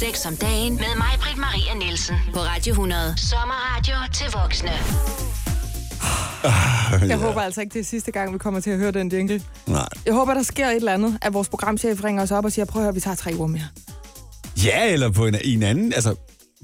[0.00, 2.16] Sex om dagen med mig, Britt Maria Nielsen.
[2.32, 3.14] På Radio 100.
[3.16, 4.70] Sommerradio til voksne.
[7.08, 9.42] Jeg håber altså ikke, det er sidste gang, vi kommer til at høre den jingle.
[9.66, 9.88] Nej.
[10.06, 12.64] Jeg håber, der sker et eller andet, at vores programchef ringer os op og siger,
[12.64, 13.66] prøv at høre, vi tager tre uger mere.
[14.64, 16.14] Ja, eller på en, i en anden, altså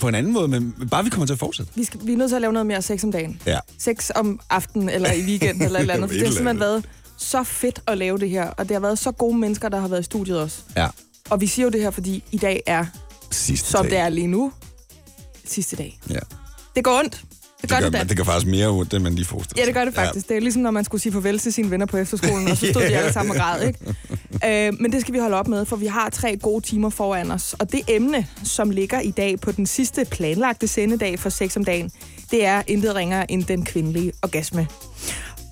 [0.00, 1.72] på en anden måde, men bare vi kommer til at fortsætte.
[1.74, 3.42] Vi, skal, vi er nødt til at lave noget mere sex om dagen.
[3.46, 3.58] Ja.
[3.78, 6.08] Sex om aftenen eller i weekenden eller et eller andet.
[6.10, 6.84] For Et det har simpelthen været
[7.18, 9.88] så fedt at lave det her, og det har været så gode mennesker, der har
[9.88, 10.58] været i studiet også.
[10.76, 10.88] Ja.
[11.30, 12.86] Og vi siger jo det her, fordi i dag er,
[13.30, 13.90] Sidste som dag.
[13.90, 14.52] det er lige nu,
[15.44, 16.00] sidste dag.
[16.10, 16.18] Ja.
[16.76, 17.22] Det går ondt.
[17.62, 18.04] Det gør det, gør, da.
[18.04, 20.30] det gør faktisk mere ud, det man lige forestiller Ja, det gør det faktisk.
[20.30, 20.34] Ja.
[20.34, 22.66] Det er ligesom, når man skulle sige farvel til sine venner på efterskolen, og så
[22.70, 23.78] stod de alle sammen og græd, ikke?
[24.68, 27.30] Øh, men det skal vi holde op med, for vi har tre gode timer foran
[27.30, 27.54] os.
[27.58, 31.64] Og det emne, som ligger i dag på den sidste planlagte sendedag for sex om
[31.64, 31.90] dagen,
[32.30, 34.68] det er intet ringere end den kvindelige orgasme.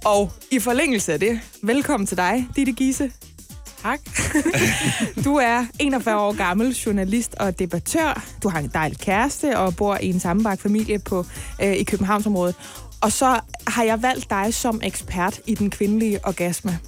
[0.05, 3.11] Og i forlængelse af det, velkommen til dig, Ditte Gise.
[3.85, 4.01] Tak.
[5.25, 8.25] du er 41 år gammel, journalist og debattør.
[8.43, 11.27] Du har en dejlig kæreste og bor i en sammenbragt familie på,
[11.63, 12.55] øh, i Københavnsområdet.
[13.01, 16.79] Og så har jeg valgt dig som ekspert i den kvindelige orgasme.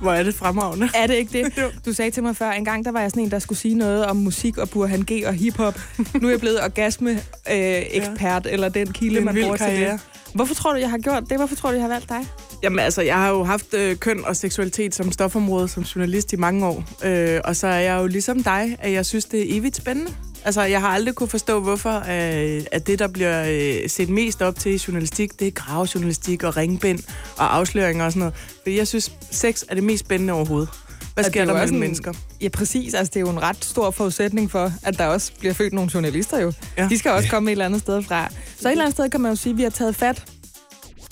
[0.00, 0.88] Hvor er det fremragende.
[0.94, 1.52] Er det ikke det?
[1.86, 3.74] Du sagde til mig før, en gang der var jeg sådan en, der skulle sige
[3.74, 5.80] noget om musik og Burhan G og hiphop.
[6.14, 10.00] Nu er jeg blevet orgasme-ekspert, øh, eller den kilde, man bruger til det.
[10.34, 11.36] Hvorfor tror du, jeg har gjort det?
[11.36, 12.26] Hvorfor tror du, jeg har valgt dig?
[12.62, 16.36] Jamen altså, jeg har jo haft øh, køn og seksualitet som stofområde som journalist i
[16.36, 16.84] mange år.
[17.04, 20.12] Øh, og så er jeg jo ligesom dig, at jeg synes, det er evigt spændende.
[20.44, 24.42] Altså, jeg har aldrig kunne forstå, hvorfor øh, at det, der bliver øh, set mest
[24.42, 26.98] op til i journalistik, det er gravejournalistik og ringbind
[27.36, 28.34] og afsløringer og sådan noget.
[28.62, 30.68] Fordi jeg synes, sex er det mest spændende overhovedet.
[31.14, 32.12] Hvad sker er der mellem en- mennesker?
[32.40, 32.94] Ja, præcis.
[32.94, 35.90] Altså, det er jo en ret stor forudsætning for, at der også bliver født nogle
[35.94, 36.52] journalister jo.
[36.76, 36.82] Ja.
[36.82, 36.88] Ja.
[36.88, 38.28] De skal også komme et eller andet sted fra.
[38.60, 40.24] Så et eller andet sted kan man jo sige, at vi har taget fat,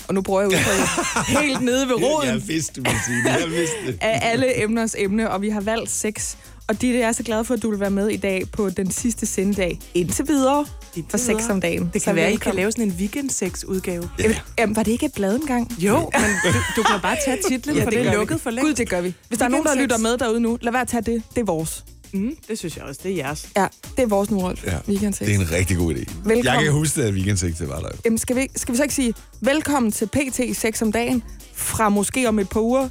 [0.07, 0.87] og nu bruger jeg udtrykket,
[1.43, 3.41] helt nede ved roden Jeg vidste, du ville sige det.
[3.41, 6.35] Jeg vidste af alle emners emne, og vi har valgt sex.
[6.67, 8.91] Og jeg er så glad for, at du vil være med i dag på den
[8.91, 10.65] sidste sendedag indtil videre
[11.09, 11.89] for sex om dagen.
[11.93, 14.09] Det kan være, at I kan lave sådan en weekend-sex-udgave.
[14.19, 15.71] Jamen, jamen, var det ikke et blad engang?
[15.79, 18.15] Jo, men du, du kan bare tage titlen, ja, for det gør er vi.
[18.17, 18.69] lukket for længe.
[18.69, 19.13] Gud, det gør vi.
[19.27, 20.01] Hvis der er nogen, der Weekend lytter sex.
[20.03, 21.23] med derude nu, lad være at tage det.
[21.35, 21.83] Det er vores.
[22.13, 23.49] Mm, det synes jeg også, det er jeres.
[23.57, 24.65] Ja, det er vores nu, Rolf.
[24.65, 25.27] Ja, Weekend sex.
[25.27, 25.97] Det er en rigtig god idé.
[26.23, 26.45] Velkommen.
[26.45, 27.89] Jeg kan huske, at weekendsex, det var der.
[28.05, 31.89] Jamen, skal, vi, skal vi så ikke sige velkommen til PT 6 om dagen fra
[31.89, 32.89] måske om et par uger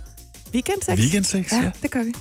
[0.54, 1.00] weekend 6?
[1.00, 1.70] Weekendsex, Ja, ja.
[1.82, 2.12] det gør vi.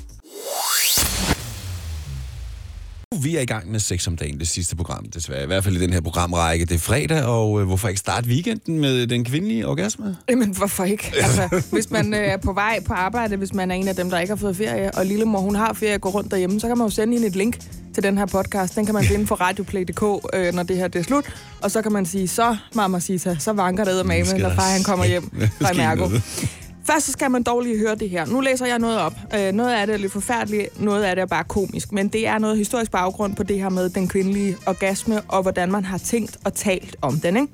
[3.24, 5.44] Vi er i gang med Sex om dagen, det sidste program, desværre.
[5.44, 6.66] I hvert fald i den her programrække.
[6.66, 10.18] Det er fredag, og øh, hvorfor ikke starte weekenden med den kvindelige orgasme?
[10.30, 11.14] Jamen, hvorfor ikke?
[11.24, 14.10] Altså, hvis man øh, er på vej på arbejde, hvis man er en af dem,
[14.10, 16.68] der ikke har fået ferie, og lillemor, hun har ferie og går rundt derhjemme, så
[16.68, 17.60] kan man jo sende hende et link
[17.94, 18.76] til den her podcast.
[18.76, 21.26] Den kan man finde på radioplay.dk, øh, når det her det er slut.
[21.62, 24.84] Og så kan man sige, så mamma Sita, så vanker det med, når far han
[24.84, 25.32] kommer hjem
[25.62, 26.10] fra Mærko.
[26.86, 28.26] Først så skal man dog lige høre det her.
[28.26, 29.14] Nu læser jeg noget op.
[29.36, 31.92] Øh, noget af det er lidt forfærdeligt, noget af det er bare komisk.
[31.92, 35.72] Men det er noget historisk baggrund på det her med den kvindelige orgasme, og hvordan
[35.72, 37.38] man har tænkt og talt om den.
[37.38, 37.54] Ikke?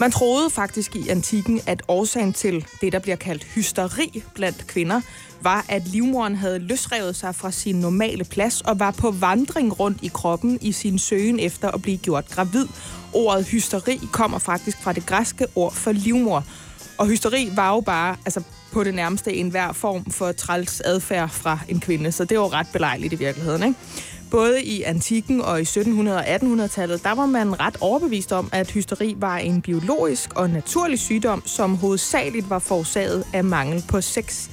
[0.00, 5.00] Man troede faktisk i antikken, at årsagen til det, der bliver kaldt hysteri blandt kvinder,
[5.42, 9.98] var, at livmoren havde løsrevet sig fra sin normale plads og var på vandring rundt
[10.02, 12.66] i kroppen i sin søgen efter at blive gjort gravid.
[13.12, 16.44] Ordet hysteri kommer faktisk fra det græske ord for livmor.
[16.98, 18.42] Og hysteri var jo bare altså,
[18.72, 22.52] på det nærmeste en hver form for træls adfærd fra en kvinde, så det var
[22.52, 23.62] ret belejligt i virkeligheden.
[23.62, 23.78] Ikke?
[24.30, 28.70] Både i antikken og i 1700- og 1800-tallet, der var man ret overbevist om, at
[28.70, 34.48] hysteri var en biologisk og naturlig sygdom, som hovedsageligt var forårsaget af mangel på sex.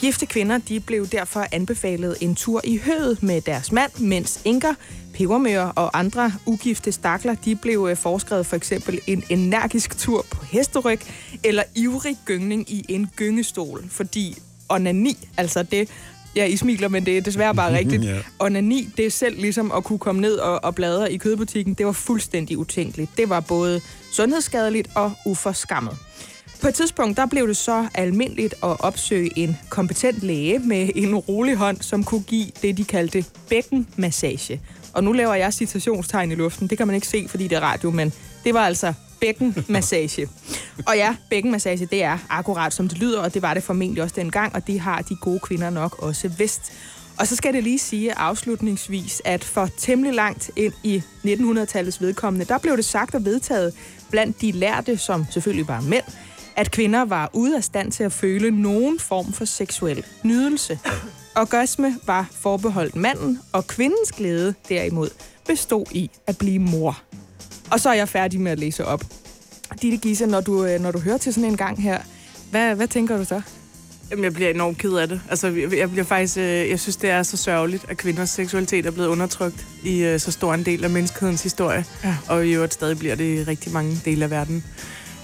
[0.00, 4.74] Gifte kvinder de blev derfor anbefalet en tur i høet med deres mand, mens enker,
[5.16, 10.44] pebermøer og andre ugifte stakler de blev øh, foreskrevet for eksempel en energisk tur på
[10.44, 11.00] hesteryg
[11.44, 14.38] eller ivrig gyngning i en gyngestol, fordi
[14.68, 15.88] onani, altså det,
[16.36, 18.04] ja, I smiler, men det er desværre bare rigtigt.
[18.04, 18.18] Ja.
[18.38, 21.86] Onani, det er selv ligesom at kunne komme ned og, og bladre i kødbutikken, det
[21.86, 23.10] var fuldstændig utænkeligt.
[23.16, 23.80] Det var både
[24.12, 25.96] sundhedsskadeligt og uforskammet.
[26.60, 31.14] På et tidspunkt, der blev det så almindeligt at opsøge en kompetent læge med en
[31.16, 34.60] rolig hånd, som kunne give det, de kaldte bækkenmassage.
[34.96, 36.68] Og nu laver jeg citationstegn i luften.
[36.68, 38.12] Det kan man ikke se, fordi det er radio, men
[38.44, 40.28] det var altså bækkenmassage.
[40.86, 44.14] og ja, bækkenmassage, det er akkurat som det lyder, og det var det formentlig også
[44.18, 46.72] dengang, og det har de gode kvinder nok også vidst.
[47.18, 52.46] Og så skal det lige sige afslutningsvis, at for temmelig langt ind i 1900-tallets vedkommende,
[52.46, 53.74] der blev det sagt og vedtaget
[54.10, 56.04] blandt de lærte, som selvfølgelig var mænd,
[56.56, 60.78] at kvinder var ude af stand til at føle nogen form for seksuel nydelse.
[61.36, 65.08] Orgasme var forbeholdt manden, og kvindens glæde derimod
[65.46, 67.02] bestod i at blive mor.
[67.70, 69.04] Og så er jeg færdig med at læse op.
[69.82, 71.98] Ditte Gisse, når du, øh, når du hører til sådan en gang her,
[72.50, 73.42] hvad, hvad tænker du så?
[74.10, 75.20] Jamen, jeg bliver enormt ked af det.
[75.30, 76.36] Altså, jeg jeg bliver faktisk...
[76.36, 80.20] Øh, jeg synes, det er så sørgeligt, at kvinders seksualitet er blevet undertrykt i øh,
[80.20, 81.84] så stor en del af menneskehedens historie.
[82.04, 82.16] Ja.
[82.28, 84.64] Og i øvrigt stadig bliver det i rigtig mange dele af verden.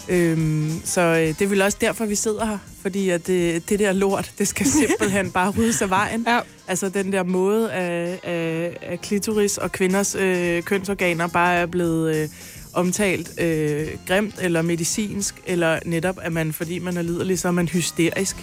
[0.08, 2.58] Øhm, så øh, det er vel også derfor, vi sidder her.
[2.82, 6.24] Fordi at det, det der lort, det skal simpelthen bare ryddes af vejen.
[6.28, 6.40] Ja.
[6.68, 12.16] Altså den der måde af, af, af klitoris og kvinders øh, kønsorganer bare er blevet
[12.16, 12.28] øh,
[12.72, 17.52] omtalt øh, grimt eller medicinsk, eller netop, at man, fordi man er liderlig, så er
[17.52, 18.36] man hysterisk.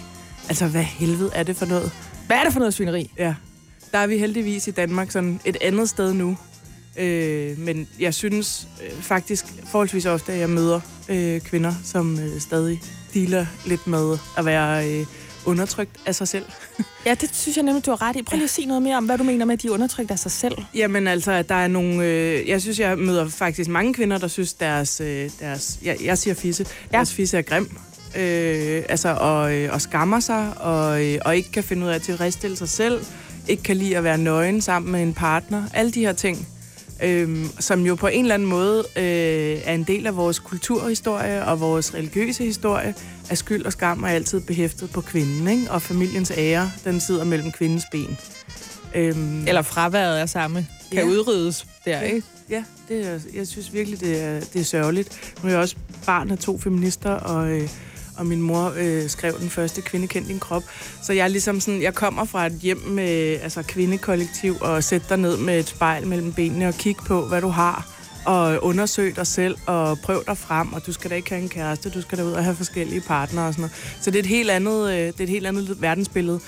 [0.48, 1.90] Altså, hvad helvede er det for noget?
[2.26, 3.10] Hvad er det for noget svineri?
[3.18, 3.34] Ja,
[3.92, 6.36] der er vi heldigvis i Danmark sådan et andet sted nu.
[7.00, 12.40] Øh, men jeg synes øh, faktisk forholdsvis ofte, at jeg møder øh, kvinder, som øh,
[12.40, 12.82] stadig
[13.14, 15.06] dealer lidt med at være øh,
[15.46, 16.44] undertrykt af sig selv.
[17.06, 18.22] Ja, det synes jeg nemlig, du har ret i.
[18.22, 20.10] Prøv lige at sige noget mere om, hvad du mener med, at de er undertrykt
[20.10, 20.54] af sig selv.
[20.74, 22.04] Jamen altså, at der er nogle...
[22.04, 25.00] Øh, jeg synes, jeg møder faktisk mange kvinder, der synes, deres...
[25.00, 26.66] Øh, deres jeg, jeg siger fisse.
[26.92, 26.96] Ja.
[26.96, 27.78] Deres fisse er grim.
[28.16, 31.94] Øh, altså, og, øh, og skammer sig, og, øh, og ikke kan finde ud af
[31.94, 33.04] at tilfredsstille sig selv.
[33.48, 35.64] Ikke kan lide at være nøgen sammen med en partner.
[35.74, 36.48] Alle de her ting.
[37.02, 41.44] Øhm, som jo på en eller anden måde øh, er en del af vores kulturhistorie
[41.44, 42.94] og vores religiøse historie,
[43.30, 45.70] at skyld og skam er altid behæftet på kvinden, ikke?
[45.70, 48.18] og familiens ære, den sidder mellem kvindens ben.
[48.94, 51.04] Øhm, Eller fraværet af samme kan Ja.
[51.06, 52.22] udryddes der, ikke?
[52.50, 55.34] Ja, det er, jeg synes virkelig, det er, det er sørgeligt.
[55.42, 55.76] Nu er jeg også
[56.06, 57.68] barn af to feminister, og, øh,
[58.20, 60.62] og min mor øh, skrev den første kvinde kendt din krop.
[61.02, 65.08] Så jeg er ligesom sådan, jeg kommer fra et hjem med altså kvindekollektiv, og sætter
[65.08, 69.16] dig ned med et spejl mellem benene og kigge på, hvad du har og undersøg
[69.16, 72.02] dig selv og prøv dig frem, og du skal da ikke have en kæreste, du
[72.02, 73.96] skal da ud og have forskellige partnere og sådan noget.
[74.00, 76.40] Så det er et helt andet, øh, det er et helt andet verdensbillede.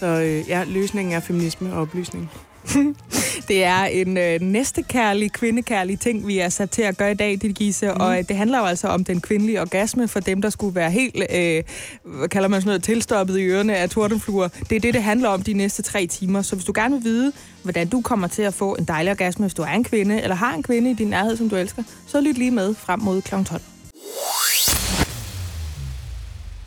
[0.00, 2.30] Så øh, ja, løsningen er feminisme og oplysning.
[3.48, 7.30] Det er en øh, næstekærlig, kvindekærlig ting, vi er sat til at gøre i dag,
[7.30, 7.86] Ditte Gise.
[7.86, 8.00] Mm.
[8.00, 10.90] Og øh, det handler jo altså om den kvindelige orgasme for dem, der skulle være
[10.90, 11.62] helt, øh,
[12.04, 14.48] hvad kalder man sådan noget, tilstoppet i ørerne af tordenfluer.
[14.48, 16.42] Det er det, det handler om de næste tre timer.
[16.42, 19.42] Så hvis du gerne vil vide, hvordan du kommer til at få en dejlig orgasme,
[19.44, 21.82] hvis du er en kvinde, eller har en kvinde i din nærhed, som du elsker,
[22.06, 23.30] så lyt lige med frem mod kl.
[23.44, 23.60] 12.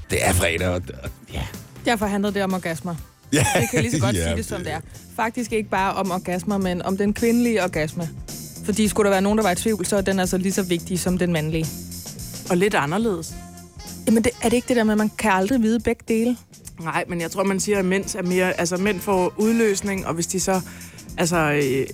[0.10, 1.42] Det er fredag, og og- ja.
[1.86, 2.96] Derfor handler det om orgasmer.
[3.34, 3.46] Ja.
[3.62, 4.80] Det kan jeg lige så godt Ja, sige det, som det er.
[5.16, 8.10] Faktisk ikke bare om orgasmer, men om den kvindelige orgasme.
[8.66, 10.64] Fordi skulle der være nogen, der var i tvivl, så er den altså lige så
[10.64, 11.66] vigtig som den mandlige.
[12.50, 13.34] Og lidt anderledes.
[14.08, 16.38] Jamen, det, er det ikke det der med, at man kan aldrig vide begge dele?
[16.80, 20.14] Nej, men jeg tror, man siger, at mænd, er mere, altså, mænd får udløsning, og
[20.14, 20.62] hvis de så
[21.18, 21.88] altså, øh,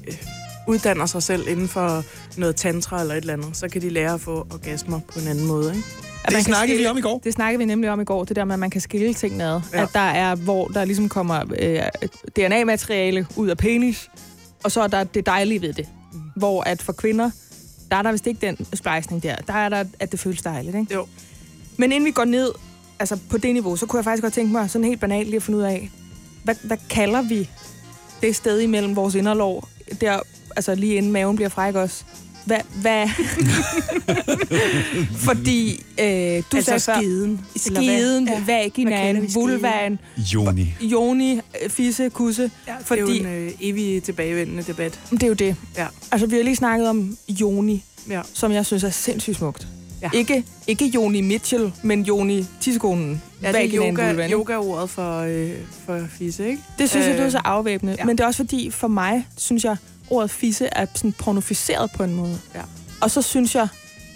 [0.68, 2.03] uddanner sig selv inden for
[2.38, 5.27] noget tantra eller et eller andet, så kan de lære at få orgasmer på en
[5.27, 5.75] anden måde.
[5.75, 6.08] Ikke?
[6.38, 7.22] At kan snakkede vi skille- om i går.
[7.24, 9.44] Det snakkede vi nemlig om i går, det der med, at man kan skille tingene
[9.44, 9.62] ad.
[9.74, 9.84] Ja.
[9.84, 11.80] At der er, hvor der ligesom kommer øh,
[12.36, 14.10] DNA-materiale ud af penis,
[14.64, 15.88] og så er der det dejlige ved det.
[16.14, 16.20] Mm.
[16.36, 17.31] Hvor at for kvinder,
[17.92, 19.36] der er der vist ikke den splejsning der.
[19.36, 20.94] Der er der, at det føles dejligt, ikke?
[20.94, 21.08] Jo.
[21.78, 22.52] Men inden vi går ned
[23.00, 25.36] altså på det niveau, så kunne jeg faktisk godt tænke mig sådan helt banalt lige
[25.36, 25.90] at finde ud af,
[26.44, 27.50] hvad, hvad kalder vi
[28.22, 29.68] det sted imellem vores inderlov,
[30.02, 30.20] der,
[30.56, 32.04] altså lige inden maven bliver fræk også?
[32.50, 33.07] Hvad, hvad?
[35.28, 37.42] Fordi øh, du altså sagde før, skiden.
[37.56, 38.44] skiden, Ja.
[38.46, 40.74] Vaginaen, vulvaen, Joni.
[40.81, 42.51] joni, øh, fisse, kusse.
[42.68, 45.00] Ja, Fordi- Det er jo en øh, evig tilbagevendende debat.
[45.12, 45.56] Det er jo det.
[45.78, 45.88] Ja.
[46.12, 48.22] Altså, vi har lige snakket om joni, Ja.
[48.34, 49.68] som jeg synes er sindssygt smukt.
[50.02, 50.10] Ja.
[50.13, 53.22] Ikke, ikke Joni Mitchell, men Joni tissekonen.
[53.44, 55.50] Ja, det er yoga, yoga-ordet for, øh,
[55.86, 56.62] for fisse, ikke?
[56.80, 57.94] Det synes øh, jeg, Øh, det er så afvæbnende.
[57.94, 58.02] Ja.
[58.02, 58.06] ja.
[58.06, 59.76] Men det er også fordi, for mig, synes jeg,
[60.09, 62.39] ordet fisse er sådan pornoficeret på en måde.
[62.56, 62.61] Ja.
[63.01, 63.68] Og så synes jeg,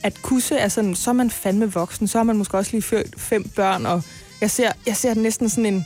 [0.04, 2.82] at kusse er sådan, så er man fandme voksen, så har man måske også lige
[2.82, 4.04] født fem børn, og
[4.42, 5.86] jeg ser, jeg ser næsten sådan en,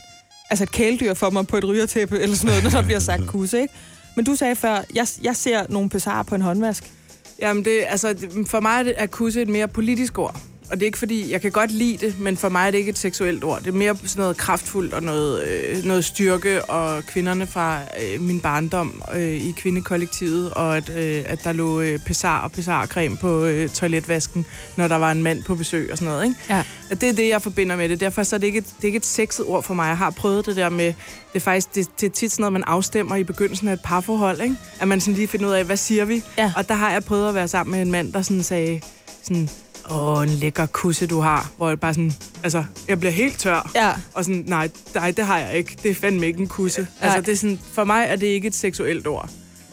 [0.50, 3.26] altså et kæledyr for mig på et rygertæppe, eller sådan noget, når der bliver sagt
[3.26, 3.74] kusse, ikke?
[4.16, 6.92] Men du sagde før, jeg, jeg ser nogle pesarer på en håndvask.
[7.40, 8.14] Jamen, det, altså,
[8.46, 10.40] for mig er er kusse et mere politisk ord.
[10.70, 12.78] Og det er ikke fordi, jeg kan godt lide det, men for mig er det
[12.78, 13.58] ikke et seksuelt ord.
[13.58, 18.20] Det er mere sådan noget kraftfuldt og noget, øh, noget styrke, og kvinderne fra øh,
[18.20, 23.16] min barndom øh, i kvindekollektivet, og at, øh, at der lå øh, pesar og pesarcreme
[23.16, 24.46] på øh, toiletvasken,
[24.76, 26.24] når der var en mand på besøg og sådan noget.
[26.24, 26.36] Ikke?
[26.50, 26.62] Ja.
[26.90, 28.00] At det er det, jeg forbinder med det.
[28.00, 29.88] Derfor så er det ikke et, det er ikke et sexet ord for mig.
[29.88, 30.94] Jeg har prøvet det der med, det
[31.34, 34.40] er faktisk det, det er tit sådan noget, man afstemmer i begyndelsen af et parforhold.
[34.40, 34.56] Ikke?
[34.80, 36.22] At man sådan lige finder ud af, hvad siger vi?
[36.38, 36.52] Ja.
[36.56, 38.80] Og der har jeg prøvet at være sammen med en mand, der sådan sagde,
[39.22, 39.48] sådan,
[39.90, 41.50] åh, en lækker kusse, du har.
[41.56, 43.70] Hvor jeg bare sådan, altså, jeg bliver helt tør.
[43.74, 43.92] Ja.
[44.14, 45.76] Og sådan, nej, nej, det har jeg ikke.
[45.82, 46.86] Det er fandme ikke en kusse.
[47.00, 49.28] Altså, det er sådan, for mig er det ikke et seksuelt ord.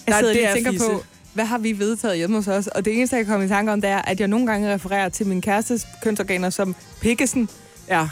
[0.07, 0.87] Jeg Der- sidder det lige og tænker fisse.
[0.87, 2.67] på, hvad har vi vedtaget hjemme hos os?
[2.67, 4.73] Og det eneste, jeg kan komme i tanke om, det er, at jeg nogle gange
[4.73, 7.49] refererer til min kærestes kønsorganer som pikkesen.
[7.89, 8.01] Ja.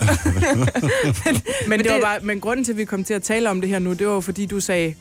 [1.25, 3.49] men, men, det, det- var bare, men grunden til, at vi kom til at tale
[3.49, 4.93] om det her nu, det var fordi du sagde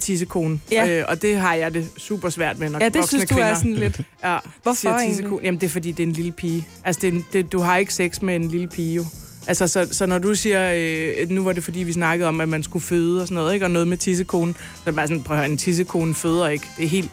[0.00, 0.60] tissekone.
[0.72, 0.88] Ja.
[0.88, 3.50] Øh, og det har jeg det super svært med, når Ja, det synes du kvinder
[3.50, 4.00] er sådan lidt...
[4.24, 5.40] ja, Hvorfor tissekone.
[5.44, 6.68] Jamen, det er, fordi det er en lille pige.
[6.84, 9.04] Altså, det en, det, du har ikke sex med en lille pige, jo.
[9.46, 10.72] Altså, så, så når du siger,
[11.20, 13.54] øh, nu var det fordi, vi snakkede om, at man skulle føde og sådan noget,
[13.54, 13.66] ikke?
[13.66, 16.48] og noget med tissekonen, så er det bare sådan, prøv at høre, en tissekone føder
[16.48, 16.66] ikke.
[16.76, 17.10] Det er helt,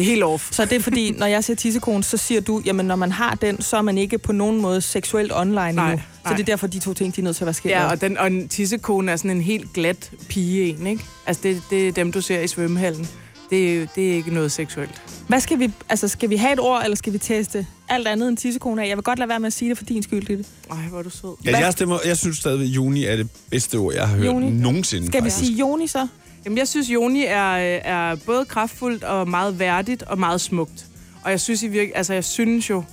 [0.00, 0.48] det er helt off.
[0.52, 3.34] Så det er fordi, når jeg siger tissekone, så siger du, jamen når man har
[3.34, 5.96] den, så er man ikke på nogen måde seksuelt online Nej, endnu.
[5.96, 6.32] Så nej.
[6.36, 7.72] det er derfor, de to ting, de er nødt til at være skilt.
[7.74, 11.04] Ja, og, den, og en tissekone er sådan en helt glat pige en, ikke?
[11.26, 13.08] Altså, det, det er dem, du ser i svømmehallen.
[13.50, 15.02] Det, er- det er ikke noget seksuelt.
[15.28, 18.28] Hvad skal vi, altså skal vi have et ord, eller skal vi teste alt andet
[18.28, 18.88] end tissekone af?
[18.88, 20.44] Jeg vil godt lade være med at sige det for din skyld, Ditte.
[20.70, 21.36] Ej, hvor er du sød.
[21.44, 24.26] Ja, jeg, stemmer, jeg synes stadigvæk, at juni er det bedste ord, jeg har hørt
[24.26, 24.50] Juni.
[24.50, 25.06] nogensinde.
[25.06, 25.46] Skal vi faktisk.
[25.46, 26.06] sige Joni så?
[26.44, 27.54] Jamen, jeg synes, Joni er,
[27.84, 30.86] er både kraftfuldt og meget værdigt og meget smukt.
[31.24, 32.84] Og jeg synes, i virke, altså, jeg synes jo,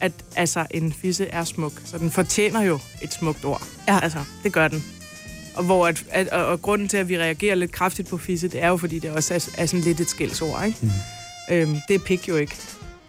[0.00, 1.72] at altså, en fisse er smuk.
[1.84, 3.62] Så den fortjener jo et smukt ord.
[3.88, 4.00] Ja.
[4.02, 4.84] Altså, det gør den.
[5.56, 8.48] Og, hvor at, at, og, og grunden til, at vi reagerer lidt kraftigt på fisse,
[8.48, 10.78] det er jo, fordi det også er, er sådan lidt et skældsord, ikke?
[10.82, 10.90] Mm.
[11.50, 12.56] Øhm, det er pik jo ikke.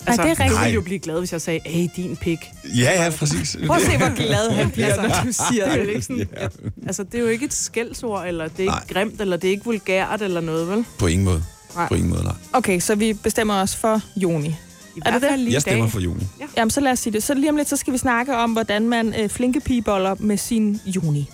[0.08, 0.50] Altså, det er rigtigt.
[0.52, 2.40] Du ville jo blive glad, hvis jeg sagde, hey, din pik.
[2.78, 3.58] Ja, ja, præcis.
[3.68, 6.02] Prøv at se, hvor glad han bliver, Altså, når du siger Det er jo ikke
[6.02, 6.48] sådan, Ja.
[6.88, 8.84] altså, det er jo ikke et skældsord, eller det er ikke Nej.
[8.94, 10.86] grimt, eller det er ikke vulgært, eller noget, vel?
[11.00, 11.44] På ingen måde.
[11.76, 11.88] Nej.
[11.88, 12.34] På ingen måde, nej.
[12.54, 14.56] Okay, så vi bestemmer os for Joni.
[14.96, 15.40] I Er det det?
[15.40, 15.92] lige Jeg stemmer dag.
[15.92, 16.24] for juni.
[16.58, 17.24] Jamen, så lad os sige det.
[17.24, 20.38] Så lige om lidt, så skal vi snakke om, hvordan man øh, flinke pigeboller med
[20.38, 21.30] sin Joni.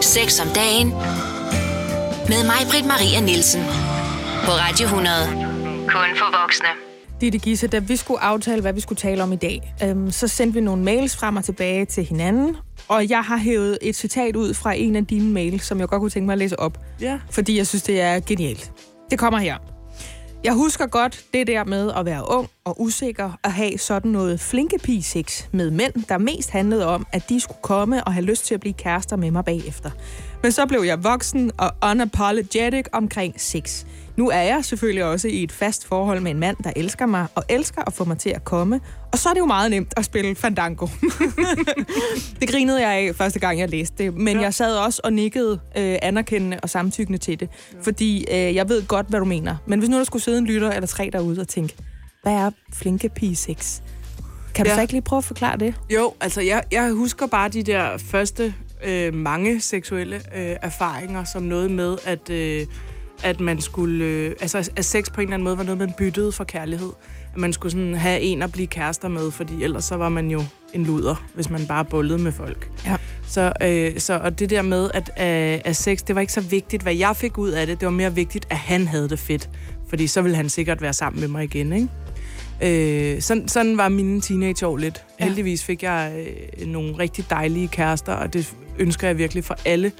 [0.00, 0.88] Sex om dagen.
[2.28, 3.60] Med mig, Britt Maria Nielsen.
[4.44, 5.14] På Radio 100.
[5.88, 6.66] Kun for voksne.
[7.20, 10.28] Ditte Gisse, da vi skulle aftale, hvad vi skulle tale om i dag, øhm, så
[10.28, 12.56] sendte vi nogle mails frem og tilbage til hinanden,
[12.88, 16.00] og jeg har hævet et citat ud fra en af dine mails, som jeg godt
[16.00, 17.18] kunne tænke mig at læse op, Ja.
[17.30, 18.72] fordi jeg synes, det er genialt.
[19.10, 19.56] Det kommer her.
[20.44, 24.40] Jeg husker godt det der med at være ung og usikker og have sådan noget
[24.40, 28.46] flinke pige-sex med mænd, der mest handlede om, at de skulle komme og have lyst
[28.46, 29.90] til at blive kærester med mig bagefter.
[30.42, 33.84] Men så blev jeg voksen og unapologetic omkring sex.
[34.16, 37.26] Nu er jeg selvfølgelig også i et fast forhold med en mand, der elsker mig
[37.34, 38.80] og elsker at få mig til at komme.
[39.12, 40.86] Og så er det jo meget nemt at spille Fandango.
[42.40, 44.14] det grinede jeg af første gang, jeg læste det.
[44.14, 44.42] Men Ja.
[44.42, 47.48] jeg sad også og nikkede øh, anerkendende og samtykkende til det.
[47.82, 49.56] Fordi øh, jeg ved godt, hvad du mener.
[49.66, 51.74] Men hvis nu der skulle sidde en lytter eller tre derude og tænke,
[52.22, 53.80] hvad er flinke pige sex?
[54.54, 54.74] Kan du Ja.
[54.76, 55.74] så ikke lige prøve at forklare det?
[55.94, 58.54] Jo, altså jeg, jeg husker bare de der første
[58.86, 62.66] øh, mange seksuelle øh, erfaringer som noget med, at, øh,
[63.22, 64.04] at man skulle...
[64.04, 66.90] Øh, altså at sex på en eller anden måde var noget, man byttede for kærlighed.
[67.32, 70.30] At man skulle sådan have en at blive kærester med, fordi ellers så var man
[70.30, 70.42] jo
[70.74, 72.70] en luder, hvis man bare bullede med folk.
[72.86, 72.96] Ja.
[73.26, 76.40] Så, øh, så og det der med, at, øh, at sex, det var ikke så
[76.40, 77.80] vigtigt, hvad jeg fik ud af det.
[77.80, 79.50] Det var mere vigtigt, at han havde det fedt.
[79.88, 81.88] Fordi så ville han sikkert være sammen med mig igen, ikke?
[82.62, 85.04] Øh, sådan, sådan var mine teenageår lidt.
[85.20, 85.24] Ja.
[85.24, 86.26] Heldigvis fik jeg
[86.60, 89.92] øh, nogle rigtig dejlige kærester, og det ønsker jeg virkelig for alle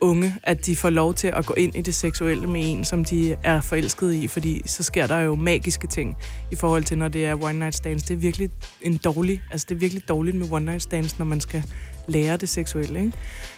[0.00, 3.04] unge, at de får lov til at gå ind i det seksuelle med en, som
[3.04, 6.16] de er forelsket i, fordi så sker der jo magiske ting
[6.50, 8.02] i forhold til, når det er one night stands.
[8.02, 8.50] Det er virkelig
[8.82, 11.64] en dårlig, altså det er virkelig dårligt med one night stands, når man skal
[12.06, 13.12] lære det seksuelle, ikke?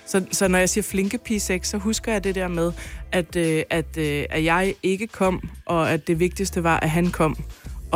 [0.06, 2.72] Så, så når jeg siger flinke pige sex, så husker jeg det der med,
[3.12, 7.10] at, øh, at, øh, at jeg ikke kom, og at det vigtigste var, at han
[7.10, 7.36] kom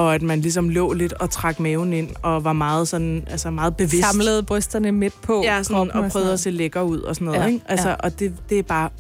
[0.01, 3.51] og at man ligesom lå lidt og trak maven ind, og var meget sådan, altså
[3.51, 4.11] meget bevidst.
[4.11, 7.15] Samlede brysterne midt på Ja, sådan, kroppen og prøvede sådan at se lækker ud og
[7.15, 7.61] sådan noget, Ja, ikke?
[7.69, 7.95] Altså, ja.
[7.95, 8.91] Og det, det er bare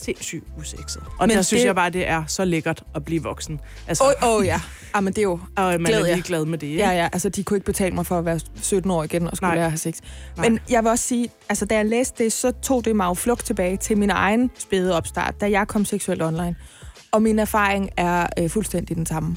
[0.00, 1.02] sindssygt usekset.
[1.18, 3.60] Og Men der synes det- jeg bare, det er så lækkert at blive voksen.
[3.86, 4.60] Altså, oh, oh, ja.
[4.94, 5.32] Ah, men det er jo...
[5.56, 6.78] og man glæd er lige glad med det, ikke?
[6.78, 9.36] Ja, ja, altså de kunne ikke betale mig for at være 17 år igen og
[9.36, 9.54] skulle Nej.
[9.56, 9.94] lære at have sex.
[10.36, 10.48] Nej.
[10.48, 13.14] Men jeg vil også sige, altså da jeg læste det, så tog det mig jo
[13.14, 16.56] flugt tilbage til min egen spæde opstart, da jeg kom seksuelt online.
[17.12, 19.36] Og min erfaring er øh, fuldstændig den samme.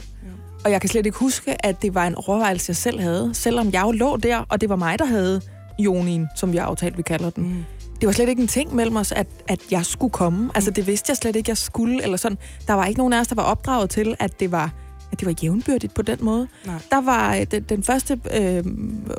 [0.66, 3.72] Og jeg kan slet ikke huske, at det var en overvejelse, jeg selv havde, selvom
[3.74, 5.42] jeg jo lå der, og det var mig, der havde
[5.80, 7.44] Jonien, som vi har aftalt, vi kalder den.
[7.44, 7.64] Mm.
[8.02, 10.52] Det var slet ikke en ting mellem os, at, at jeg skulle komme.
[10.56, 12.38] Altså, det vidste jeg slet ikke, jeg skulle, eller sådan.
[12.68, 14.72] Der var ikke nogen af os, der var opdraget til, at det var,
[15.12, 16.48] at det var jævnbyrdigt på den måde.
[16.66, 16.76] Nej.
[16.92, 18.64] Der var øh, den, den første øh,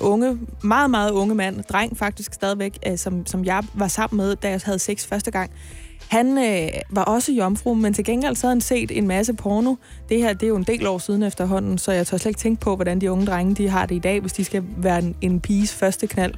[0.01, 4.37] unge, meget, meget unge mand, dreng faktisk stadigvæk, øh, som, som jeg var sammen med,
[4.37, 5.51] da jeg havde sex første gang.
[6.12, 9.75] Han øh, var også jomfru, men til gengæld så havde han set en masse porno.
[10.09, 12.40] Det her, det er jo en del år siden efterhånden, så jeg tør slet ikke
[12.40, 14.99] tænke på, hvordan de unge drenge, de har det i dag, hvis de skal være
[14.99, 16.35] en, en piges første knald.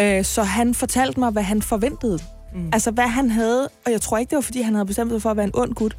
[0.00, 2.18] Øh, så han fortalte mig, hvad han forventede.
[2.54, 2.70] Mm.
[2.72, 5.22] Altså, hvad han havde, og jeg tror ikke, det var, fordi han havde bestemt sig
[5.22, 5.96] for at være en ond gut.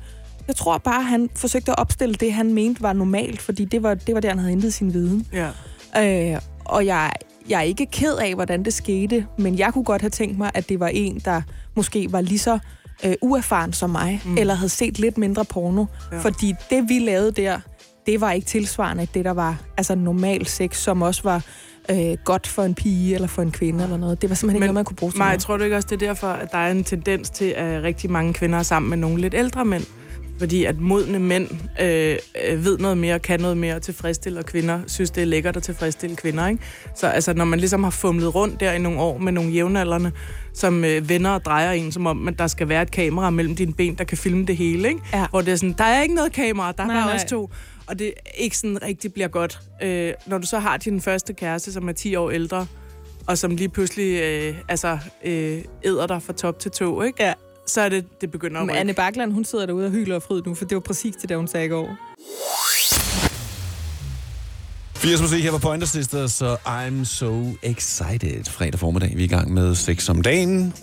[0.47, 3.93] Jeg tror bare, han forsøgte at opstille det, han mente var normalt, fordi det var,
[3.93, 5.27] det var der, han havde hentet sin viden.
[5.33, 6.33] Ja.
[6.33, 7.11] Øh, og jeg,
[7.49, 10.51] jeg er ikke ked af, hvordan det skete, men jeg kunne godt have tænkt mig,
[10.53, 11.41] at det var en, der
[11.75, 12.59] måske var lige så
[13.05, 14.38] øh, uerfaren som mig, mm.
[14.38, 15.86] eller havde set lidt mindre porno.
[16.12, 16.20] Ja.
[16.20, 17.60] Fordi det, vi lavede der,
[18.05, 21.43] det var ikke tilsvarende det, der var altså normal sex, som også var
[21.91, 24.22] øh, godt for en pige eller for en kvinde eller noget.
[24.22, 25.41] Det var simpelthen ikke Men, noget, man kunne bruge til Maja, noget.
[25.41, 28.12] tror du ikke også, det er derfor, at der er en tendens til, at rigtig
[28.12, 29.84] mange kvinder er sammen med nogle lidt ældre mænd?
[30.39, 31.47] Fordi at modne mænd
[31.81, 35.63] øh, øh, ved noget mere, kan noget mere, tilfredsstiller kvinder, synes det er lækkert at
[35.63, 36.47] tilfredsstille kvinder.
[36.47, 36.63] Ikke?
[36.95, 40.11] Så altså, når man ligesom har fumlet rundt der i nogle år med nogle jævnaldrende,
[40.53, 43.55] som øh, vender og drejer en, som om at der skal være et kamera mellem
[43.55, 44.88] dine ben, der kan filme det hele.
[44.88, 45.01] Ikke?
[45.13, 45.27] Ja.
[45.29, 47.15] Hvor det er sådan, der er ikke noget kamera, der er Nej, bare nej.
[47.15, 47.50] os to.
[47.88, 49.59] Og det ikke sådan rigtig bliver godt.
[49.83, 52.67] Øh, når du så har din første kæreste, som er 10 år ældre,
[53.27, 57.23] og som lige pludselig øh, altså, øh, æder dig fra top til tå, ikke?
[57.23, 57.33] Ja.
[57.67, 58.79] Så er det, det begynder at Men rykke.
[58.79, 61.29] Anne Bakland, hun sidder derude og hyler og fryd nu, for det var præcis det,
[61.29, 61.97] der hun sagde i går.
[64.95, 68.43] 80 musik her på Pointer Sisters, så I'm so excited.
[68.45, 70.73] Fredag formiddag, vi er i gang med sex om dagen.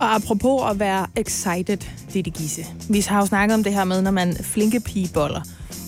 [0.00, 1.78] Og apropos at være excited,
[2.12, 2.66] Ditte Gisse.
[2.90, 5.40] Vi har jo snakket om det her med, når man flinke pigeboller.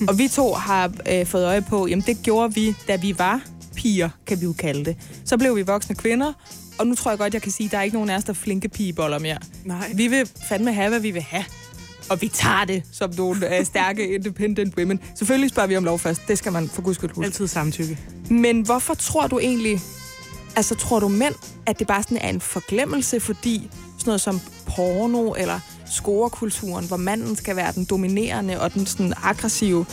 [0.09, 3.41] Og vi to har øh, fået øje på, jamen det gjorde vi, da vi var
[3.77, 4.97] piger, kan vi jo kalde det.
[5.25, 6.33] Så blev vi voksne kvinder,
[6.79, 8.25] og nu tror jeg godt, jeg kan sige, at der er ikke nogen af os,
[8.25, 9.39] der er flinke pigeboller mere.
[9.65, 9.93] Nej.
[9.95, 11.45] Vi vil fandme have, hvad vi vil have.
[12.11, 15.01] Og vi tager det som nogle øh, stærke, independent women.
[15.15, 16.29] Selvfølgelig spørger vi om lov først.
[16.29, 17.27] Det skal man for guds skyld huske.
[17.27, 17.99] Altid samtykke.
[18.31, 19.81] Men hvorfor tror du egentlig,
[20.57, 21.35] altså tror du mænd,
[21.67, 26.97] at det bare sådan er en forglemmelse, fordi sådan noget som porno eller scorekulturen, hvor
[26.97, 29.87] manden skal være den dominerende og den sådan aggressive,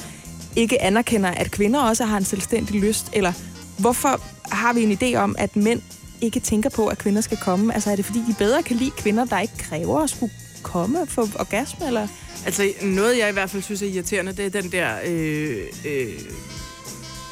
[0.56, 3.10] ikke anerkender, at kvinder også har en selvstændig lyst?
[3.14, 3.34] Eller
[3.78, 4.22] hvorfor
[4.56, 5.82] har vi en idé om, at mænd
[6.22, 7.74] ikke tænker på, at kvinder skal komme?
[7.74, 11.08] Altså er det fordi, de bedre kan lide kvinder, der ikke kræver at skulle komme
[11.08, 11.88] for orgasme?
[11.88, 12.08] Eller?
[12.46, 16.20] Altså, noget jeg i hvert fald synes er irriterende, det er den der øh, øh,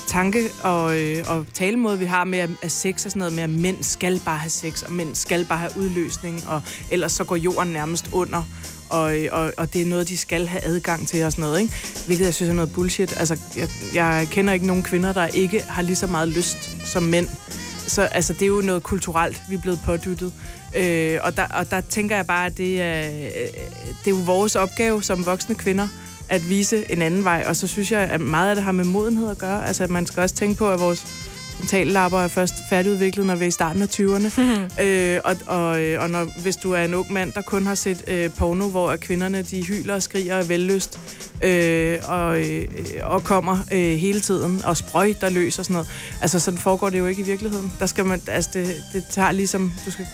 [0.08, 3.44] tanke og, øh, og talemåde, vi har med, at, at sex og sådan noget med,
[3.44, 7.24] at mænd skal bare have sex, og mænd skal bare have udløsning, og ellers så
[7.24, 8.44] går jorden nærmest under.
[8.90, 11.62] Og, øh, og, og det er noget, de skal have adgang til og sådan noget,
[11.62, 11.74] ikke?
[12.06, 13.20] Hvilket jeg synes er noget bullshit.
[13.20, 17.04] Altså, jeg, jeg kender ikke nogen kvinder, der ikke har lige så meget lyst som
[17.04, 17.28] mænd.
[17.90, 20.34] Så altså, det er jo noget kulturelt, vi er blevet pådyttet.
[20.78, 23.32] Øh, og, der, og der tænker jeg bare, at det er, øh,
[24.06, 25.88] det er jo vores opgave som voksne kvinder,
[26.30, 27.46] at vise en anden vej.
[27.48, 29.68] Og så synes jeg, at meget af det har med modenhed at gøre.
[29.68, 31.06] Altså, at man skal også tænke på, at vores
[31.60, 34.42] mentallapper er først færdigudviklet, når vi er i starten af 20'erne.
[34.84, 37.76] øh, og og, øh, og når, hvis du er en ung mand, der kun har
[37.76, 41.00] set øh, porno, hvor kvinderne de hyler og skriger af vellyst,
[41.44, 42.68] øh, og, øh,
[43.02, 45.90] og kommer øh, hele tiden, og sprøjter løs og sådan noget.
[46.22, 47.74] Altså, sådan foregår det jo ikke i virkeligheden.
[47.80, 50.08] Der skal man, altså, det, det tager ligesom, du skal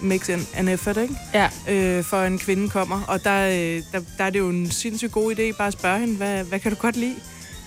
[0.00, 1.14] mix an, an effort, ikke?
[1.34, 1.48] Ja.
[1.68, 3.02] øh, for en kvinde kommer.
[3.08, 6.00] Og der, øh, der, der er det jo en sindssygt god idé bare at spørge
[6.00, 7.14] hende, hvad, hvad kan du godt lide?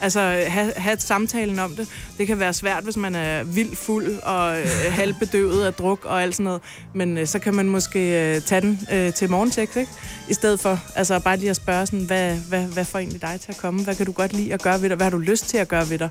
[0.04, 1.88] Altså, have, have samtalen om det.
[2.18, 4.66] Det kan være svært, hvis man er vildt fuld og øh,
[5.00, 6.62] halvbedøvet af druk og alt sådan noget.
[6.94, 8.00] Men øh, så kan man måske
[8.36, 9.92] øh, tage den øh, til morgensex, ikke?
[10.30, 13.40] I stedet for, altså bare lige at spørge sådan, hvad, hvad, hvad får egentlig dig
[13.42, 13.84] til at komme?
[13.84, 14.96] Hvad kan du godt lide at gøre ved dig?
[14.96, 16.10] Hvad har du lyst til at gøre ved dig?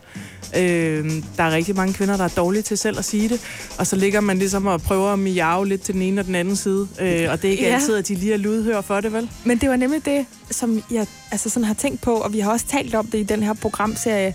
[0.56, 3.40] Øh, der er rigtig mange kvinder, der er dårlige til selv at sige det.
[3.78, 6.34] Og så ligger man ligesom og prøver at miave lidt til den ene og den
[6.34, 6.88] anden side.
[7.00, 7.74] Øh, og det er ikke Ja.
[7.74, 9.30] altid, at de lige er lydhør for det, vel?
[9.44, 12.50] Men det var nemlig det, som jeg altså sådan har tænkt på, og vi har
[12.52, 14.34] også talt om det i den her programserie.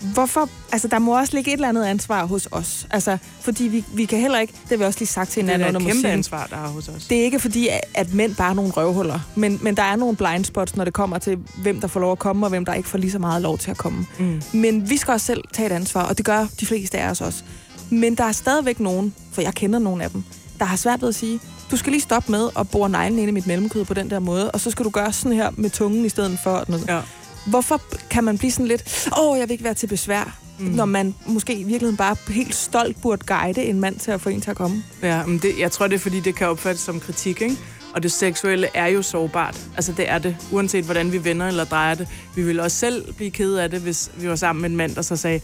[0.00, 2.86] Hvorfor, altså der må også ligge et eller andet ansvar hos os.
[2.90, 5.48] Altså, fordi vi, vi kan heller ikke, det har vi også lige sagt til Det
[5.50, 6.18] er hinanden da under et kæmpe musikken.
[6.18, 7.04] ansvar, der er hos os.
[7.06, 9.96] Det er ikke fordi, at- at mænd bare er nogle røvhuller, men, men der er
[9.96, 12.64] nogle blind spots, når det kommer til, hvem der får lov at komme, og hvem
[12.64, 14.06] der ikke får lige så meget lov til at komme.
[14.18, 14.42] Mm.
[14.52, 17.20] Men vi skal også selv tage et ansvar, og det gør de fleste af os
[17.20, 17.42] også.
[17.90, 20.24] Men der er stadigvæk nogen, for jeg kender nogle af dem,
[20.58, 23.28] der har svært ved at sige, du skal lige stoppe med at bore neglen ind
[23.28, 25.70] i mit mellemkød på den der måde, og så skal du gøre sådan her med
[25.70, 26.64] tungen i stedet for.
[26.68, 26.88] Noget.
[26.88, 27.00] Ja.
[27.46, 30.66] Hvorfor kan man blive sådan lidt, åh, oh, jeg vil ikke være til besvær, mm.
[30.66, 34.28] når man måske i virkeligheden bare helt stolt burde guide en mand til at få
[34.28, 34.84] en til at komme?
[35.02, 37.56] Ja, men det, jeg tror, det er, fordi det kan opfattes som kritik, ikke?
[37.94, 39.60] Og det seksuelle er jo sårbart.
[39.76, 40.36] Altså, det er det.
[40.52, 42.08] Uanset hvordan vi vender eller drejer det.
[42.34, 44.94] Vi ville også selv blive ked af det, hvis vi var sammen med en mand,
[44.94, 45.40] der så sagde,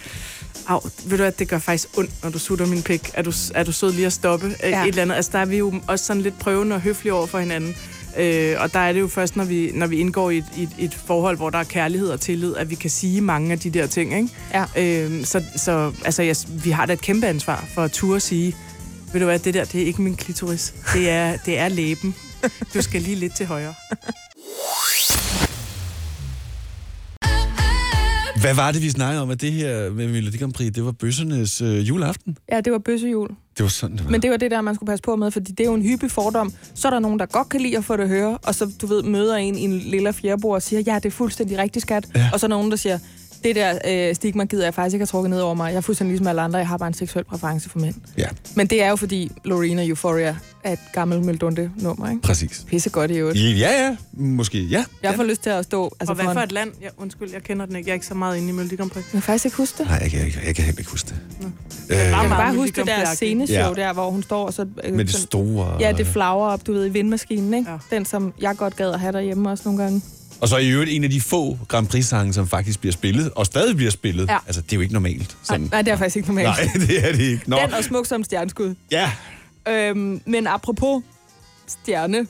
[0.67, 3.11] Au, ved du at det gør faktisk ondt, når du sutter min pik.
[3.15, 4.57] Er du, er du sød lige at stoppe?
[4.62, 4.69] Ja.
[4.69, 4.83] Ja.
[4.83, 5.15] Et eller andet.
[5.15, 7.77] Altså, der er vi jo også sådan lidt prøvende og høflige over for hinanden.
[8.19, 10.62] Øh, og der er det jo først, når vi, når vi indgår i et, i,
[10.62, 13.59] et, et forhold, hvor der er kærlighed og tillid, at vi kan sige mange af
[13.59, 14.29] de der ting, ikke?
[14.55, 14.65] Ja.
[14.77, 18.57] Øh, så så altså, jeg, vi har da et kæmpe ansvar for at turde sige,
[19.12, 20.75] ved du hvad, det der, det er ikke min klitoris.
[20.95, 22.15] Det er, det er læben.
[22.75, 23.75] Du skal lige lidt til højre.
[28.43, 30.93] Hvad var det, vi snakkede om, at det her med Melodi Grand Prix, det var
[30.93, 32.37] bøssernes øh, juleaften?
[32.53, 33.29] Ja, det var bøssejul.
[33.29, 34.11] Det var sådan, det var.
[34.11, 35.83] Men det var det der, man skulle passe på med, fordi det er jo en
[35.83, 36.53] hyppig fordom.
[36.75, 38.71] Så er der nogen, der godt kan lide at få det at høre, og så,
[38.83, 41.83] du ved, møder en i en lille fjerbord og siger, ja, det er fuldstændig rigtigt,
[41.83, 42.07] skat.
[42.15, 42.21] Ja.
[42.21, 42.31] Ja.
[42.33, 42.99] Og så er der nogen, der siger,
[43.45, 45.71] det der øh, stigma gider jeg faktisk ikke have trukket ned over mig.
[45.71, 47.95] Jeg er fuldstændig ligesom alle andre, jeg har bare en seksuel præference for mænd.
[48.19, 48.27] Ja,
[48.57, 52.23] Men det er jo fordi Lorena Euphoria er et gammelt Meldunde-nummer, ikke?
[52.23, 52.65] præcis.
[52.69, 53.39] Pisse godt i øvrigt.
[53.61, 54.85] Ja, ja, måske, ja.
[55.03, 55.93] Jeg får lyst til at stå...
[56.01, 56.71] Altså, og hvad for et land?
[56.83, 57.89] Ja, undskyld, jeg kender den ikke.
[57.89, 59.05] Jeg er ikke så meget inde i Melodi Grand Prix.
[59.05, 59.87] Jeg kan faktisk ikke huske det.
[59.87, 61.17] Nej, jeg kan, jeg, jeg kan heller ikke huske det.
[61.41, 61.47] Nå.
[61.91, 63.73] Øh, Jeg kan bare huske det der sceneshow Ja.
[63.75, 64.67] der, hvor hun står og så...
[64.85, 65.77] Øh, med det sådan- store...
[65.81, 67.71] Ja, det flagrer op, du ved, i vindmaskinen, ikke?
[67.71, 67.79] Ja.
[67.91, 67.97] Ja.
[67.97, 70.03] Den, som jeg godt gad at have derhjemme også nogle gange.
[70.43, 73.47] Og så i øvrigt en af de få Grand Prix-sange, som faktisk bliver spillet, og
[73.47, 74.29] stadig bliver spillet.
[74.29, 74.39] Ja.
[74.47, 75.37] Altså, det er jo ikke normalt.
[75.49, 76.47] Nej, nej, det er faktisk ikke normalt.
[76.47, 77.43] Nej, det er det ikke.
[77.47, 77.57] Nå.
[77.57, 78.75] Den og smuk som stjerneskud.
[78.91, 79.13] Ja.
[79.69, 81.03] Øhm, men apropos
[81.67, 82.27] stjerne.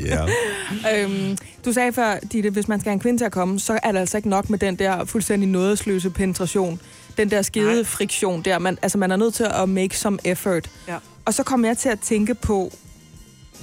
[0.10, 0.26] ja.
[0.94, 3.78] Øhm, du sagde før, Ditte, hvis man skal have en kvinde til at komme, så
[3.82, 6.80] er det altså ikke nok med den der fuldstændig nådesløse penetration.
[7.16, 7.84] Den der skide Nej.
[7.84, 8.58] friktion der.
[8.58, 10.70] Man, altså, man er nødt til at make some effort.
[10.88, 10.96] Ja.
[11.24, 12.72] Og så kom jeg til at tænke på,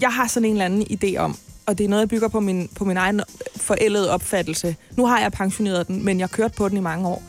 [0.01, 2.39] jeg har sådan en eller anden idé om, og det er noget, jeg bygger på
[2.39, 3.21] min, på min egen
[3.55, 4.75] forældede opfattelse.
[4.97, 7.23] Nu har jeg pensioneret den, men jeg har kørt på den i mange år.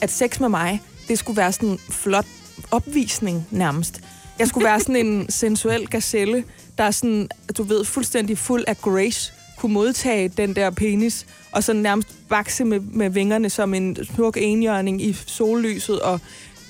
[0.00, 2.26] At sex med mig, det skulle være sådan en flot
[2.70, 4.00] opvisning nærmest.
[4.38, 6.44] Jeg skulle være sådan en sensuel gazelle,
[6.78, 11.64] der er sådan, du ved, fuldstændig fuld af grace, kunne modtage den der penis, og
[11.64, 16.20] så nærmest bakse med, med vingerne som en smuk enhjørning i sollyset, og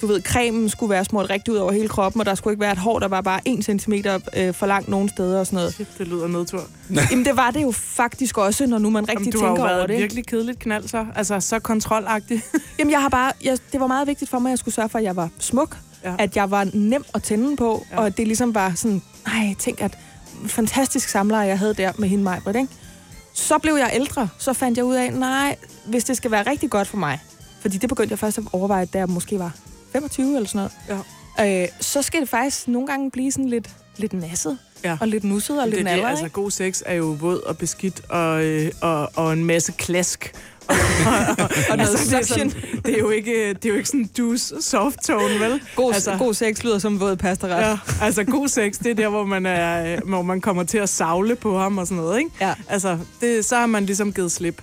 [0.00, 2.60] du ved, cremen skulle være smurt rigtig ud over hele kroppen, og der skulle ikke
[2.60, 3.92] være et hår, der var bare 1 cm
[4.36, 5.74] øh, for langt nogen steder og sådan noget.
[5.74, 6.62] Shit, det lyder nedtur.
[7.10, 9.62] Jamen, det var det jo faktisk også, når nu man rigtig Jamen, du har tænker
[9.62, 9.94] jo over været det.
[9.94, 10.02] ikke?
[10.02, 11.06] virkelig kedeligt knald, så.
[11.16, 12.42] Altså, så kontrolagtig.
[12.78, 14.88] Jamen, jeg har bare, jeg, det var meget vigtigt for mig, at jeg skulle sørge
[14.88, 16.14] for, at jeg var smuk, Ja.
[16.18, 17.98] at jeg var nem at tænde på, Ja.
[17.98, 19.98] og at det ligesom var sådan, nej, tænk, at
[20.46, 22.66] fantastisk samler, jeg havde der med hende mig, ikke?
[23.34, 25.56] Så blev jeg ældre, så fandt jeg ud af, nej,
[25.86, 27.20] hvis det skal være rigtig godt for mig,
[27.60, 29.52] fordi det begyndte jeg først at overveje, da jeg måske var
[29.92, 31.04] 25 eller sådan noget,
[31.38, 31.62] Ja.
[31.62, 34.96] øh, så skal det faktisk nogle gange blive sådan lidt, lidt nasset, Ja.
[35.00, 36.34] og lidt nusset og det, lidt det, naller, altså, ikke?
[36.34, 40.32] god sex er jo våd og beskidt og, øh, og, og en masse klask.
[40.68, 40.74] Og,
[41.06, 42.50] og, og, Og noget altså, det, er sådan,
[42.84, 45.62] det, er jo ikke, det er jo ikke sådan dus soft tone, vel?
[45.76, 47.62] God, altså- altså, god sex lyder som våd pastaret.
[47.70, 50.78] Ja, altså god sex, det er der, hvor man, er, øh, hvor man kommer til
[50.78, 52.30] at savle på ham og sådan noget, ikke?
[52.40, 52.54] Ja.
[52.68, 54.62] Altså, det, så har man ligesom givet slip.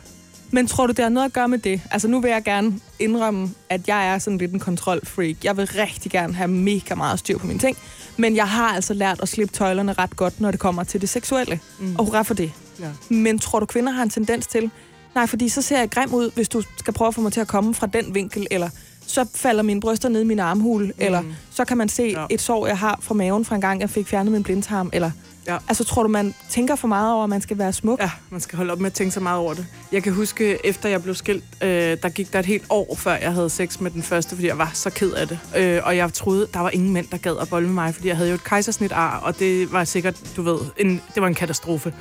[0.56, 1.82] Men tror du, det har noget at gøre med det?
[1.92, 5.36] Altså, nu vil jeg gerne indrømme, at jeg er sådan lidt en kontrolfreak.
[5.44, 7.78] Jeg vil rigtig gerne have mega meget styr på mine ting.
[8.18, 11.10] Men jeg har altså lært at slippe tøjlerne ret godt, når det kommer til det
[11.10, 11.60] seksuelle.
[11.80, 11.96] Mm.
[11.96, 12.52] Og hurra for det.
[12.80, 12.90] Ja.
[13.10, 14.72] Men tror du, kvinder har en tendens til...
[15.16, 17.42] Nej, fordi så ser jeg grim ud, hvis du skal prøve at få mig til
[17.42, 18.70] at komme fra den vinkel, eller
[19.08, 20.94] så falder mine bryster ned i min armhule, mm.
[20.98, 22.26] eller så kan man se ja.
[22.30, 25.12] et sår, jeg har fra maven fra en gang, jeg fik fjernet min blindtarm, eller...
[25.48, 25.58] Ja.
[25.68, 28.00] Altså, tror du, man tænker for meget over, at man skal være smuk?
[28.00, 29.66] Ja, man skal holde op med at tænke så meget over det.
[29.92, 31.70] Jeg kan huske, efter jeg blev skilt, øh,
[32.04, 34.58] der gik der et helt år, før jeg havde sex med den første, fordi jeg
[34.58, 35.40] var så ked af det.
[35.58, 38.08] Øh, og jeg troede, der var ingen mænd, der gad at bolle med mig, fordi
[38.08, 41.28] jeg havde jo et kejsersnit ar, og det var sikkert, du ved, en, det var
[41.28, 41.94] en katastrofe.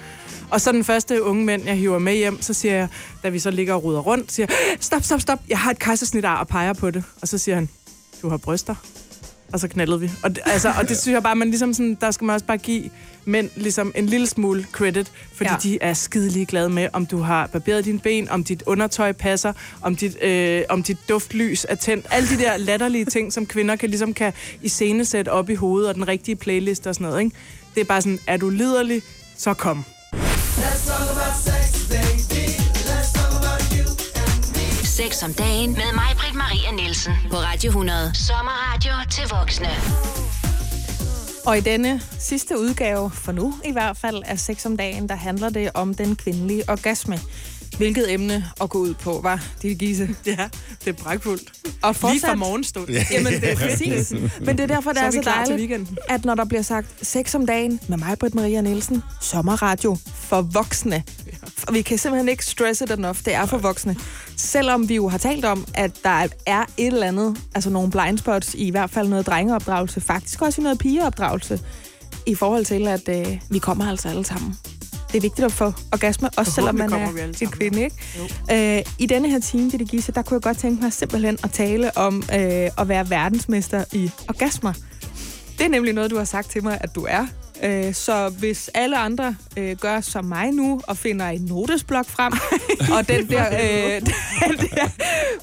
[0.51, 2.89] Og så den første unge mænd, jeg hiver med hjem, så siger jeg,
[3.23, 5.79] da vi så ligger og ruder rundt, siger jeg, stop, stop, stop, jeg har et
[5.79, 7.05] kejsersnit ar og peger på det.
[7.23, 7.69] Og så siger han,
[8.23, 8.75] du har bryster.
[9.55, 10.11] Og så knaldede vi.
[10.23, 12.47] Og det, altså, og det synes jeg bare, man ligesom sådan, der skal man også
[12.47, 12.91] bare give
[13.25, 15.57] mænd ligesom en lille smule credit, fordi ja.
[15.63, 19.53] De er skidelig glade med, om du har barberet dine ben, om dit undertøj passer,
[19.83, 22.07] om dit, øh, om dit duftlys er tændt.
[22.11, 25.95] Alle de der latterlige ting, som kvinder kan, ligesom kan iscenesætte op i hovedet, og
[25.95, 27.21] den rigtige playlist og sådan noget.
[27.25, 27.37] Ikke?
[27.75, 29.03] Det er bare sådan, er du liderlig,
[29.37, 29.85] så kom.
[34.85, 36.24] Sex om dagen med mig,
[36.77, 37.13] Nielsen.
[37.31, 38.11] På Radio 100.
[38.15, 39.69] Sommerradio til voksne.
[41.47, 45.15] Og i denne sidste udgave, for nu i hvert fald, af Sex om dagen, der
[45.15, 47.19] handler det om den kvindelige orgasme.
[47.77, 50.09] Hvilket emne at gå ud på, var det Gise?
[50.27, 50.49] Ja,
[50.85, 51.53] det er pragtfuldt.
[51.83, 52.89] Og Lige fra fortsat- morgenstund.
[53.11, 54.13] Jamen, det er præcis.
[54.41, 55.99] Men det er derfor, det Så er, er så til dejligt, weekenden.
[56.09, 60.43] at når der bliver sagt sex om dagen med mig, Britt Maria Nielsen, sommerradio for
[60.43, 61.03] voksne.
[61.59, 63.19] For vi kan simpelthen ikke stresse det enough.
[63.25, 63.97] Det er for voksne.
[64.37, 68.19] Selvom vi jo har talt om, at der er et eller andet, altså nogle blind
[68.19, 71.61] spots, i hvert fald noget drengeopdragelse, faktisk også i noget pigeopdragelse,
[72.27, 74.57] i forhold til, at øh, vi kommer altså alle sammen.
[75.13, 77.09] Det er vigtigt at få orgasme, også selvom man er
[77.43, 78.77] en kvinde, ikke?
[78.79, 81.51] Øh, I denne her time, det Gisse, der kunne jeg godt tænke mig simpelthen at
[81.51, 84.73] tale om øh, at være verdensmester i orgasmer.
[85.59, 87.27] Det er nemlig noget, du har sagt til mig, at du er.
[87.65, 92.33] Øh, så hvis alle andre øh, gør som mig nu og finder en notesblok frem,
[92.99, 94.01] og den der, øh,
[94.49, 94.89] den der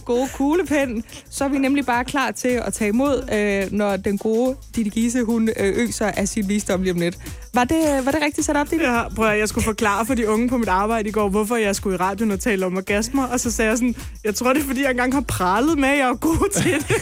[0.05, 4.17] gode kuglepen, så er vi nemlig bare klar til at tage imod, øh, når den
[4.17, 7.17] gode Ditte Gise, hun øh, øser af sin visdom lige om lidt.
[7.53, 8.91] Var det, var det rigtigt sat op, Ditte?
[8.91, 11.55] Ja, prøv at, jeg skulle forklare for de unge på mit arbejde i går, hvorfor
[11.55, 13.27] jeg skulle i radioen og tale om orgasmer.
[13.27, 15.89] Og så sagde jeg sådan, jeg tror det er, fordi jeg engang har pralet med,
[15.89, 17.01] at jeg er god til det.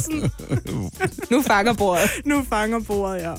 [0.02, 0.30] Sådan,
[1.30, 2.10] Nu fanger bordet.
[2.24, 3.32] nu fanger bordet, ja.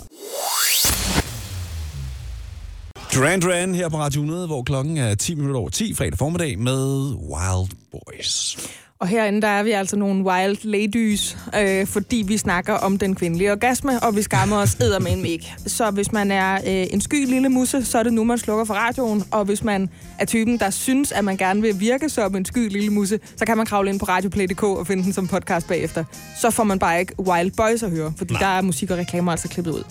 [3.15, 6.59] Duran Duran her på Radio 100, hvor klokken er 10 minutter over 10 fredag formiddag
[6.59, 8.57] med Wild Boys.
[8.99, 13.15] Og herinde, der er vi altså nogle wild ladies, øh, fordi vi snakker om den
[13.15, 15.53] kvindelige orgasme, og vi skammer os eddermame ikke.
[15.67, 18.65] Så hvis man er øh, en sky lille musse, så er det nu, man slukker
[18.65, 19.23] for radioen.
[19.31, 22.69] Og hvis man er typen, der synes, at man gerne vil virke som en sky
[22.71, 26.03] lille musse, så kan man kravle ind på radioplay.dk og finde den som podcast bagefter.
[26.41, 28.41] Så får man bare ikke Wild Boys at høre, fordi Nej.
[28.41, 29.83] der er musik og reklamer altså klippet ud.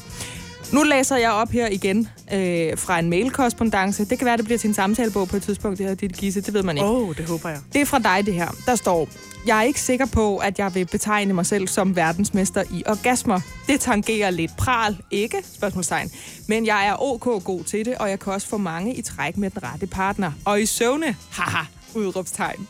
[0.73, 4.05] Nu læser jeg op her igen øh, fra en mailkorrespondence.
[4.05, 6.41] Det kan være, det bliver til en samtalebog på et tidspunkt, det her dit gisse.
[6.41, 6.89] Det ved man ikke.
[6.89, 7.59] Åh, oh, det håber jeg.
[7.73, 8.49] Det er fra dig, det her.
[8.67, 9.09] Der står,
[9.47, 13.41] jeg er ikke sikker på, at jeg vil betegne mig selv som verdensmester i orgasmer.
[13.67, 15.37] Det tangerer lidt pral, ikke?
[15.55, 16.11] Spørgsmålstegn.
[16.49, 19.37] Men jeg er ok god til det, og jeg kan også få mange i træk
[19.37, 20.33] med den rette partner.
[20.45, 22.69] Og i søvne, haha, udråbstegn.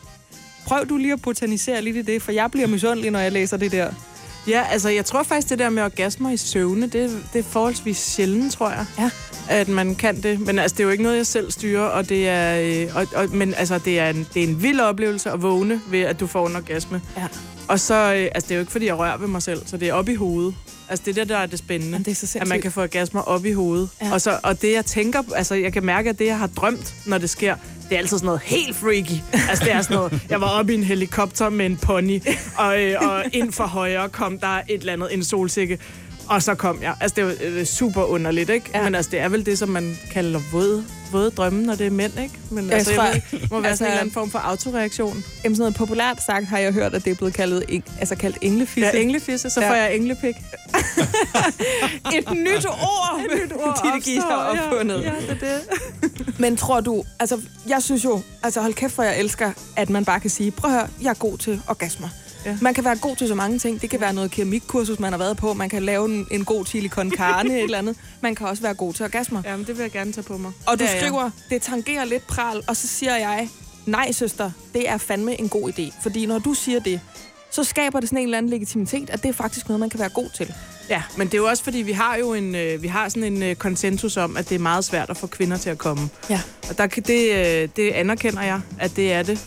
[0.65, 3.57] Prøv du lige at botanisere lidt i det, for jeg bliver misundelig, når jeg læser
[3.57, 3.91] det der.
[4.47, 7.97] Ja, altså jeg tror faktisk, det der med orgasmer i søvne, det, det er forholdsvis
[7.97, 8.85] sjældent, tror jeg.
[8.99, 9.09] Ja.
[9.49, 10.39] At man kan det.
[10.39, 13.07] Men altså, det er jo ikke noget, jeg selv styrer, og det er, øh, og,
[13.15, 16.19] og, men altså, det er, en, det er en vild oplevelse at vågne ved, at
[16.19, 17.01] du får en orgasme.
[17.17, 17.27] Ja.
[17.71, 19.77] Og så, øh, altså det er jo ikke, fordi jeg rører ved mig selv, så
[19.77, 20.55] det er op i hovedet.
[20.89, 21.91] Altså det er det, der er det spændende.
[21.91, 22.41] Jamen, det er så sindssygt.
[22.41, 23.89] at man kan få orgasmer op i hovedet.
[24.01, 24.07] Ja.
[24.07, 24.13] Ja.
[24.13, 26.95] Og, så, og det, jeg tænker, altså jeg kan mærke, at det, jeg har drømt,
[27.05, 27.55] når det sker,
[27.89, 29.21] det er altid sådan noget helt freaky.
[29.49, 32.21] Altså det er sådan noget, jeg var oppe i en helikopter med en pony,
[32.57, 35.79] og, øh, og ind for højre kom der et eller andet, en solsikke.
[36.31, 36.93] Og så kom jeg.
[37.01, 38.69] Altså, det er jo øh, super underligt, ikke?
[38.73, 38.83] Ja.
[38.83, 41.91] Men altså, det er vel det, som man kalder våde, våde drømme, når det er
[41.91, 42.33] mænd, ikke?
[42.49, 44.39] Men Jeg altså, tror- jeg ved må være altså- sådan en eller anden form for
[44.39, 45.23] autoreaktion.
[45.43, 48.37] Jamen, sådan noget populært sagt har jeg hørt, at det er blevet kaldet, altså kaldt
[48.41, 48.91] englefisse.
[48.93, 49.69] Ja, englefisse, så ja.
[49.69, 50.35] får jeg englepik.
[52.17, 53.19] Et nyt ord!
[53.25, 55.01] Et nyt ord, Ditte Gies har opfundet.
[55.03, 55.57] Ja, ja, det er
[56.01, 56.39] det.
[56.39, 60.05] Men tror du, altså jeg synes jo, altså hold kæft for jeg elsker, at man
[60.05, 62.07] bare kan sige, prøv at høre, jeg er god til orgasmer.
[62.45, 62.49] Ja.
[62.49, 62.57] Ja.
[62.61, 63.81] Man kan være god til så mange ting.
[63.81, 65.53] Det kan være noget keramikkursus, man har været på.
[65.53, 67.95] Man kan lave en, en god chili con carne, et eller andet.
[68.21, 69.41] Man kan også være god til orgasmer.
[69.45, 70.51] Jamen, det vil jeg gerne tage på mig.
[70.67, 70.97] Og du jeg.
[70.97, 73.49] skriver, det tangerer lidt pral, og så siger jeg,
[73.85, 76.01] nej søster, det er fandme en god idé.
[76.03, 76.99] Fordi når du siger det,
[77.51, 79.99] så skaber det sådan en eller anden legitimitet, at det er faktisk noget, man kan
[79.99, 80.53] være god til.
[80.89, 83.23] Ja, men det er jo også, fordi vi har jo en, øh, vi har sådan
[83.23, 86.09] en øh, konsensus om, at det er meget svært at få kvinder til at komme.
[86.29, 86.41] Ja.
[86.69, 89.39] Og der, det, øh, det anerkender jeg, at det er det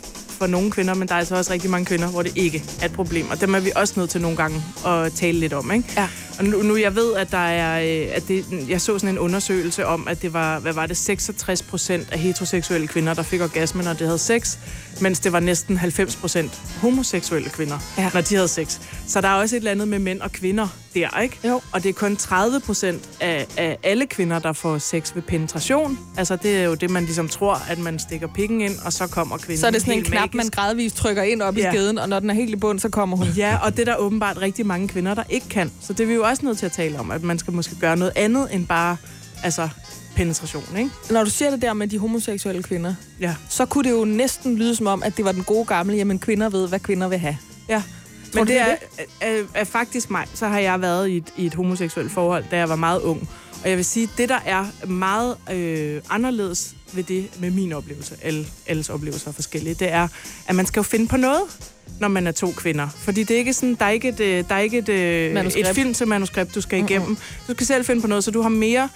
[0.45, 2.87] for nogle kvinder, men der er altså også rigtig mange kvinder, hvor det ikke er
[2.87, 3.31] et problem.
[3.31, 5.89] Og dem er vi også nødt til nogle gange at tale lidt om, ikke?
[5.97, 6.09] Ja.
[6.39, 9.19] Og nu, nu jeg ved, at der er, øh, at det, jeg så sådan en
[9.19, 13.41] undersøgelse om, at det var, hvad var det, 66 procent af heteroseksuelle kvinder, der fik
[13.41, 14.57] orgasme, når de havde sex,
[15.01, 18.11] mens det var næsten 90 procent homoseksuelle kvinder, Ja.
[18.15, 18.79] når de havde sex.
[19.07, 21.39] Så der er også et eller andet med mænd og kvinder der, ikke?
[21.49, 21.61] Jo.
[21.73, 25.99] Og det er kun 30 procent af, af alle kvinder, der får sex ved penetration.
[26.17, 29.07] Altså, det er jo det, man ligesom tror, at man stikker pikken ind, og så
[29.07, 31.69] kommer kvinden Så er det sådan en helt man gradvist trykker ind op Ja.
[31.71, 33.27] i skeden, og når den er helt i bund, så kommer hun.
[33.37, 35.73] Ja, og det er der åbenbart rigtig mange kvinder, der ikke kan.
[35.81, 37.77] Så det er vi jo også nødt til at tale om, at man skal måske
[37.81, 38.97] gøre noget andet end bare
[39.45, 39.69] altså,
[40.17, 40.91] penetration, ikke?
[41.11, 43.35] Når du siger det der med de homoseksuelle kvinder, Ja.
[43.49, 46.19] så kunne det jo næsten lyde som om, at det var den gode gamle, jamen
[46.19, 47.37] kvinder ved, hvad kvinder vil have.
[47.69, 47.83] Ja.
[48.33, 48.77] Tror Men det det er,
[49.21, 50.27] er er, er faktisk mig.
[50.35, 53.29] Så har jeg været i et, i et homoseksuelt forhold, da jeg var meget ung.
[53.63, 58.17] Og jeg vil sige, det der er meget øh, anderledes ved det, med min oplevelse,
[58.23, 60.09] alle, alles oplevelser er forskellige, det er,
[60.49, 61.43] at man skal jo finde på noget,
[62.01, 62.89] når man er to kvinder.
[62.97, 65.35] Fordi det er ikke sådan, der er ikke et, øh, der er ikke et, øh,
[65.35, 65.69] Manuskript.
[65.69, 67.17] et film til manuskript, du skal igennem.
[67.49, 68.89] Du skal selv finde på noget, så du har mere,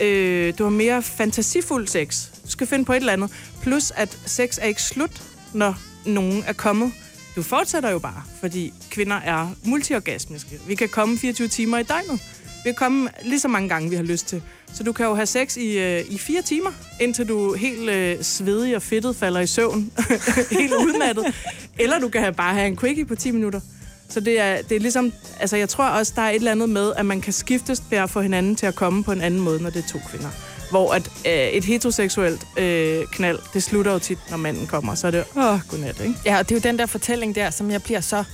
[0.00, 2.26] øh, du har mere fantasifuld sex.
[2.44, 3.30] Du skal finde på et eller andet.
[3.62, 6.92] Plus, at sex er ikke slut, når nogen er kommet.
[7.36, 10.58] Du fortsætter jo bare, fordi kvinder er multiorgasmiske.
[10.66, 12.20] Vi kan komme 24 timer i døgnet.
[12.64, 14.42] Vi kan komme lige så mange gange, vi har lyst til.
[14.72, 18.22] Så du kan jo have sex i, øh, i fire timer, indtil du helt øh,
[18.22, 19.92] svedig og fedtet falder i søvn.
[20.60, 21.34] helt udmattet.
[21.78, 23.60] Eller du kan have, bare have en quickie på 10 minutter.
[24.08, 25.12] Så det er, det er ligesom...
[25.40, 27.98] Altså, jeg tror også, der er et eller andet med, at man kan skiftes ved
[27.98, 30.28] at få hinanden til at komme på en anden måde, når det er to kvinder.
[30.70, 34.94] Hvor at, øh, et heteroseksuelt øh, knald, det slutter jo tit, når manden kommer.
[34.94, 36.14] Så er det, åh, godnat, ikke?
[36.24, 38.24] Ja, og det er jo den der fortælling der, som jeg bliver så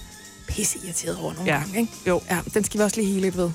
[0.51, 1.59] pisse irriteret over nogle Ja.
[1.59, 1.81] gange.
[1.81, 1.93] Ikke?
[2.07, 2.21] Jo.
[2.31, 3.51] Ja, den skal vi også lige hele lidt ved.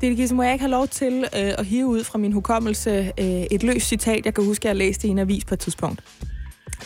[0.00, 3.12] Det Gisse, må jeg ikke have lov til øh, at hive ud fra min hukommelse
[3.18, 6.00] øh, et løst citat, jeg kan huske, jeg læste i en avis på et tidspunkt.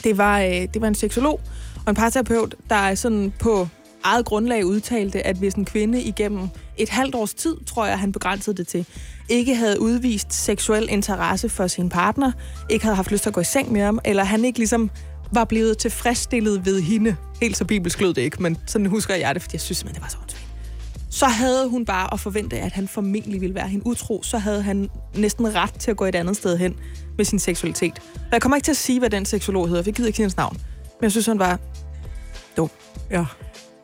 [0.04, 1.40] Det var, øh, det var en seksolog
[1.86, 3.68] og en parterapeut, der er sådan på
[4.04, 8.12] eget grundlag udtalte, at hvis en kvinde igennem et halvt års tid, tror jeg, han
[8.12, 8.86] begrænsede det til,
[9.28, 12.32] ikke havde udvist seksuel interesse for sin partner,
[12.70, 14.90] ikke havde haft lyst til at gå i seng med ham, eller han ikke ligesom
[15.32, 17.16] var blevet tilfredsstillet ved hende.
[17.40, 19.94] Helt så bibelsk lød det ikke, men sådan husker jeg det, fordi jeg synes simpelthen,
[19.94, 20.46] det var så åndssvagt.
[21.10, 24.22] Så havde hun bare at forvente, at han formentlig ville være hende utro.
[24.22, 26.74] Så havde han næsten ret til at gå et andet sted hen
[27.16, 28.02] med sin seksualitet.
[28.14, 30.22] Og jeg kommer ikke til at sige, hvad den seksolog hedder, for jeg gider ikke
[30.22, 30.56] hans navn.
[31.00, 31.58] Men jeg synes, han var
[32.56, 32.70] dum.
[33.10, 33.24] Ja.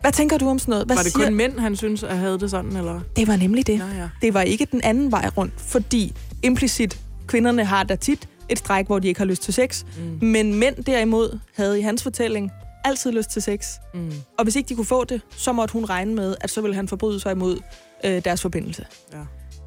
[0.01, 0.87] Hvad tænker du om sådan noget?
[0.87, 1.25] Hvad Var det siger...
[1.25, 3.01] kun mænd, han synes, at havde det sådan, eller?
[3.17, 3.79] Det var nemlig det.
[3.79, 4.09] Nå, ja.
[4.23, 8.87] Det var ikke den anden vej rundt, fordi implicit, kvinderne har da tit et stræk,
[8.87, 9.85] hvor de ikke har lyst til sex.
[9.85, 10.27] Mm.
[10.27, 12.51] Men mænd derimod havde i hans fortælling
[12.85, 13.67] altid lyst til sex.
[13.95, 14.13] Mm.
[14.39, 16.75] Og hvis ikke de kunne få det, så måtte hun regne med, at så ville
[16.75, 17.59] han forbryde sig imod
[18.05, 18.87] øh, deres forbindelse.
[19.13, 19.19] Ja.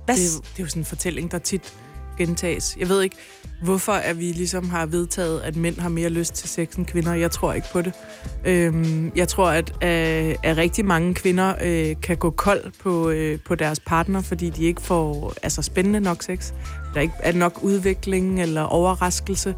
[0.05, 0.15] Hvad?
[0.15, 1.73] Det, er jo, det er jo sådan en fortælling, der tit
[2.17, 2.77] gentages.
[2.79, 3.15] Jeg ved ikke,
[3.63, 7.13] hvorfor at vi ligesom har vedtaget, at mænd har mere lyst til sex end kvinder.
[7.13, 7.93] Jeg tror ikke på det.
[8.45, 13.39] Øhm, jeg tror, at, at, at rigtig mange kvinder øh, kan gå kold på, øh,
[13.45, 16.53] på deres partner, fordi de ikke får altså, spændende nok sex.
[16.93, 19.55] Der ikke er nok udvikling eller overraskelse.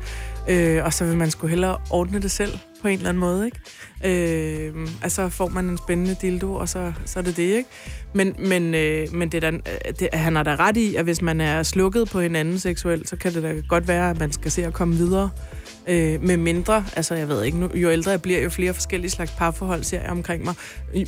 [0.50, 3.46] Øh, og så vil man sgu hellere ordne det selv på en eller anden måde,
[3.46, 3.60] ikke?
[4.06, 7.70] Øh, altså får man en spændende dildo, og så, så er det det, ikke?
[8.14, 11.04] Men, men, øh, men det er da, øh, det, han har da ret i, at
[11.04, 14.32] hvis man er slukket på hinanden seksuelt, så kan det da godt være, at man
[14.32, 15.30] skal se at komme videre.
[15.88, 19.12] Øh, med mindre, altså jeg ved ikke, nu, jo ældre jeg bliver, jo flere forskellige
[19.12, 20.54] slags parforhold ser jeg omkring mig.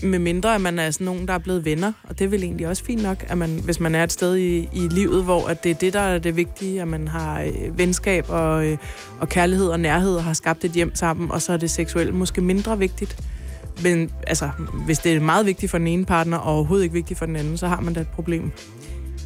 [0.04, 2.44] Med mindre, at man er sådan nogen, der er blevet venner, og det er vel
[2.44, 5.48] egentlig også fint nok, at man, hvis man er et sted i, i livet, hvor
[5.48, 8.78] at det er det, der er det vigtige, at man har øh, venskab og, øh,
[9.20, 12.14] og kærlighed og nærhed og har skabt et hjem sammen, og så er det seksuelt
[12.14, 13.24] måske mindre vigtigt.
[13.84, 14.50] Men altså,
[14.86, 17.36] hvis det er meget vigtigt for den ene partner, og overhovedet ikke vigtigt for den
[17.36, 18.52] anden, så har man da et problem.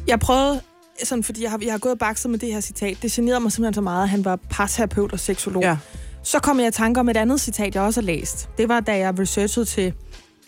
[0.06, 0.60] Jeg prøvede
[1.04, 2.96] sådan, fordi jeg har, jeg har gået og bakset med det her citat.
[3.02, 5.62] Det generede mig simpelthen så meget, at han var parterapeut og seksolog.
[5.62, 5.76] Ja.
[6.22, 8.48] Så kom jeg i tanke om et andet citat, jeg også har læst.
[8.58, 9.94] Det var, da jeg researchede til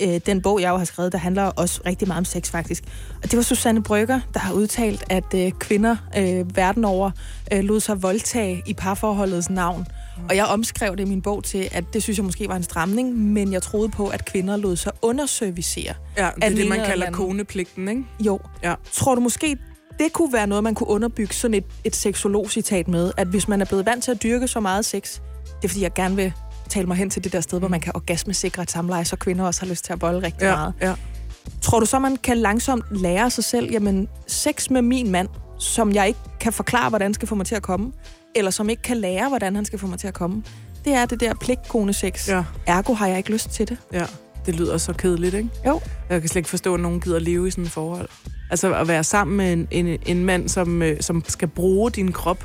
[0.03, 2.85] øh, den bog, jeg jo har skrevet, der handler også rigtig meget om sex, faktisk.
[3.23, 7.11] Og det var Susanne Brygger, der har udtalt, at øh, kvinder øh, verden over
[7.53, 9.87] øh, lod sig voldtage i parforholdets navn.
[10.29, 12.63] Og jeg omskrev det i min bog til, at det synes jeg måske var en
[12.63, 15.95] stramning, men jeg troede på, at kvinder lod sig underservicere.
[16.17, 18.05] Ja, det er det, man kalder konepligten, ikke?
[18.21, 18.41] Jo.
[18.63, 18.75] Ja.
[18.93, 19.57] Tror du måske,
[19.99, 23.61] det kunne være noget, man kunne underbygge sådan et, et seksolog-citat med, at hvis man
[23.61, 25.21] er blevet vant til at dyrke så meget sex,
[25.57, 26.33] det er fordi, jeg gerne vil
[26.69, 29.45] tale mig hen til det der sted, hvor man kan orgasmesikre et samleje, så kvinder
[29.45, 30.73] også har lyst til at bolle rigtig Ja, meget.
[30.81, 30.95] ja.
[31.63, 35.29] Tror du så, man kan langsomt lære sig selv, jamen, sex med min mand,
[35.59, 37.93] som jeg ikke kan forklare, hvordan skal få mig til at komme,
[38.35, 40.43] eller som ikke kan lære, hvordan han skal få mig til at komme,
[40.85, 42.29] det er det der pligtkone sex.
[42.29, 42.45] Ja.
[42.67, 43.77] Ergo har jeg ikke lyst til det.
[43.93, 44.07] Ja,
[44.47, 45.49] det lyder så kedeligt, ikke?
[45.67, 45.81] Jo.
[46.11, 48.09] Jeg kan slet ikke forstå, at nogen gider leve i sådan et forhold.
[48.53, 52.13] Altså at være sammen med en, en, en mand, som, øh, som skal bruge din
[52.13, 52.45] krop.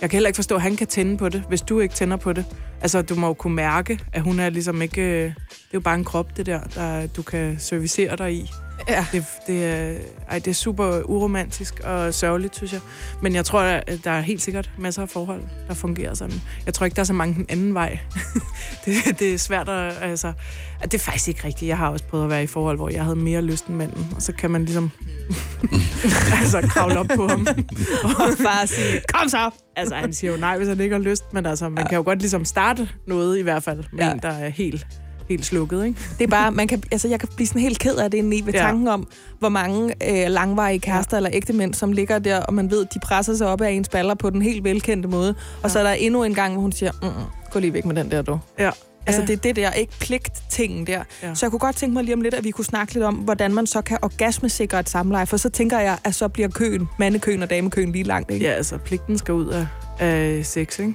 [0.00, 2.16] Jeg kan heller ikke forstå, at han kan tænde på det, hvis du ikke tænder
[2.16, 2.44] på det.
[2.80, 5.02] Altså, du må jo kunne mærke, at hun er ligesom ikke...
[5.02, 5.34] øh, Det er
[5.74, 8.50] jo bare en krop, det der, der du kan servicere dig i.
[8.88, 9.06] Ja.
[9.12, 9.94] Det, det, er,
[10.30, 12.80] ej, det er super uromantisk og sørgeligt, synes jeg.
[13.22, 16.40] Men jeg tror, at der er helt sikkert masser af forhold, der fungerer sådan.
[16.66, 17.98] Jeg tror ikke, der er så mange den anden vej.
[18.84, 19.94] det, det er svært at...
[20.02, 20.32] Altså,
[20.80, 21.68] at det er faktisk ikke rigtigt.
[21.68, 24.12] Jeg har også prøvet at være i forhold, hvor jeg havde mere lyst end manden.
[24.16, 24.90] Og så kan man ligesom
[26.40, 27.46] altså, kravle op på ham.
[28.04, 29.50] Og bare sige, kom så!
[29.78, 31.24] Altså, han siger jo nej, hvis han ikke har lyst.
[31.32, 33.84] Men altså, man kan jo godt ligesom starte noget i hvert fald.
[33.92, 34.06] Med Ja.
[34.08, 34.14] ja.
[34.22, 34.86] der er helt,
[35.28, 35.98] helt slukket, ikke?
[36.18, 38.40] Det er bare, man kan, altså jeg kan blive sådan helt ked af det indeni
[38.44, 38.58] ved ja.
[38.58, 38.64] Ja.
[38.66, 41.18] tanken om, hvor mange øh, langvarige kærester ja.
[41.18, 44.14] eller ægtemænd, som ligger der, og man ved, de presser sig op af ens baller
[44.14, 45.30] på den helt velkendte måde.
[45.30, 45.68] Og Ja.
[45.68, 47.08] så er der endnu en gang, hvor hun siger, mm,
[47.52, 48.38] gå lige væk med den der, du.
[48.58, 48.70] Ja.
[49.06, 49.26] Altså Ja.
[49.26, 51.02] det er det der, ikke pligt-tingen der.
[51.22, 51.34] Ja.
[51.34, 53.14] Så jeg kunne godt tænke mig lige om lidt, at vi kunne snakke lidt om,
[53.14, 55.26] hvordan man så kan orgasmesikre et samleje.
[55.26, 58.46] For så tænker jeg, at så bliver køen, mandekøen og damekøen lige langt, ikke?
[58.46, 59.66] Ja, altså, pligten skal ud af,
[59.98, 60.94] af sex, ikke?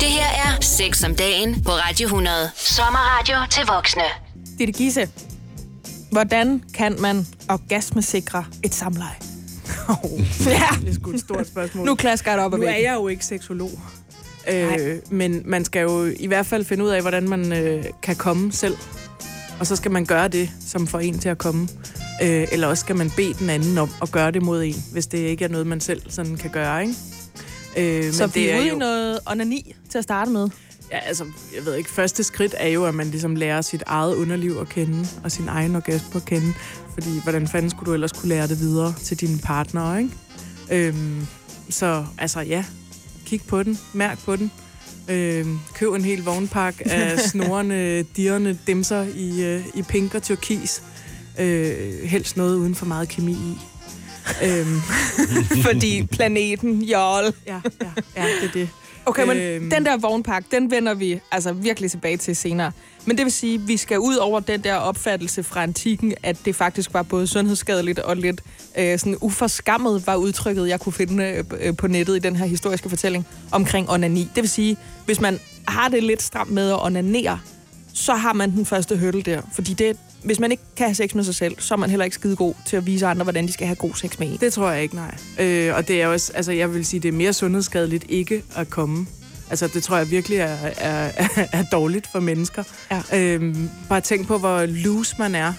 [0.00, 2.36] Det her er Sex om dagen på Radio 100.
[2.54, 4.02] Sommerradio til voksne.
[4.58, 5.08] Ditte Gisse,
[6.10, 9.14] hvordan kan man orgasmesikre et samleje?
[10.46, 11.86] ja, Det er sgu et stort spørgsmål.
[11.86, 13.70] nu klasker jeg det op Nu er jeg jo ikke seksolog.
[14.46, 14.76] Nej.
[14.80, 18.16] Øh, men man skal jo i hvert fald finde ud af, hvordan man øh, kan
[18.16, 18.76] komme selv.
[19.60, 21.68] Og så skal man gøre det, som får en til at komme.
[22.22, 25.06] Øh, eller også skal man bede den anden om at gøre det mod en, hvis
[25.06, 26.94] det ikke er noget, man selv sådan kan gøre, ikke?
[27.76, 30.48] Øh, Så men vi det er ude i jo, noget onani til at starte med.
[30.90, 31.24] ja, altså,
[31.56, 34.68] jeg ved ikke, første skridt er jo, at man ligesom lærer sit eget underliv at
[34.68, 36.52] kende, og sin egen orgasme at kende.
[36.94, 40.14] Fordi hvordan fanden skulle du ellers kunne lære det videre til dine partnere, ikke?
[40.70, 41.26] Øhm,
[41.70, 42.64] så altså ja,
[43.26, 44.50] kig på den, mærk på den.
[45.08, 50.82] Øhm, køb en hel vognpakke af snorende, dirrende dimser i, øh, i pink og turkis.
[51.40, 53.58] Øh, helst noget uden for meget kemi i.
[54.44, 54.80] Øhm,
[55.66, 57.24] Fordi planeten, jol.
[57.46, 58.68] ja, ja, ja, det er det.
[59.06, 59.70] Okay, men Øhm.
[59.70, 62.72] den der vognpakke, den vender vi altså virkelig tilbage til senere.
[63.04, 66.36] Men det vil sige, at vi skal ud over den der opfattelse fra antikken, at
[66.44, 68.42] det faktisk var både sundhedsskadeligt og lidt
[68.78, 72.46] øh, sådan uforskammet, var udtrykket, jeg kunne finde øh, øh, på nettet i den her
[72.46, 74.28] historiske fortælling omkring onani.
[74.34, 77.40] Det vil sige, hvis man har det lidt stramt med at onanere,
[77.94, 79.42] så har man den første hurdle der.
[79.52, 82.04] Fordi det, hvis man ikke kan have sex med sig selv, så er man heller
[82.04, 84.36] ikke skide god til at vise andre, hvordan de skal have god sex med en.
[84.40, 85.14] Det tror jeg ikke, nej.
[85.40, 88.70] Øh, og det er også, altså jeg vil sige, det er mere sundhedsskadeligt ikke at
[88.70, 89.06] komme.
[89.52, 91.28] Altså det tror jeg virkelig er, er, er,
[91.58, 92.64] er dårligt for mennesker.
[92.90, 93.02] Ja.
[93.18, 95.52] Øhm, bare tænk på, hvor loose man er,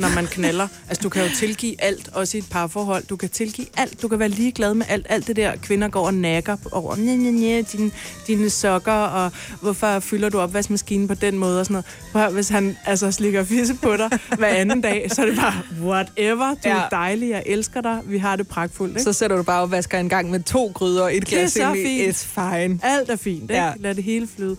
[0.00, 0.68] når man knaller.
[0.88, 3.04] Altså, du kan jo tilgive alt, også i et parforhold.
[3.06, 4.02] Du kan tilgive alt.
[4.02, 5.06] Du kan være ligeglad med alt.
[5.08, 6.96] Alt det der, kvinder går og nakker over.
[6.96, 7.90] Nye, nye, nye, dine,
[8.26, 11.86] dine sokker, og hvorfor fylder du opvaskemaskinen på den måde og sådan noget.
[12.12, 15.54] Prøv, hvis han altså slikker fisse på dig hver anden dag, så er det bare,
[15.82, 16.76] whatever, du ja.
[16.76, 18.92] er dejlig, jeg elsker dig, vi har det pragtfuldt.
[18.92, 19.02] Ikke?
[19.02, 21.62] Så sætter du bare og vasker en gang med to gryder og et glas det
[21.62, 22.16] er så fint.
[22.16, 22.80] It's fine.
[22.82, 23.54] Alt er fint, ikke?
[23.54, 23.72] Ja.
[23.76, 24.56] Lad det hele flyde.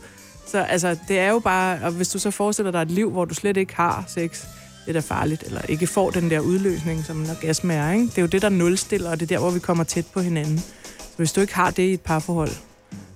[0.47, 3.25] Så altså, det er jo bare, og hvis du så forestiller dig et liv, hvor
[3.25, 4.43] du slet ikke har sex,
[4.87, 8.05] det er da farligt, eller ikke får den der udløsning, som en orgasme er, ikke?
[8.05, 10.19] Det er jo det, der nulstiller, og det er der, hvor vi kommer tæt på
[10.21, 10.57] hinanden.
[10.97, 12.51] Så hvis du ikke har det i et parforhold,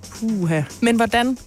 [0.09, 0.61] puha.
[0.81, 1.37] Men hvordan...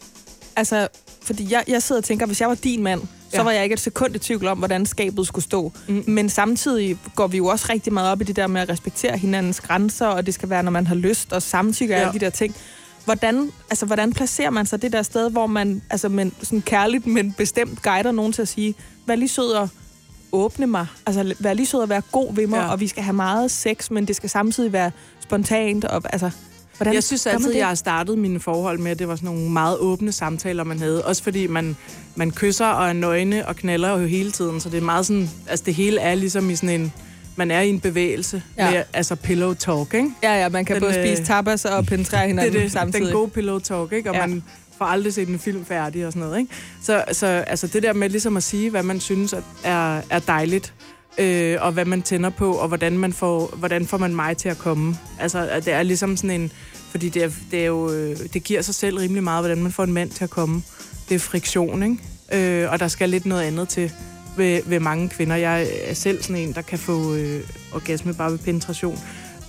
[0.57, 0.89] Altså,
[1.23, 3.07] fordi jeg, jeg sidder og tænker, hvis jeg var din mand, så
[3.37, 3.43] Ja.
[3.43, 5.73] var jeg ikke et sekund i tvivl om, hvordan skabet skulle stå.
[5.89, 6.05] Mm.
[6.07, 9.19] Men samtidig går vi jo også rigtig meget op i det der med at respektere
[9.19, 12.07] hinandens grænser, og det skal være, når man har lyst, og samtykke og Ja.
[12.09, 12.55] alle de der ting.
[13.05, 17.07] Hvordan, altså, hvordan placerer man sig det der sted, hvor man altså, men, sådan kærligt,
[17.07, 18.75] men bestemt guider nogen til at sige,
[19.07, 19.69] vær lige sød og
[20.35, 20.87] åbne mig.
[21.07, 22.71] Altså, vær lige sød og være god ved mig, ja.
[22.73, 25.85] Og vi skal have meget sex, men det skal samtidig være spontant.
[25.85, 26.31] Og, altså,
[26.77, 27.59] hvordan Jeg synes altid, det?
[27.59, 30.79] jeg har startet mine forhold med, at det var sådan nogle meget åbne samtaler, man
[30.79, 31.05] havde.
[31.05, 31.77] Også fordi man,
[32.15, 35.31] man kysser og er nøgne og knaller jo hele tiden, så det er meget sådan,
[35.49, 36.93] altså det hele er ligesom i sådan en,
[37.37, 38.71] man er i en bevægelse, Ja.
[38.71, 40.11] med, altså pillow talk, ikke?
[40.23, 43.07] Ja, ja, man kan Den, både øh, spise tapas og penetrere hinanden det det, samtidig.
[43.07, 44.11] den gode pillow talk, ikke?
[44.11, 44.27] Og ja.
[44.27, 44.43] man
[44.79, 46.55] får aldrig set en film færdig og sådan noget, ikke?
[46.83, 50.75] Så, så altså det der med ligesom at sige, hvad man synes er, er dejligt,
[51.19, 54.49] øh, og hvad man tænder på, og hvordan, man får, hvordan får man mig til
[54.49, 54.97] at komme.
[55.21, 56.53] Altså, det er ligesom sådan en...
[56.91, 59.73] Fordi det, er, det, er jo, øh, det giver sig selv rimelig meget, hvordan man
[59.73, 60.63] får en mand til at komme.
[61.09, 62.63] Det er friktion, ikke?
[62.63, 63.93] Øh, og der skal lidt noget andet til
[64.37, 65.37] ved, ved mange kvinder.
[65.37, 67.41] Jeg er selv sådan en, der kan få øh,
[67.73, 68.99] orgasme bare ved penetration.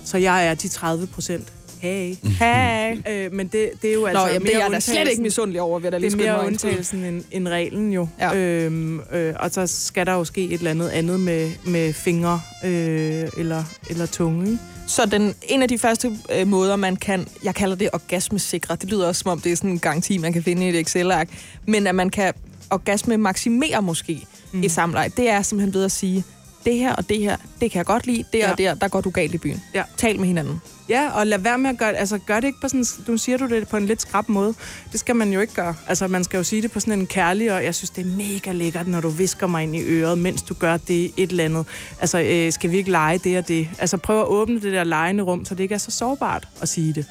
[0.04, 1.52] Så jeg er de 30 procent.
[1.80, 2.14] Hey.
[2.38, 2.96] Hey.
[3.08, 5.60] Øh, men det, det er jo Nå, altså jamen, det er da slet ikke misundelig
[5.60, 8.08] over, ved Det lige er skynde mere undtagelsen end, end reglen jo.
[8.20, 8.36] Ja.
[8.36, 12.40] Øhm, øh, og så skal der jo ske et eller andet andet med, med fingre
[12.64, 14.58] øh, eller, eller tunge.
[14.86, 18.90] Så den, en af de første øh, måder, man kan, jeg kalder det orgasmesikre, det
[18.90, 21.28] lyder også som om, det er sådan en garanti, man kan finde i et Excel-ark,
[21.66, 22.34] men at man kan
[22.70, 24.62] orgasme maksimere måske mm.
[24.62, 26.24] et samleje, det er simpelthen ved at sige,
[26.66, 28.44] det her og det her, det kan jeg godt lide, der ja.
[28.44, 28.52] Ja.
[28.52, 29.62] og der, der går du galt i byen.
[29.74, 29.82] Ja.
[29.96, 30.60] Tal med hinanden.
[30.88, 31.98] Ja, og lad være med at gøre det.
[31.98, 32.84] Altså, gør det ikke på sådan...
[33.08, 34.54] Nu siger du det på en lidt skrab måde.
[34.92, 35.74] Det skal man jo ikke gøre.
[35.88, 38.16] Altså, man skal jo sige det på sådan en kærlig, og jeg synes, det er
[38.16, 41.44] mega lækkert, når du visker mig ind i øret, mens du gør det et eller
[41.44, 41.66] andet.
[42.00, 43.68] Altså, øh, skal vi ikke lege det og det?
[43.78, 46.68] Altså, prøv at åbne det der legende rum, så det ikke er så sårbart at
[46.68, 47.06] sige det.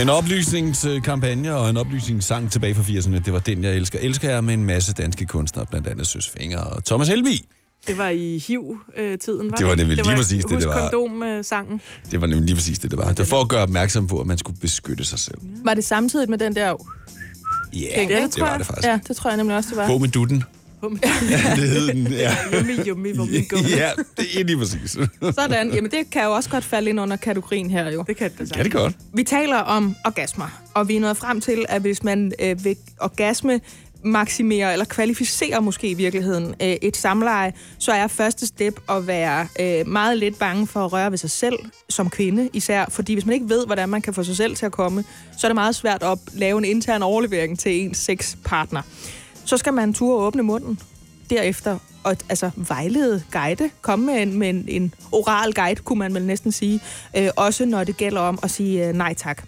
[0.00, 3.98] En oplysningskampagne og en oplysningssang tilbage fra 80'erne, det var den, jeg elsker.
[3.98, 7.48] Elsker jeg med en masse danske kunstnere, blandt andet Søs Finger og Thomas Helmi.
[7.86, 10.90] Det var i HIV-tiden, var Det var det vel lige præcis det, det var.
[10.90, 11.80] kondom-sangen.
[12.10, 13.08] Det var nemlig lige præcis det, det var.
[13.08, 15.38] Det var for at gøre opmærksom på, at man skulle beskytte sig selv.
[15.64, 16.66] Var det samtidig med den der...
[16.66, 16.74] Ja,
[17.80, 18.88] Ja, det det tror var det faktisk.
[18.88, 19.86] Ja, det tror jeg nemlig også, det var.
[19.86, 20.44] På med dutten.
[21.02, 22.36] Ja, det hed den, ja.
[22.54, 24.90] Yummy, yummy, yummy, ja, det er lige præcis.
[25.38, 25.72] Sådan.
[25.74, 28.04] Jamen, det kan jo også godt falde ind under kategorien her, jo.
[28.06, 28.96] Det kan det Ja, det godt.
[29.14, 32.76] Vi taler om orgasmer, og vi er nået frem til, at hvis man øh, vil
[33.00, 33.60] orgasme
[34.04, 39.46] maksimere eller kvalificere måske i virkeligheden øh, et samleje, så er første step at være
[39.60, 41.58] øh, meget lidt bange for at røre ved sig selv
[41.88, 44.66] som kvinde især, fordi hvis man ikke ved, hvordan man kan få sig selv til
[44.66, 45.04] at komme,
[45.38, 48.82] så er det meget svært at lave en intern overlevering til ens sexpartner.
[49.44, 50.80] Så skal man turde åbne munden
[51.30, 56.14] derefter og altså vejlede, guide, komme med en, med en, en oral guide, kunne man
[56.14, 56.80] vel næsten sige,
[57.16, 59.42] øh, også når det gælder om at sige øh, nej tak.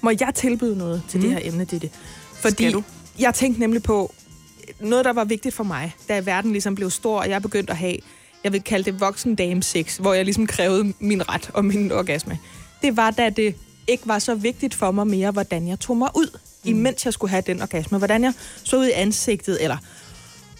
[0.00, 1.22] Må jeg tilbyde noget til mm.
[1.26, 1.90] det her emne, Ditte?
[2.34, 2.82] Fordi Skal du?
[3.18, 4.14] jeg tænkte nemlig på,
[4.80, 7.76] noget der var vigtigt for mig, da verden ligesom blev stor, og jeg begyndte at
[7.76, 7.96] have,
[8.44, 11.92] jeg vil kalde det voksen dame sex, hvor jeg ligesom krævede min ret og min
[11.92, 12.38] orgasme.
[12.82, 13.54] Det var, da det
[13.86, 16.38] ikke var så vigtigt for mig mere, hvordan jeg tog mig ud
[16.68, 17.98] imens jeg skulle have den orgasme.
[17.98, 18.32] Hvordan jeg
[18.64, 19.76] så ud i ansigtet, eller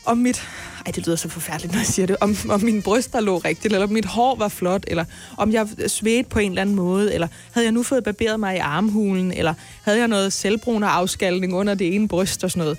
[0.04, 0.42] om mit...
[0.86, 2.16] Ej, det lyder så forfærdeligt, når jeg siger det.
[2.20, 5.04] Om, om mine bryster lå rigtigt, eller om mit hår var flot, eller
[5.36, 8.56] om jeg svedte på en eller anden måde, eller havde jeg nu fået barberet mig
[8.56, 12.60] i armhulen, eller havde jeg noget selvbrun og afskalning under det ene bryst og sådan
[12.60, 12.78] noget.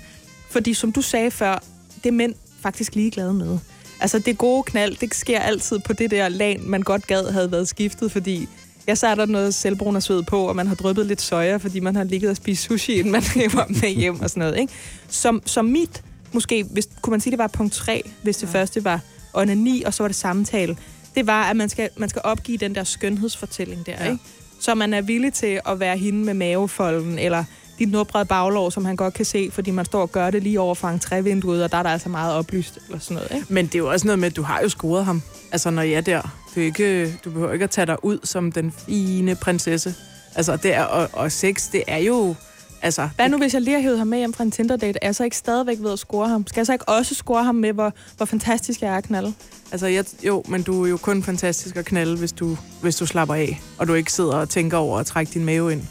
[0.50, 1.62] Fordi som du sagde før,
[2.04, 3.58] det er mænd faktisk ligeglade med.
[4.00, 7.52] Altså det gode knald, det sker altid på det der lag, man godt gad havde
[7.52, 8.48] været skiftet, fordi
[8.90, 11.56] jeg så er der noget selvbrun og sved på, og man har dryppet lidt soja,
[11.56, 13.22] fordi man har ligget og spist sushi, inden man
[13.52, 14.58] var med hjem og sådan noget.
[14.58, 14.72] Ikke?
[15.08, 18.60] Som, som mit, måske, hvis, kunne man sige, det var punkt 3, hvis det ja.
[18.60, 19.00] første var
[19.34, 20.76] onani, og så var det samtale.
[21.14, 24.10] Det var, at man skal, man skal opgive den der skønhedsfortælling der, ja.
[24.10, 24.24] ikke?
[24.60, 27.44] Så man er villig til at være hende med mavefolden, eller
[27.80, 30.60] dit nubrede baglov, som han godt kan se, fordi man står og gør det lige
[30.60, 33.46] over for entrévinduet, og der er der altså meget oplyst, eller sådan noget, ikke?
[33.52, 35.22] Men det er jo også noget med, at du har jo scoret ham.
[35.52, 36.22] Altså, når jeg er der.
[36.54, 39.94] Du, er ikke, du behøver ikke at tage dig ud som den fine prinsesse.
[40.34, 42.34] Altså, det er, og, og sex, det er jo
[42.82, 44.98] Altså, Hvad nu, hvis jeg lige har hævet ham med hjem fra en Tinder-date?
[45.02, 46.46] Er jeg så ikke stadigvæk ved at score ham?
[46.46, 49.34] Skal jeg så ikke også score ham med, hvor, hvor fantastisk jeg er at knalde?
[49.72, 53.06] Altså, jeg, jo, men du er jo kun fantastisk at knalde, hvis du, hvis du
[53.06, 55.82] slapper af, og du ikke sidder og tænker over at trække din mave ind.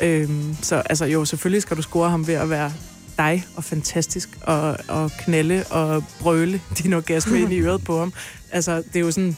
[0.00, 2.72] Øhm, så altså, jo, selvfølgelig skal du score ham ved at være
[3.18, 8.12] dig og fantastisk, og, og knalde og brøle din orgasme ind i øret på ham.
[8.52, 9.36] Altså, det er jo sådan...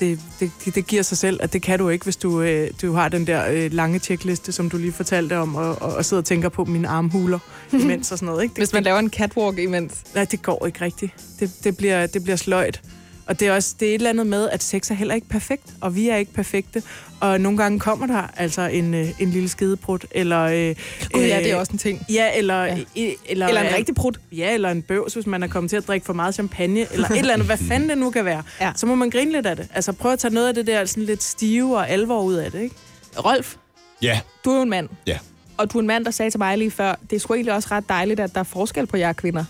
[0.00, 2.92] Det, det, det giver sig selv, at det kan du ikke, hvis du, øh, du
[2.92, 6.20] har den der øh, lange tjekliste, som du lige fortalte om, og, og, og sidder
[6.20, 7.38] og tænker på mine armhuler
[7.72, 8.42] imens og sådan noget.
[8.42, 8.52] Ikke?
[8.54, 10.02] Det, Hvis man laver en catwalk imens.
[10.14, 11.12] Nej, det går ikke rigtigt.
[11.40, 12.82] Det, det, bliver, det bliver sløjt.
[13.26, 15.28] Og det er også det er et eller andet med, at sex er heller ikke
[15.28, 16.82] perfekt, og vi er ikke perfekte.
[17.20, 20.40] Og nogle gange kommer der altså en, øh, en lille skidebrud, eller...
[20.42, 20.76] Øh,
[21.12, 22.06] Gud, ja, øh, det er også en ting.
[22.10, 22.64] Ja, eller...
[22.64, 22.76] Ja.
[22.96, 23.10] Ja.
[23.26, 24.12] Eller, Eller en rigtig brud.
[24.32, 27.10] Ja, eller en bøvs, hvis man er kommet til at drikke for meget champagne, eller
[27.10, 28.42] et eller andet, hvad fanden det nu kan være.
[28.60, 28.72] Ja.
[28.76, 29.68] Så må man grine lidt af det.
[29.74, 32.50] Altså prøv at tage noget af det der sådan lidt stive og alvor ud af
[32.52, 32.74] det, ikke?
[33.18, 33.54] Rolf,
[34.02, 34.88] Ja, du er jo en mand.
[35.06, 35.18] ja.
[35.56, 37.54] Og du er en mand, der sagde til mig lige før, det er sgu egentlig
[37.54, 39.44] også ret dejligt, at der er forskel på jer kvinder.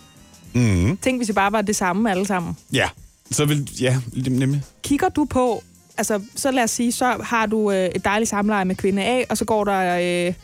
[0.52, 0.96] Mm-hmm.
[0.96, 2.56] Tænk, hvis I bare var det samme alle sammen.
[2.72, 2.88] Ja,
[3.34, 3.70] så vil...
[3.80, 3.96] Ja,
[4.30, 4.62] nemlig.
[4.82, 5.62] Kigger du på,
[5.96, 9.24] altså så lad os sige, så har du øh, et dejligt samleje med kvinde A,
[9.30, 10.34] og så går der, øh,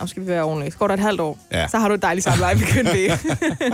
[0.00, 1.68] nu skal vi være ordentlige, så går der et halvt år, Ja.
[1.68, 2.96] så har du et dejligt samleje med kvinde B.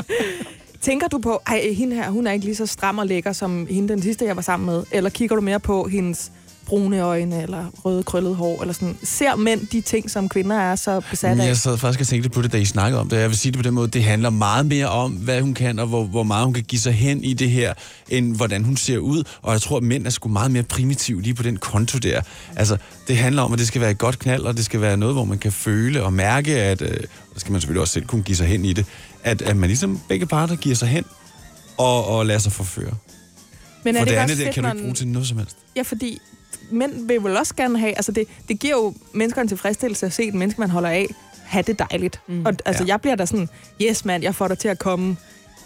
[0.81, 3.67] Tænker du på, ej, hende her, hun er ikke lige så stram og lækker som
[3.71, 4.85] hende den sidste, jeg var sammen med?
[4.93, 6.33] Eller kigger du mere på hendes
[6.71, 8.97] brune øjne, eller røde krøllet hår, eller sådan?
[9.03, 11.47] Ser mænd de ting, som kvinder er så besat af?
[11.47, 13.17] jeg sad faktisk og tænkte på det, da I snakkede om det.
[13.17, 15.79] Jeg vil sige det på den måde, det handler meget mere om, hvad hun kan,
[15.79, 17.75] og hvor, hvor meget hun kan give sig hen i det her,
[18.09, 19.25] end hvordan hun ser ud.
[19.43, 22.21] Og jeg tror, at mænd er sgu meget mere primitive lige på den konto der.
[22.57, 22.77] Altså,
[23.09, 25.15] det handler om, at det skal være et godt knald, og det skal være noget,
[25.15, 26.97] hvor man kan føle og mærke, at, øh,
[27.35, 28.87] og skal man selvfølgelig også selv kunne give sig hen i det,
[29.25, 31.05] at, at man ligesom begge parter giver sig hen
[31.79, 32.95] og, og lader sig forføre.
[33.85, 35.09] Men For er det, det ikke andet også der fedt, kan du ikke bruge til
[35.09, 35.57] noget som helst.
[35.77, 36.19] Ja, fordi
[36.71, 37.93] mænd vil vel også gerne have...
[37.97, 41.07] Altså, det, det giver jo mennesker en tilfredsstillelse at se et menneske, man holder af,
[41.45, 42.21] have det dejligt.
[42.29, 42.47] Mm.
[42.47, 42.89] Og altså, Ja.
[42.89, 43.49] jeg bliver da sådan,
[43.83, 45.17] yes mand, jeg får dig til at komme,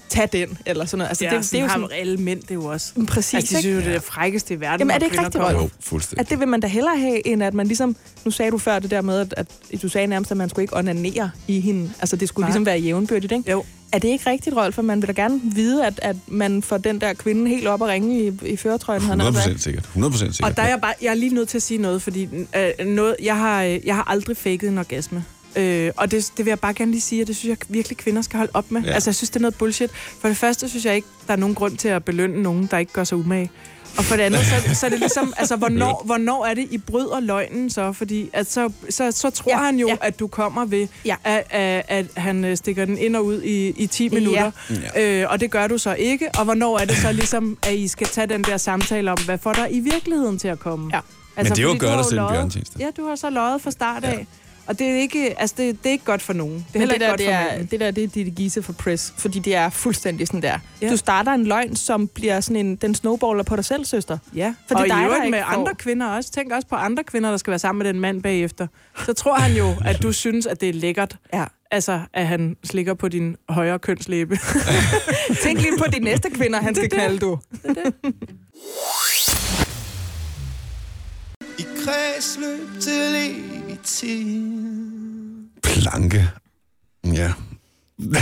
[0.09, 1.09] tag den, eller sådan noget.
[1.09, 1.88] Altså, Ja, det, det er jo sådan...
[1.92, 2.92] alle mænd, det er jo også.
[3.09, 4.78] Præcis, Altså, de synes jo, det er det frækkeste i verden.
[4.80, 5.45] Jamen, er det ikke rigtigt.
[5.45, 5.55] Rolf?
[5.55, 6.20] Jo, fuldstændig.
[6.20, 7.97] At det vil man da hellere have, end at man ligesom...
[8.24, 9.34] Nu sagde du før det der med, at,
[9.72, 11.90] at du sagde nærmest, at man skulle ikke onanere i hende.
[12.01, 12.49] Altså, det skulle Nej.
[12.49, 13.51] ligesom være jævnbyrdigt, ikke?
[13.51, 13.64] Jo.
[13.95, 14.74] Er det ikke rigtigt, Rolf?
[14.74, 17.80] For man vil da gerne vide, at, at man får den der kvinde helt op
[17.80, 19.03] og ringe i, i føretrøjen.
[19.03, 19.57] havde jeg nær sagt.
[19.57, 19.84] 100% sikkert.
[19.84, 20.51] 100% sikkert.
[20.51, 22.86] Og der er jeg, bare, jeg er lige nødt til at sige noget, fordi øh,
[22.86, 25.24] noget, jeg, har, øh, jeg har aldrig faked en orgasme.
[25.57, 27.99] Øh, og det, det vil jeg bare gerne lige sige, at det synes jeg virkelig,
[27.99, 28.82] kvinder skal holde op med.
[28.82, 28.90] Ja.
[28.90, 29.90] Altså, jeg synes, det er noget bullshit.
[30.20, 32.78] For det første synes jeg ikke, der er nogen grund til at belønne nogen, der
[32.78, 33.51] ikke gør sig umage.
[33.99, 36.78] Og for det andet, så, så er det ligesom, altså, hvornår, hvornår er det, I
[36.78, 37.92] bryder løgnen så?
[37.92, 39.92] Fordi at så, så, så tror Ja, ja, han jo, ja.
[40.03, 40.07] ja.
[40.07, 41.16] at du kommer ved, Ja.
[41.26, 41.36] ja.
[41.38, 44.51] at, at, at han øh, stikker den ind og ud i, i 10 minutter.
[44.97, 45.22] Ja.
[45.22, 46.28] Øh, og det gør du så ikke.
[46.38, 49.38] Og hvornår er det så ligesom, at I skal tage den der samtale om, hvad
[49.38, 50.90] får der i virkeligheden til at komme?
[50.95, 51.01] Ja.
[51.36, 52.64] Men det er jo har dig selv en.
[52.80, 54.26] Ja, du har så løjet fra start af.
[54.66, 56.54] Og det er ikke, altså det, det er ikke godt for nogen.
[56.54, 57.68] Det er Men heller det ikke der, godt det, for er, mænd.
[57.68, 60.58] det der, det er dit gise for press, fordi det er fuldstændig sådan der.
[60.82, 60.90] Ja.
[60.90, 64.18] Du starter en løgn, som bliver sådan en, den snowballer på dig selv, søster.
[64.34, 66.30] Ja, For og det er i dig, der ikke med får- andre kvinder også.
[66.32, 68.66] Tænk også på andre kvinder, der skal være sammen med den mand bagefter.
[69.06, 71.16] Så tror han jo, at du synes, at det er lækkert.
[71.34, 71.44] Ja.
[71.70, 74.38] Altså, at han slikker på din højre kønslæbe.
[75.42, 77.38] Tænk lige på de næste kvinder, han skal knalde, du.
[81.58, 83.14] I kredsløb til
[83.83, 84.51] tid.
[85.62, 86.29] Planke.
[87.05, 87.33] Ja.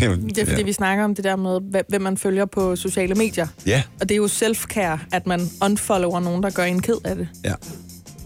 [0.00, 0.64] Jamen, Det er fordi, ja.
[0.64, 3.46] vi snakker om det der med, hvem man følger på sociale medier.
[3.66, 7.16] Ja, Og det er jo self-care, at man unfollower nogen, der gør en ked af
[7.16, 7.28] det.
[7.44, 7.54] ja.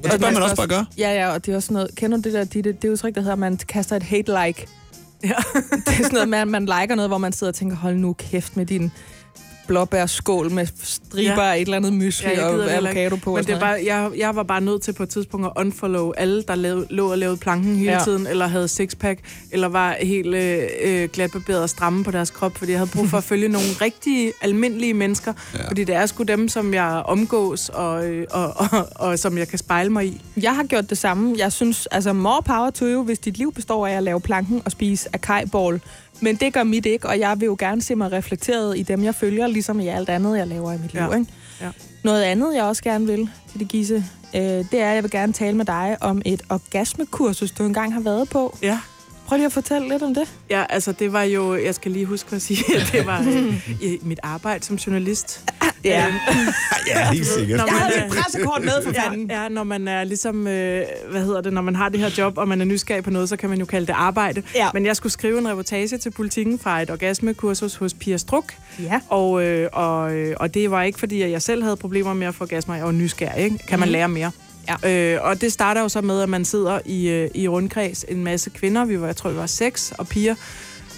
[0.05, 0.87] Og det bør man også bare gøre.
[0.99, 1.91] Ja, ja, og det er også noget...
[1.95, 4.67] Kender du det der, det, det, det udtryk, der hedder, at man kaster et hate-like?
[5.25, 5.29] Ja.
[5.87, 8.13] Det er sådan noget, man, man liker noget, hvor man sidder og tænker, hold nu
[8.13, 8.93] kæft med din
[9.67, 11.51] blåbærskål med striber Ja.
[11.53, 13.31] af et eller andet mysli Ja, og avocado på.
[13.31, 15.53] og Men det er bare, jeg, jeg var bare nødt til på et tidspunkt at
[15.57, 18.01] unfollow alle, der lavede, lå og lavede planken hele Ja.
[18.05, 22.59] tiden, eller havde sixpack, eller var helt øh, øh, glatbarberet og stramme på deres krop,
[22.59, 25.69] fordi jeg havde brug for at følge nogle rigtige, almindelige mennesker, ja.
[25.69, 29.39] fordi det er sgu dem, som jeg omgås, og, øh, og, og, og, og som
[29.39, 30.21] jeg kan spejle mig i.
[30.37, 31.35] Jeg har gjort det samme.
[31.39, 34.63] Jeg synes, altså more power to you, hvis dit liv består af at lave planken
[34.65, 35.81] og spise acai-ball.
[36.21, 39.05] Men det gør mit ikke, og jeg vil jo gerne se mig reflekteret i dem,
[39.05, 41.07] jeg følger, ligesom i alt andet, jeg laver i mit Ja.
[41.07, 41.19] liv.
[41.21, 41.33] Ikke?
[41.61, 41.69] Ja.
[42.05, 44.05] Noget andet, jeg også gerne vil til det gisse,
[44.35, 47.95] øh, det er, at jeg vil gerne tale med dig om et orgasmekursus, du engang
[47.95, 48.59] har været på.
[48.63, 48.79] Ja.
[49.27, 50.29] Prøv lige at fortælle lidt om det.
[50.51, 53.69] Ja, altså det var jo, jeg skal lige huske at sige, at det var øh,
[53.83, 55.45] i mit arbejde som journalist.
[55.85, 56.07] Ja.
[56.87, 57.59] Ja, helt sikkert.
[57.59, 59.31] Når Jeg man havde er- mit pressekort med for fanden.
[59.31, 62.11] Ja, ja, når man er ligesom, øh, hvad hedder det, når man har det her
[62.19, 64.43] job, og man er nysgerrig på noget, så kan man jo kalde det arbejde.
[64.55, 64.69] Ja.
[64.75, 69.01] Men jeg skulle skrive en reportage til politikken fra et orgasmekursus hos Pia Struk, Ja.
[69.09, 72.27] og, øh, og, øh, og det var ikke fordi, at jeg selv havde problemer med
[72.27, 73.59] at få orgasmer, jeg var nysgerrig, ikke?
[73.69, 74.31] Kan man lære mere?
[74.85, 75.15] Ja.
[75.15, 78.25] Øh, og det starter jo så med, at man sidder i, øh, i rundkreds, en
[78.25, 80.35] masse kvinder, vi var, jeg tror, vi var seks, og piger,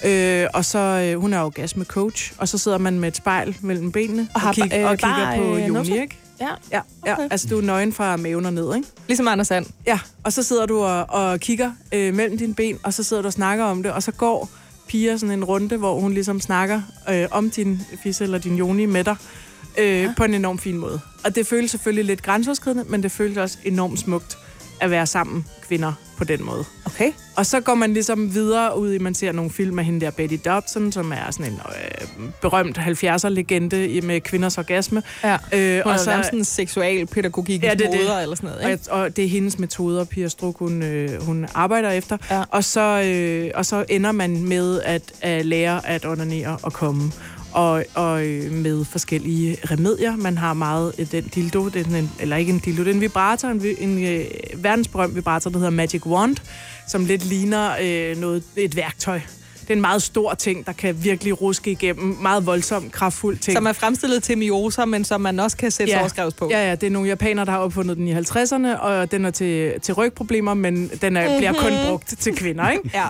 [0.05, 3.57] Øh, og så, øh, hun er orgasme coach, og så sidder man med et spejl
[3.61, 6.19] mellem benene og, har og, kig, øh, og kigger bare, på øh, Joni, ikke?
[6.41, 6.49] Ja.
[6.73, 7.29] Ja, ja, Okay.
[7.31, 8.89] altså du er nøgen fra maven og ned, ikke?
[9.07, 9.67] Ligesom Anders Sand.
[9.87, 13.23] Ja, og så sidder du og, og kigger øh, mellem dine ben, og så sidder
[13.23, 14.51] du og snakker om det, og så går
[14.89, 18.87] Pia sådan en runde, hvor hun ligesom snakker øh, om din fisse eller din joni
[18.87, 19.17] med dig,
[19.79, 20.13] øh, ja.
[20.17, 21.01] på en enorm fin måde.
[21.25, 24.39] Og det føles selvfølgelig lidt grænseoverskridende, men det føles også enormt smukt
[24.81, 26.65] at være sammen kvinder på den måde.
[26.87, 27.13] Okay.
[27.37, 30.11] Og så går man ligesom videre ud i, man ser nogle film af hende der
[30.11, 31.61] Betty Dobson, som er sådan en
[32.21, 35.03] øh, berømt 70'er-legende i- med kvinders orgasme.
[35.25, 35.37] Ja.
[35.53, 38.23] Øh, og så, sådan seksualpædagogikens Ja, det er det.
[38.23, 38.93] eller sådan noget, og, ikke?
[38.93, 42.17] og det er hendes metoder, Pia Struk, hun, øh, hun arbejder efter.
[42.31, 42.43] Ja.
[42.51, 47.13] Og, så, øh, og så ender man med at, at lære at onanere og komme.
[47.53, 50.17] Og, og øh, med forskellige remedier.
[50.17, 54.05] Man har meget øh, den dildo, den, eller ikke en dildo, den vibrator, en, en
[54.05, 54.25] øh,
[54.57, 56.37] verdensberømt vibrator, der hedder Magic Wand,
[56.89, 59.21] som lidt ligner øh, noget, et værktøj.
[59.67, 62.17] Det er en meget stor ting, der kan virkelig ruske igennem.
[62.23, 63.57] Meget voldsom, kraftfuld ting.
[63.57, 66.01] Som er fremstillet til mioser, men som man også kan sætte ja.
[66.01, 66.49] overskrivs på.
[66.51, 69.31] Ja, ja, det er nogle japanere, der har opfundet den i 50'erne, og den er
[69.31, 71.39] til, til rygproblemer, men den er, mm-hmm.
[71.39, 72.91] bliver kun brugt til kvinder, ikke?
[72.95, 73.07] ja.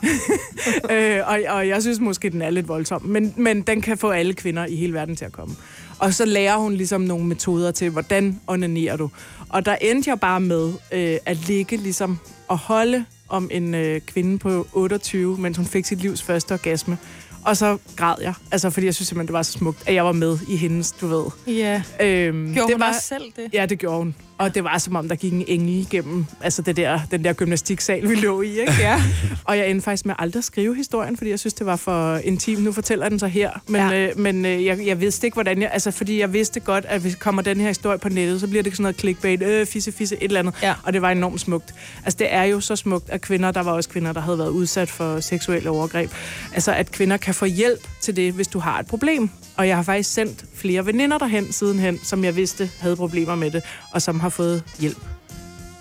[1.19, 4.11] øh, og, og jeg synes måske, den er lidt voldsom, men, men den kan få
[4.11, 5.55] alle kvinder i hele verden til at komme.
[5.99, 9.11] Og så lærer hun ligesom nogle metoder til, hvordan onanerer du.
[9.49, 14.01] Og der endte jeg bare med øh, at ligge ligesom og holde om en øh,
[14.01, 16.99] kvinde på 28, mens hun fik sit livs første orgasme.
[17.45, 20.05] Og så græd jeg, altså fordi jeg synes simpelthen, det var så smukt, at jeg
[20.05, 21.25] var med i hendes, du ved.
[21.57, 21.83] ja.
[22.01, 23.51] Øhm, Gjorde det hun var, også selv det?
[23.53, 24.15] Ja, det gjorde hun.
[24.39, 27.33] Og det var som om, der gik en engel igennem altså det der, den der
[27.33, 28.61] gymnastiksal, vi lå i.
[28.61, 28.73] Ikke?
[28.81, 29.03] Ja.
[29.45, 32.17] Og jeg endte faktisk med aldrig at skrive historien, fordi jeg synes, det var for
[32.17, 32.59] intim.
[32.59, 33.51] Nu fortæller den så her.
[33.69, 34.09] Men, ja.
[34.09, 35.71] øh, men øh, jeg, jeg vidste ikke, hvordan jeg...
[35.73, 38.63] Altså, fordi jeg vidste godt, at hvis kommer den her historie på nettet, så bliver
[38.63, 40.55] det sådan noget clickbait, øh, fisse, fisse, et eller andet.
[40.63, 40.75] Ja.
[40.83, 41.75] Og det var enormt smukt.
[42.05, 43.51] Altså, det er jo så smukt, at kvinder...
[43.51, 46.11] Der var også kvinder, der havde været udsat for seksuelle overgreb.
[46.55, 49.31] Altså, at kvinder kan få hjælp til det, hvis du har et problem.
[49.57, 53.51] Og jeg har faktisk sendt flere veninder derhen sidenhen, som jeg vidste havde problemer med
[53.51, 53.63] det,
[53.93, 54.99] og som har fået hjælp.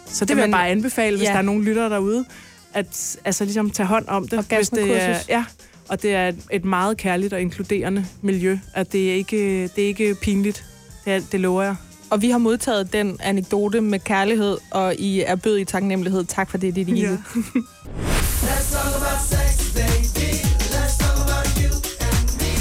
[0.05, 1.31] Så det vil jeg Jamen, bare anbefale, hvis ja.
[1.31, 2.25] der er nogen lyttere derude,
[2.73, 4.45] at altså, ligesom tage hånd om det.
[4.57, 5.45] Hvis det er, ja,
[5.89, 9.83] og det er et- et meget kærligt og inkluderende miljø, at det er ikke, det
[9.83, 10.65] er ikke pinligt.
[11.05, 11.75] Det, er, det lover jeg.
[12.09, 16.23] Og vi har modtaget den anekdote med kærlighed, og I er bød i taknemmelighed.
[16.23, 17.17] Tak for det, det er ja.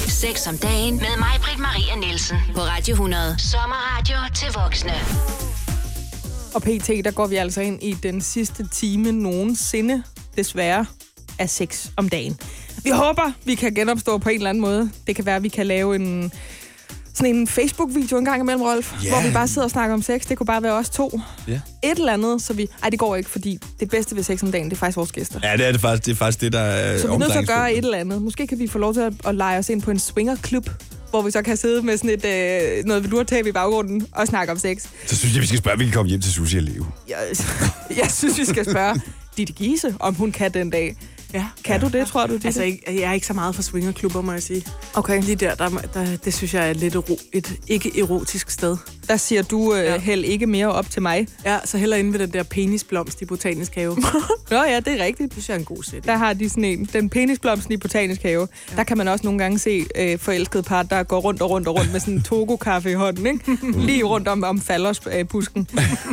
[0.09, 2.37] Sex om dagen med mig, Britt Maria Nielsen.
[2.55, 3.35] På Radio 100.
[3.39, 4.93] Sommerradio til voksne.
[6.55, 10.03] Og pt, der går vi altså ind i den sidste time nogensinde,
[10.37, 10.87] desværre,
[11.39, 12.39] af sex om dagen.
[12.85, 14.91] Vi håber, vi kan genopstå på en eller anden måde.
[15.07, 16.33] Det kan være, at vi kan lave en
[17.15, 19.09] sådan en Facebook-video en gang imellem, Rolf, Ja.
[19.09, 20.23] hvor vi bare sidder og snakker om sex.
[20.29, 21.21] Det kunne bare være os to.
[21.49, 21.61] Ja.
[21.85, 22.69] Et eller andet, så vi...
[22.83, 25.13] Ej, det går ikke, fordi det bedste ved sex om dagen, det er faktisk vores
[25.13, 25.41] gæster.
[25.43, 27.33] Ja, det er det faktisk det, er faktisk det der er Så vi er nødt
[27.33, 28.23] til at gøre et eller andet.
[28.23, 30.71] Måske kan vi få lov til at, at lege os ind på en swingerklub,
[31.15, 34.53] hvor vi så kan sidde med sådan et, øh, noget velurtab i baggrunden og snakke
[34.53, 34.87] om sex.
[35.07, 36.87] Så synes jeg, vi skal spørge, om vi kan komme hjem til Susie og leve.
[37.09, 37.19] Jeg,
[37.97, 39.01] jeg synes, vi skal spørge
[39.37, 40.97] Ditte Giese, om hun kan den dag.
[41.35, 41.47] Ja.
[41.65, 42.47] Kan du det, tror du, Ditte?
[42.47, 44.67] Altså, jeg er ikke så meget for swingerklubber, må jeg sige.
[44.95, 45.23] okay.
[45.23, 48.77] Lige der, der, der det synes jeg er lidt ero, et ikke-erotisk sted.
[49.09, 49.99] Der siger du, øh, Ja.
[49.99, 51.29] held ikke mere op til mig.
[51.45, 53.97] Ja, så heller inde ved den der penisblomst i Botanisk Have.
[53.97, 54.05] det
[54.51, 55.33] Nå ja, det er rigtigt.
[55.33, 56.05] synes jeg er en god sætning.
[56.05, 58.49] Der har de sådan en, den penisblomsten i Botanisk Have.
[58.71, 58.77] Ja.
[58.77, 61.69] Der kan man også nogle gange se øh, forelskede par, der går rundt og rundt
[61.69, 63.59] og rundt med sådan en togo-kaffe i hånden, ikke?
[63.87, 65.69] Lige rundt om, om faldersbusken.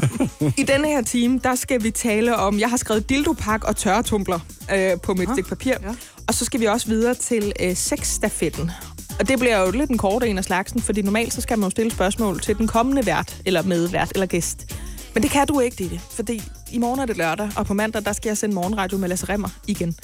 [0.58, 4.40] I denne her time, der skal vi tale om, jeg har skrevet dildopak og tørretumbler
[4.76, 5.74] øh, på mit Aha, stykke papir.
[5.84, 5.95] ja.
[6.28, 8.72] Og så skal vi også videre til øh, sexstafetten.
[9.20, 11.66] Og det bliver jo lidt en kort en af slagsen, fordi normalt så skal man
[11.66, 14.76] jo stille spørgsmål til den kommende vært, eller medvært, eller gæst.
[15.14, 18.05] Men det kan du ikke, Ditte, fordi i morgen er det lørdag, og på mandag,
[18.05, 19.95] der skal jeg sende morgenradio med Lasse Remmer igen.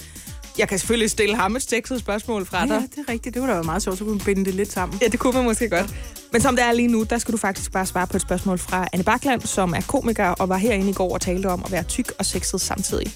[0.58, 2.70] Jeg kan selvfølgelig stille ham et sexet spørgsmål fra dig.
[2.70, 3.34] ja, det er rigtigt.
[3.36, 4.98] Det var da meget sjovt, så kunne vi binde det lidt sammen.
[5.02, 5.96] Ja, det kunne man måske godt.
[6.32, 8.58] Men som det er lige nu, der skal du faktisk bare svare på et spørgsmål
[8.60, 11.72] fra Anne Bakland, som er komiker og var herinde i går og talte om at
[11.72, 13.14] være tyk og sexet samtidig.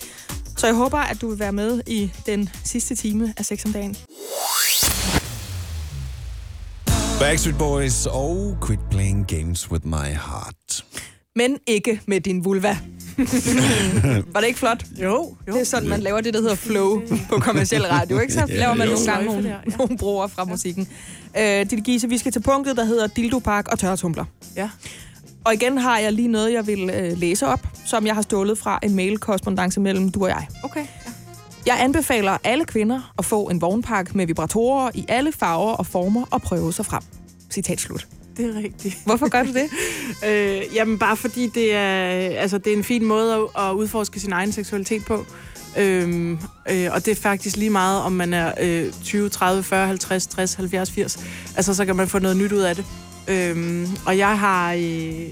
[0.61, 3.73] Så jeg håber, at du vil være med i den sidste time af Sex om
[3.73, 3.95] dagen.
[7.19, 10.85] Backstreet Boys og Quit Playing Games With My Heart.
[11.35, 12.69] Men ikke med din vulva.
[14.33, 14.85] var det ikke flot?
[15.01, 15.53] Jo, jo.
[15.53, 18.33] Det er sådan, man laver det, der hedder flow på kommersiel radio, ikke?
[18.33, 18.93] Så laver man jo.
[18.93, 19.77] nogle gange nogle, ja.
[19.77, 20.87] nogle broer fra musikken.
[21.37, 24.25] Øh, Ditte Giese, vi skal til punktet, der hedder dildopak og tørretumbler.
[24.55, 24.69] Ja.
[25.45, 28.57] Og igen har jeg lige noget, jeg vil øh, læse op, som jeg har stjålet
[28.57, 30.47] fra en mail-korrespondance mellem du og jeg.
[30.63, 30.79] Okay.
[30.79, 31.11] Ja.
[31.65, 36.25] Jeg anbefaler alle kvinder at få en vognpakke med vibratorer i alle farver og former
[36.31, 37.01] og prøve sig frem.
[37.49, 38.07] Citat slut.
[38.37, 38.97] Det er rigtigt.
[39.05, 39.69] Hvorfor gør du det?
[40.25, 44.19] Øh, jamen bare fordi det er, altså, det er en fin måde at, at udforske
[44.19, 45.25] sin egen seksualitet på.
[45.77, 46.39] Øhm,
[46.69, 50.27] øh, og det er faktisk lige meget, om man er øh, 20, 30, 40, 50,
[50.27, 51.25] 60, 70, 80.
[51.55, 52.85] Altså, så kan man få noget nyt ud af det.
[53.27, 54.73] Øhm, og jeg har...
[54.73, 55.29] Øh,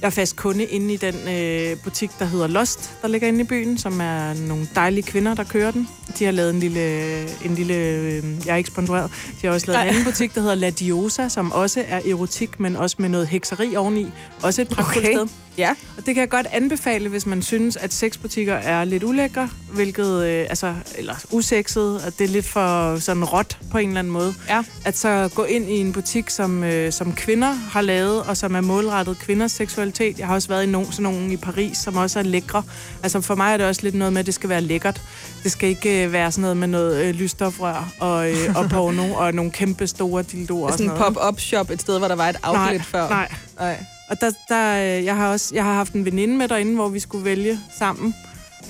[0.00, 3.40] jeg er fast kunde inde i den øh, butik, der hedder Lost, der ligger inde
[3.40, 5.88] i byen, som er nogle dejlige kvinder, der kører den.
[6.18, 7.22] De har lavet en lille...
[7.44, 9.10] En lille øh, jeg er ikke sponsoreret.
[9.42, 12.60] De har også lavet en anden butik, der hedder La Diosa, som også er erotik,
[12.60, 14.06] men også med noget hekseri oveni.
[14.42, 15.14] Også et pragtfuldt Okay.
[15.16, 15.28] sted.
[15.58, 15.70] Ja.
[15.70, 20.24] Og det kan jeg godt anbefale, hvis man synes, at sexbutikker er lidt ulækre, hvilket,
[20.24, 24.12] øh, altså, eller usekset, at det er lidt for sådan råt på en eller anden
[24.12, 24.34] måde.
[24.48, 24.62] Ja.
[24.84, 28.54] At så gå ind i en butik, som, øh, som kvinder har lavet, og som
[28.54, 30.18] er målrettet kvinders seksualitet.
[30.18, 32.62] Jeg har også været i nogen, sådan nogle i Paris, som også er lækre.
[33.02, 35.02] Altså for mig er det også lidt noget med, at det skal være lækkert.
[35.42, 39.14] Det skal ikke øh, være sådan noget med noget øh, lysstofrør og, øh, og porno
[39.14, 42.16] og nogle kæmpe store dildoer og Sådan sådan en pop-up shop et sted, hvor der
[42.16, 43.08] var et outlet nej, før.
[43.08, 43.28] Nej,
[43.58, 43.84] nej.
[44.10, 46.88] Og der, der, øh, jeg har også jeg har haft en veninde med derinde, hvor
[46.88, 48.14] vi skulle vælge sammen.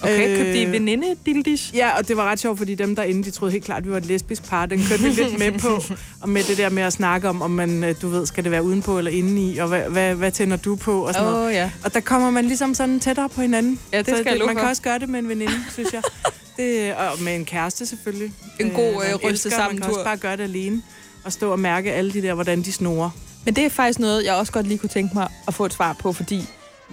[0.02, 1.70] Okay, Øh, købte I veninde dildis?
[1.74, 3.90] Ja, og det var ret sjovt, fordi dem derinde, de troede helt klart, at vi
[3.90, 4.66] var et lesbisk par.
[4.66, 5.82] Den kørte vi lidt med på.
[6.20, 8.52] Og med det der med at snakke om, om man, øh, du ved, skal det
[8.52, 11.48] være udenpå eller indeni, og hvad, hvad, hvad tænder du på, og sådan Åh, noget.
[11.48, 11.70] oh, ja.
[11.84, 13.78] Og der kommer man ligesom sådan tættere på hinanden.
[13.92, 14.60] Ja, det Så skal jeg love Man for.
[14.60, 16.02] kan også gøre det med en veninde, synes jeg.
[16.56, 18.32] Det, og med en kæreste selvfølgelig.
[18.60, 19.98] En god, øh, man ryste elsker, sammen Man kan tur.
[19.98, 20.82] også bare gøre det alene.
[21.24, 23.10] Og stå og mærke alle de der, hvordan de snorer.
[23.44, 25.72] Men det er faktisk noget, jeg også godt lige kunne tænke mig at få et
[25.72, 26.44] svar på, fordi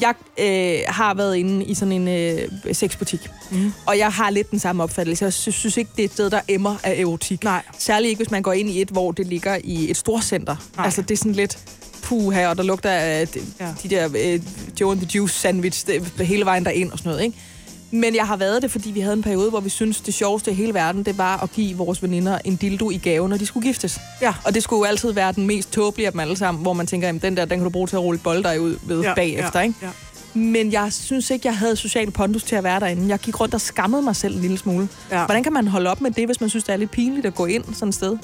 [0.01, 3.19] jeg øh, har været inde i sådan en øh, sexbutik,
[3.51, 3.73] Mm.
[3.85, 5.25] og jeg har lidt den samme opfattelse.
[5.25, 7.43] Jeg synes, synes ikke, det er et sted, der emmer af erotik.
[7.43, 7.61] Nej.
[7.79, 10.55] Særligt ikke, hvis man går ind i et, hvor det ligger i et storcenter.
[10.75, 10.85] Nej.
[10.85, 11.57] Altså, det er sådan lidt
[12.03, 13.67] puha, og der lugter af de, Ja.
[13.83, 14.39] de der øh,
[14.81, 17.37] Joe and the Juice sandwich det, hele vejen derind og sådan noget, ikke?
[17.91, 20.51] Men jeg har været det, fordi vi havde en periode, hvor vi synes det sjoveste
[20.51, 23.45] i hele verden, det var at give vores veninder en dildo i gave, når de
[23.45, 23.99] skulle giftes.
[24.21, 24.33] Ja.
[24.45, 26.87] Og det skulle jo altid være den mest tåbelige af dem alle sammen, hvor man
[26.87, 29.13] tænker, at den der, den kan du bruge til at rulle bolder ud ved ja,
[29.13, 29.75] bagefter, ja, ikke?
[29.81, 29.89] Ja.
[30.33, 33.07] Men jeg synes ikke, jeg havde social pondus til at være derinde.
[33.07, 34.89] Jeg gik rundt og skammede mig selv en lille smule.
[35.11, 35.25] Ja.
[35.25, 37.35] Hvordan kan man holde op med det, hvis man synes, det er lidt pinligt at
[37.35, 38.17] gå ind sådan et sted?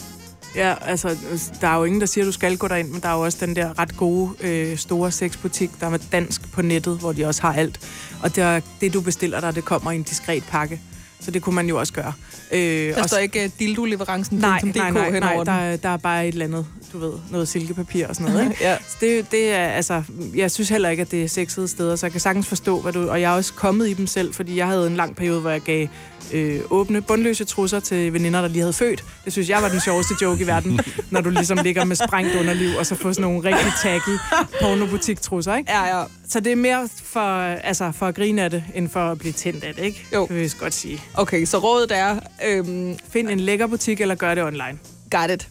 [0.55, 1.17] Ja, altså,
[1.61, 3.21] der er jo ingen, der siger, at du skal gå derind, men der er jo
[3.21, 7.25] også den der ret gode, øh, store sexbutik, der er dansk på nettet, hvor de
[7.25, 7.79] også har alt.
[8.23, 10.81] Og det, det du bestiller der, det kommer i en diskret pakke.
[11.21, 12.13] Så det kunne man jo også gøre.
[12.51, 12.59] Øh,
[12.95, 15.89] Der og står ikke uh, dildo-leverancen nej, nej, DK nej, nej, henover der, er- der
[15.89, 18.63] er bare et eller andet, du ved, noget silkepapir og sådan noget, ikke?
[18.69, 18.77] Ja.
[18.87, 20.03] Så det, det er, altså,
[20.35, 22.93] jeg synes heller ikke, at det er sexede steder, så jeg kan sagtens forstå, hvad
[22.93, 23.09] du...
[23.09, 25.49] Og jeg er også kommet i dem selv, fordi jeg havde en lang periode, hvor
[25.49, 25.87] jeg gav
[26.33, 29.03] øh, åbne, bundløse trusser til veninder, der lige havde født.
[29.25, 30.79] Det synes jeg var den sjoveste joke i verden,
[31.11, 34.17] når du ligesom ligger med sprængt underliv, og så får sådan nogle rigtig tacky
[34.61, 35.71] pornobutik-trusser, ikke?
[35.71, 36.03] Ja, ja.
[36.29, 39.33] Så det er mere for, altså, for at grine af det, end for at blive
[39.33, 40.05] tændt af det, ikke?
[40.13, 40.21] Jo.
[40.27, 41.01] Det vil jeg godt sige.
[41.13, 44.79] Okay, så rådet er, øhm, Find en lækker butik, eller gør det online.
[45.11, 45.49] got it.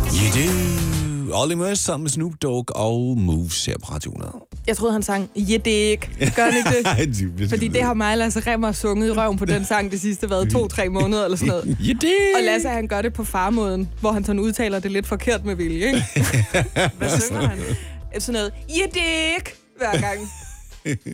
[0.00, 0.85] You do.
[1.32, 4.36] Olly Murs sammen med Snoop Dogg og Moves her på Radio 100.
[4.66, 6.32] Jeg troede, han sang, det er ikke.
[6.36, 7.48] Gør han ikke det?
[7.48, 10.30] Fordi det har mig og Lasse Remmer sunget i røven på den sang det sidste
[10.30, 11.64] været to-tre måneder eller sådan noget.
[12.36, 15.54] Og Lasse, han gør det på farmåden, hvor han sådan udtaler det lidt forkert med
[15.54, 16.02] vilje, ikke?
[16.98, 17.58] Hvad synger han?
[18.18, 19.00] Sådan noget, ja, det
[19.36, 20.20] ikke, hver gang.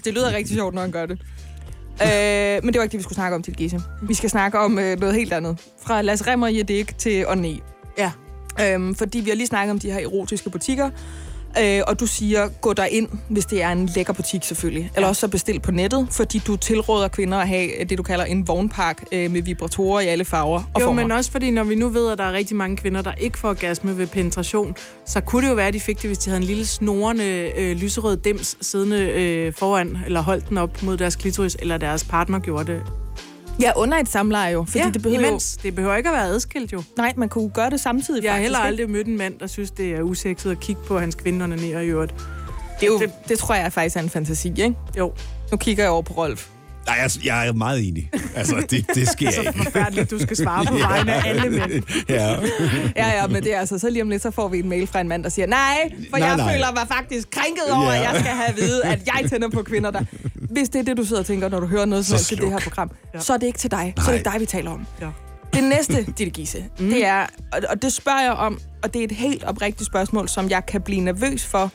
[0.05, 1.19] Det lyder rigtig sjovt, når han gør det.
[2.03, 3.81] Øh, men det var ikke det, vi skulle snakke om til Gisse.
[4.03, 5.59] Vi skal snakke om øh, noget helt andet.
[5.83, 7.59] Fra Lasse Remmer i Jedik til Onne.
[7.99, 8.11] Ja.
[8.61, 10.91] Øhm, fordi vi har lige snakket om de her erotiske butikker.
[11.61, 14.91] Øh, og du siger, gå der ind, hvis det er en lækker butik selvfølgelig.
[14.95, 18.25] Eller også så bestil på nettet, fordi du tilråder kvinder at have det, du kalder
[18.25, 21.03] en vognpark øh, med vibratorer i alle farver og Jo, former.
[21.03, 23.39] men også fordi, når vi nu ved, at der er rigtig mange kvinder, der ikke
[23.39, 24.77] får orgasme ved penetration,
[25.07, 27.53] så kunne det jo være, at de fik det, hvis de havde en lille snorende
[27.59, 32.05] øh, lyserød dims siddende øh, foran, eller holdt den op mod deres klitoris, eller deres
[32.05, 32.83] partner gjorde det.
[33.61, 34.65] Ja, under et samleje jo.
[34.65, 35.57] Fordi ja, det behøver imens.
[35.63, 36.77] Det behøver ikke at være adskilt jo.
[36.79, 39.47] Jo, nej, man kunne gøre det samtidig Jeg har heller aldrig mødt en mand, der
[39.47, 42.15] synes, det er usekset at kigge på hans kvinder ned i øvrigt.
[42.81, 44.75] Det, er jo, Det- det, det tror jeg faktisk er en fantasi, ikke?
[44.99, 45.13] Jo,
[45.51, 46.49] Nu kigger jeg over på Rolf.
[46.87, 48.11] Nej, jeg, jeg er meget enig.
[48.35, 49.53] Altså, det, det sker så ikke.
[49.65, 51.83] forfærdeligt, du skal svare på vegne af alle mænd.
[52.09, 52.37] Ja.
[52.97, 54.87] Ja, ja, men det er altså, så lige om lidt, så får vi en mail
[54.87, 55.77] fra en mand, der siger, nej,
[56.11, 56.53] for Nej, jeg nej.
[56.53, 57.97] føler mig faktisk krænket over, Ja.
[57.99, 60.01] at jeg skal have at vide, at jeg tænder på kvinder, der...
[60.35, 62.51] Hvis det er det, du sidder og tænker, når du hører noget Så til det
[62.51, 63.21] her program, Ja.
[63.21, 63.95] så er det ikke til dig.
[63.97, 64.87] Så er det ikke dig, vi taler om.
[65.01, 65.07] Ja.
[65.55, 66.91] Det næste, Ditte Gisse, mm.
[66.91, 70.29] det er, og, og det spørger jeg om, og det er et helt oprigtigt spørgsmål,
[70.29, 71.71] som jeg kan blive nervøs for,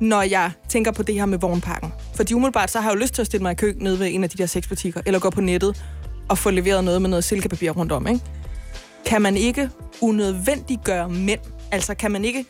[0.00, 1.92] når jeg tænker på det her med vognpakken.
[2.14, 4.06] Fordi umiddelbart, så har jeg jo lyst til at stille mig i kø nede ved
[4.10, 5.84] en af de der sexbutikker, eller gå på nettet
[6.28, 8.20] og få leveret noget med noget silkepapir rundt om, ikke?
[9.06, 9.70] Kan man ikke
[10.00, 11.40] unødvendiggøre mænd?
[11.72, 12.44] Altså, kan man ikke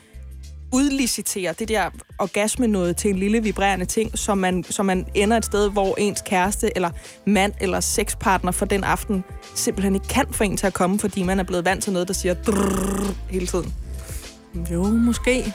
[0.73, 5.37] udlicitere det der orgasme noget til en lille vibrerende ting, så man, så man ender
[5.37, 6.91] et sted, hvor ens kæreste eller
[7.27, 9.25] mand eller sexpartner for den aften
[9.55, 12.09] simpelthen ikke kan få en til at komme, fordi man er blevet vant til noget,
[12.09, 13.75] der siger drrrr hele tiden.
[14.73, 15.55] Jo, måske.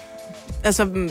[0.63, 1.09] Altså, mm,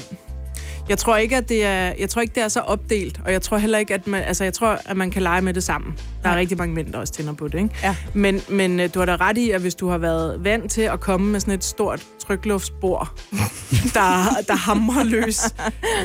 [0.89, 3.43] jeg tror ikke, at det er, jeg tror ikke, det er så opdelt, og jeg
[3.43, 5.99] tror heller ikke, at man, altså, jeg tror, at man kan lege med det sammen.
[6.23, 6.39] Der er Ja.
[6.39, 7.71] rigtig mange mænd, der også tænder på det, ikke?
[7.83, 7.97] Ja.
[8.15, 10.83] Men, men øh, du har da ret i, at hvis du har været vant til
[10.83, 13.13] at komme med sådan et stort trykluftsbord,
[13.95, 15.41] der, der hamrer løs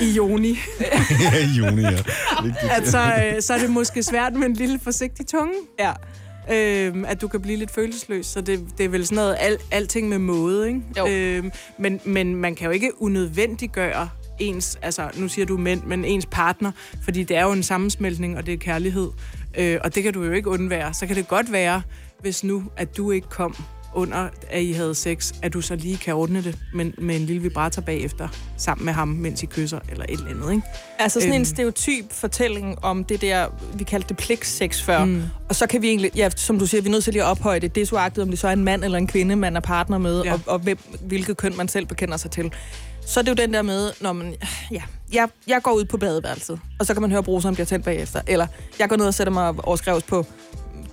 [0.01, 0.57] i joni,
[1.21, 1.91] ja, i juni, ja.
[2.43, 2.71] Vigtigt.
[2.71, 2.99] at så,
[3.35, 5.53] øh, så er det måske svært med en lille forsigtig tunge.
[5.79, 5.91] Ja.
[6.51, 9.57] Øhm, at du kan blive lidt følelsesløs, så det, det er vel sådan noget, al,
[9.71, 10.81] alting med måde, ikke?
[10.97, 11.07] Jo.
[11.07, 14.09] Øhm, men, men man kan jo ikke unødvendiggøre
[14.39, 16.71] ens, altså nu siger du mænd, men ens partner,
[17.03, 19.09] fordi det er jo en sammensmeltning, og det er kærlighed,
[19.57, 20.93] øh, og det kan du jo ikke undvære.
[20.93, 21.81] Så kan det godt være,
[22.21, 23.55] hvis nu, at du ikke kom
[23.93, 27.25] under, at I havde sex, at du så lige kan ordne det med, med en
[27.25, 28.27] lille vibrator bagefter,
[28.57, 30.67] sammen med ham, mens I kysser, eller et eller andet, ikke?
[30.99, 31.39] Altså sådan øhm.
[31.39, 35.05] En stereotyp fortælling om det der, vi kaldte det pligtsex før.
[35.05, 35.23] Mm.
[35.49, 37.27] Og så kan vi egentlig, ja, som du siger, vi er nødt til lige at
[37.27, 37.75] ophøje det.
[37.75, 39.59] Det er så agtet, om det så er en mand eller en kvinde, man er
[39.59, 40.23] partner med.
[40.23, 40.33] Ja.
[40.33, 42.51] og, og hvem, hvilket køn man selv bekender sig til.
[43.07, 44.35] Så er det jo den der med, når man,
[44.71, 44.81] ja,
[45.13, 48.21] jeg, jeg går ud på badeværelset, og så kan man høre, bruseren bliver tændt bagefter.
[48.27, 48.47] Eller
[48.79, 50.25] jeg går ned og sætter mig overskrevs på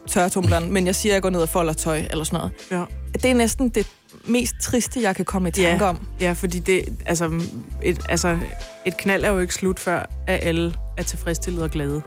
[0.09, 2.53] tørretumbleren, men jeg siger, at jeg går ned og folder tøj, eller sådan noget.
[2.71, 2.85] Ja.
[3.12, 3.87] Det er næsten det
[4.27, 5.91] mest triste, jeg kan komme i tanke Ja.
[5.91, 6.07] om.
[6.21, 7.41] Ja, fordi det, altså,
[7.83, 8.39] et, altså,
[8.85, 12.03] et knald er jo ikke slut, før at alle er tilfredsstillet og glade.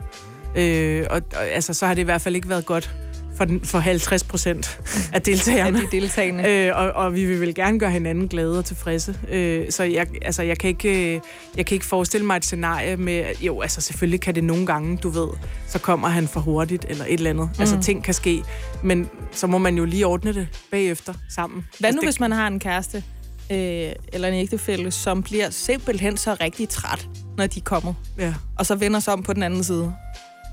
[0.56, 2.90] Øh, og, og altså, så har det i hvert fald ikke været godt
[3.38, 5.80] for, den, for 50 procent af Af deltagerne.
[5.80, 6.44] de deltagende.
[6.48, 9.18] Øh, og, og vi vil vel gerne gøre hinanden glade og tilfredse.
[9.28, 11.20] Øh, så jeg, altså, jeg, kan ikke, øh,
[11.56, 14.96] jeg kan ikke forestille mig et scenarie med, jo, altså selvfølgelig kan det nogle gange,
[14.96, 15.28] du ved,
[15.66, 17.50] så kommer han for hurtigt eller et eller andet.
[17.54, 17.60] Mm.
[17.60, 18.42] Altså ting kan ske,
[18.82, 21.66] men så må man jo lige ordne det bagefter sammen.
[21.78, 23.04] Hvad altså, nu, det, hvis man har en kæreste
[23.52, 28.66] øh, eller en ægtefælle, som bliver simpelthen så rigtig træt, når de kommer, Ja, og
[28.66, 29.92] så vender sig om på den anden side?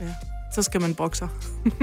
[0.02, 0.06] ja.
[0.56, 1.28] Så skal man sig.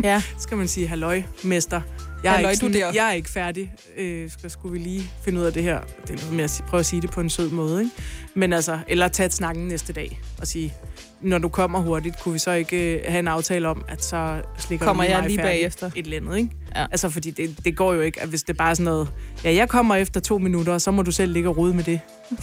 [0.05, 0.21] Ja.
[0.39, 1.81] Så skal man sige, halløj, mester.
[2.25, 2.93] Jeg er, Halløj, ikke, du der.
[2.95, 3.73] jeg er ikke færdig.
[3.97, 5.81] Øh, skal, skulle vi lige finde ud af det her?
[6.07, 7.95] Det er noget med at prøve at sige det på en sød måde, ikke?
[8.35, 10.75] Men altså, eller tage et snakken næste dag og sige,
[11.21, 14.43] når du kommer hurtigt, kunne vi så ikke øh, have en aftale om, at så
[14.59, 15.91] slikker Kommer du lige jeg lige bagefter?
[15.97, 16.51] Et eller andet, ikke?
[16.77, 16.87] Ja.
[16.91, 19.09] Altså, fordi det, det går jo ikke, at hvis det bare er sådan noget,
[19.45, 22.01] ja, jeg kommer efter to minutter, så må du selv ligge og rode med det.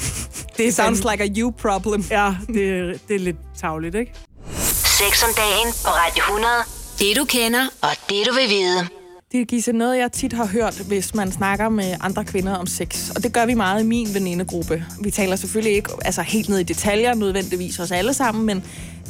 [0.58, 2.04] det sounds like a you problem.
[2.12, 4.14] Ja, det, det er lidt tavligt, ikke?
[5.00, 6.54] Sex om dagen på Radio 100.
[7.00, 8.88] Det du kender, og det du vil vide.
[9.32, 12.68] Det er Gisse, noget, jeg tit har hørt, hvis man snakker med andre kvinder om
[12.68, 13.10] sex.
[13.16, 14.86] Og det gør vi meget i min venindegruppe.
[15.02, 18.64] Vi taler selvfølgelig ikke altså, helt ned i detaljer, nødvendigvis os alle sammen, men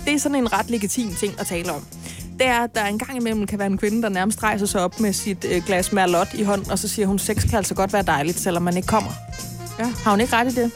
[0.05, 1.85] det er sådan en ret legitim ting at tale om.
[2.39, 4.81] Det er, at der en gang imellem kan være en kvinde, der nærmest rejser sig
[4.81, 7.75] op med sit øh, glas Merlot i hånden, og så siger hun, sex kan altså
[7.75, 9.11] godt være dejligt, selvom man ikke kommer.
[9.79, 9.85] Ja.
[10.03, 10.71] Har hun ikke ret i det?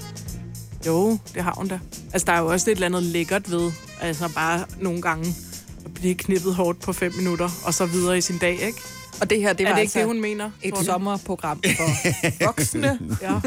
[0.87, 1.79] Jo, det har hun da.
[2.13, 3.71] Altså, der er jo også et eller andet lækkert ved,
[4.01, 5.35] altså bare nogle gange
[5.85, 8.81] at blive knippet hårdt på fem minutter, og så videre i sin dag, ikke?
[9.21, 10.51] Og det her, det var er det altså ikke det, hun mener?
[10.61, 10.83] et du?
[10.83, 11.89] sommerprogram for
[12.45, 12.99] voksne.
[13.21, 13.39] Ja.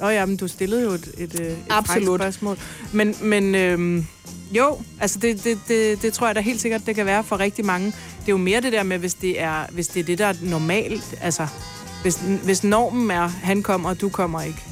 [0.00, 2.20] Nå ja, men du stillede jo et, et, et Absolut.
[2.20, 2.58] spørgsmål.
[2.92, 4.06] Men, men øhm,
[4.52, 7.40] jo, altså det, det, det, det tror jeg da helt sikkert, det kan være for
[7.40, 7.86] rigtig mange.
[7.86, 10.26] Det er jo mere det der med, hvis det er, hvis det, er det, der
[10.26, 11.14] er normalt.
[11.20, 11.46] Altså,
[12.02, 14.62] hvis, hvis normen er, han kommer, og du kommer ikke,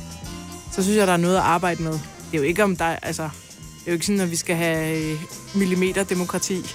[0.75, 1.93] så synes jeg, der er noget at arbejde med.
[1.93, 4.57] Det er jo ikke om der, altså, det er jo ikke sådan, at vi skal
[4.57, 5.18] have øh,
[5.55, 6.66] millimeterdemokrati.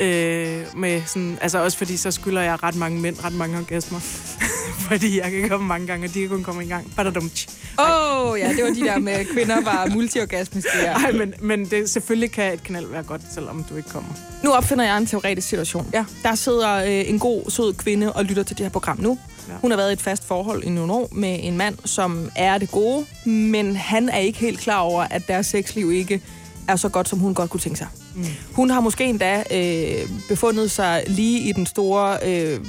[0.00, 3.98] Øh, med sådan, altså også fordi, så skylder jeg ret mange mænd ret mange orgasmer.
[4.88, 6.92] fordi jeg kan komme mange gange, og de kan kun komme en gang.
[6.96, 7.48] Badadumtsch.
[7.78, 10.70] Åh, oh, ja, det var de der med, kvinder var multiorgasmiske.
[10.84, 14.10] Nej, men, men det, selvfølgelig kan et knald være godt, selvom du ikke kommer.
[14.44, 15.90] Nu opfinder jeg en teoretisk situation.
[15.92, 16.04] Ja.
[16.22, 19.18] Der sidder øh, en god, sød kvinde og lytter til det her program nu.
[19.48, 19.54] Ja.
[19.60, 22.58] Hun har været i et fast forhold i nogle år med en mand, som er
[22.58, 26.20] det gode, men han er ikke helt klar over, at deres sexliv ikke
[26.68, 27.88] er så godt, som hun godt kunne tænke sig.
[28.14, 28.24] Mm.
[28.52, 32.60] Hun har måske endda øh, befundet sig lige i den store, øh,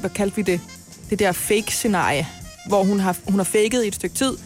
[0.00, 0.60] hvad kaldte vi det,
[1.10, 2.26] det der fake-scenarie,
[2.68, 4.36] hvor hun har, hun har faket i et stykke tid,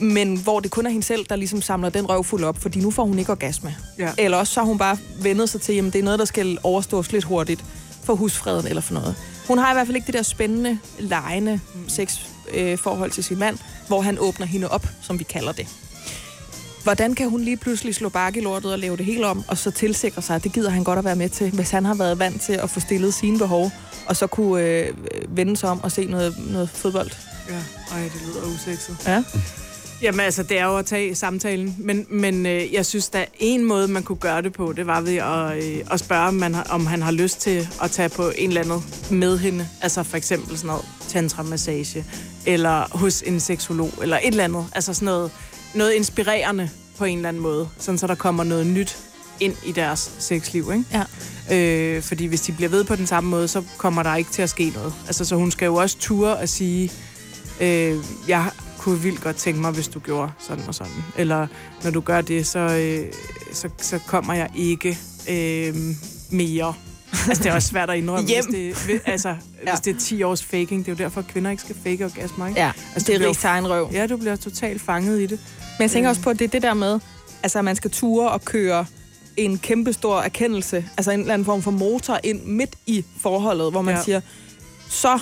[0.00, 2.80] men hvor det kun er hende selv, der ligesom samler den røv fuld op, fordi
[2.80, 3.76] nu får hun ikke orgasme.
[3.98, 4.10] Ja.
[4.18, 6.58] Eller også så har hun bare vendet sig til, at det er noget, der skal
[6.62, 7.64] overstås lidt hurtigt
[8.04, 9.16] for husfreden eller for noget.
[9.46, 13.38] Hun har i hvert fald ikke det der spændende, lejende sexforhold øh, forhold til sin
[13.38, 15.68] mand, hvor han åbner hende op, som vi kalder det.
[16.82, 19.58] Hvordan kan hun lige pludselig slå bakke i lortet og lave det helt om, og
[19.58, 21.94] så tilsikre sig, at det gider han godt at være med til, hvis han har
[21.94, 23.70] været vant til at få stillet sine behov,
[24.06, 24.94] og så kunne øh,
[25.28, 27.10] vende sig om og se noget, noget fodbold?
[27.48, 27.62] Ja,
[27.96, 28.96] ej, det lyder usekset.
[29.06, 29.22] Ja.
[30.02, 33.24] Jamen altså, det er jo at tage samtalen, men, men øh, jeg synes, der er
[33.38, 36.34] en måde, man kunne gøre det på, det var ved at, øh, at spørge, om,
[36.34, 39.68] man har, om han har lyst til at tage på en eller anden med hende.
[39.82, 42.04] Altså for eksempel sådan noget tantra-massage,
[42.46, 44.66] eller hos en seksolog, eller et eller andet.
[44.74, 45.30] Altså sådan noget,
[45.74, 48.98] noget inspirerende på en eller anden måde, sådan så der kommer noget nyt
[49.40, 50.84] ind i deres sexliv, ikke?
[50.92, 51.04] Ja.
[51.96, 54.42] Øh, fordi hvis de bliver ved på den samme måde, så kommer der ikke til
[54.42, 54.94] at ske noget.
[55.06, 56.92] Altså, så hun skal jo også ture og sige,
[57.60, 57.96] øh,
[58.28, 58.50] jeg
[58.82, 60.92] kunne vildt godt tænke mig, hvis du gjorde sådan og sådan.
[61.16, 61.46] Eller
[61.84, 63.12] når du gør det, så, øh,
[63.52, 65.74] så, så kommer jeg ikke øh,
[66.30, 66.74] mere.
[67.28, 68.44] Altså, det er også svært at indrømme, Hjem.
[68.44, 69.28] hvis det, altså,
[69.66, 69.70] ja.
[69.70, 70.86] hvis det er 10 års faking.
[70.86, 72.60] Det er jo derfor, at kvinder ikke skal fake orgasmer, ikke?
[72.60, 73.90] Ja, Altså, det er rigtig egen røv.
[73.92, 75.40] Ja, du bliver totalt fanget i det.
[75.78, 77.00] Men jeg tænker også på, at det er det der med,
[77.42, 78.86] altså at man skal ture og køre
[79.36, 83.70] en kæmpe stor erkendelse, altså en eller anden form for motor ind midt i forholdet,
[83.70, 84.02] hvor man ja.
[84.02, 84.20] siger,
[84.88, 85.18] så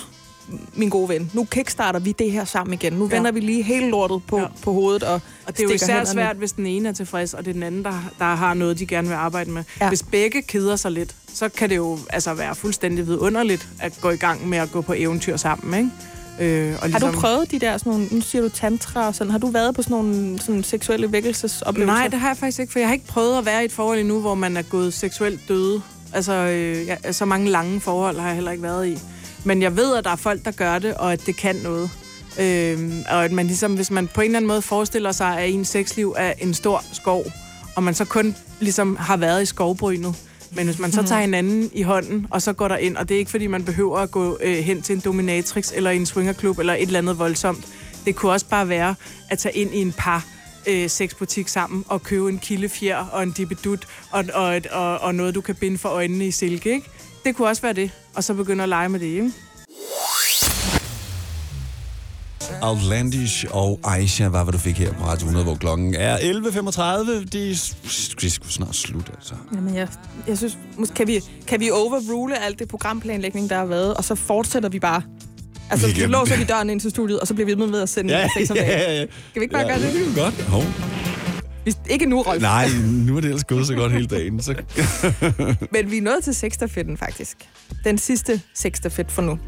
[0.73, 2.93] min gode ven, nu kickstarter vi det her sammen igen.
[2.93, 3.15] Nu Ja.
[3.15, 4.45] vender vi lige hele lortet på, Ja.
[4.63, 7.33] på hovedet og, Og det er jo især hænderne- svært, hvis den ene er tilfreds,
[7.33, 9.63] og det er den anden, der, der har noget, de gerne vil arbejde med.
[9.81, 9.87] Ja.
[9.89, 14.09] Hvis begge keder sig lidt, så kan det jo altså være fuldstændig vidunderligt at gå
[14.09, 15.91] i gang med at gå på eventyr sammen, ikke?
[16.39, 19.31] Øh, og Har du prøvet de der, sådan nogle, nu siger du tantra og sådan,
[19.31, 21.93] har du været på sådan nogle sådan seksuelle vækkelsesoplevelser?
[21.95, 23.71] Nej, det har jeg faktisk ikke, for jeg har ikke prøvet at være i et
[23.71, 25.81] forhold endnu, hvor man er gået seksuelt døde.
[26.13, 28.97] Altså, øh, ja, så mange lange forhold har jeg heller ikke været i.
[29.43, 31.89] Men jeg ved, at der er folk, der gør det, og at det kan noget.
[32.39, 35.49] Øhm, og at man ligesom, hvis man på en eller anden måde forestiller sig, at
[35.49, 37.25] ens sexliv er en stor skov,
[37.75, 40.15] og man så kun ligesom har været i skovbrynet,
[40.51, 43.15] men hvis man så tager hinanden i hånden, og så går der ind, og det
[43.15, 46.59] er ikke fordi, man behøver at gå øh, hen til en dominatrix, eller en swingerklub,
[46.59, 47.67] eller et eller andet voldsomt.
[48.05, 48.95] Det kunne også bare være
[49.29, 50.25] at tage ind i en par
[50.67, 55.15] øh, sexbutik sammen og købe en kildefjer og en dibidut og, og, et, og, og
[55.15, 56.89] noget, du kan binde for øjnene i silke, ikke?
[57.25, 57.91] Det kunne også være det.
[58.15, 59.31] Og så begynde at lege med det, ikke?
[62.61, 67.25] Outlandish og Aisha var, hvad du fik her på Radio 100, hvor klokken er 11.35.
[67.33, 67.55] De
[67.87, 69.33] skal sgu snart slutte, altså.
[69.55, 69.87] Jamen, jeg,
[70.27, 74.03] jeg synes, måske kan vi, kan vi overrule alt det programplanlægning, der har været, og
[74.03, 75.01] så fortsætter vi bare.
[75.69, 77.67] Altså, Vi så kan- låser vi døren ind til studiet, og så bliver vi ved
[77.67, 78.69] med at sende ja, sex om dagen.
[78.97, 79.05] ja.
[79.05, 79.93] Kan vi ikke bare ja, gøre det?
[79.93, 80.07] det?
[80.17, 80.41] er Godt.
[80.41, 80.63] Hov.
[81.63, 82.41] Hvis, ikke nu, Rolf.
[82.41, 82.67] Nej,
[83.07, 84.41] nu er det ellers gået så godt hele dagen.
[84.41, 84.55] Så...
[85.73, 87.37] Men vi er nået til sexstafetten, faktisk.
[87.83, 89.39] Den sidste sexstafet for nu.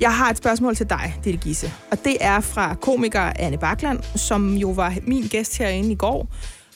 [0.00, 1.72] Jeg har et spørgsmål til dig, Ditte Gisse.
[1.90, 6.28] Og det er fra komiker Anne Bakland, som jo var min gæst herinde i går.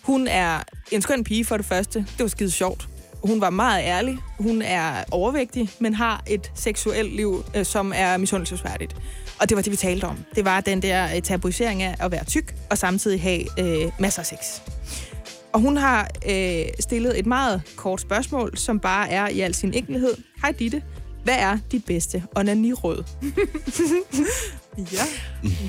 [0.03, 1.99] Hun er en skøn pige for det første.
[1.99, 2.89] Det var skide sjovt.
[3.25, 4.19] Hun var meget ærlig.
[4.39, 8.97] Hun er overvægtig, men har et seksuelt liv, øh, som er misundelsesværdigt.
[9.41, 10.19] Og det var det, vi talte om.
[10.35, 14.21] Det var den der øh, tabuisering af at være tyk, og samtidig have øh, masser
[14.23, 14.39] af sex.
[15.53, 19.75] Og hun har øh, stillet et meget kort spørgsmål, som bare er i al sin
[19.75, 20.15] enkelhed.
[20.43, 20.83] Hej Ditte,
[21.25, 23.05] hvad er dit bedste onaniråd?
[24.93, 25.03] Ja.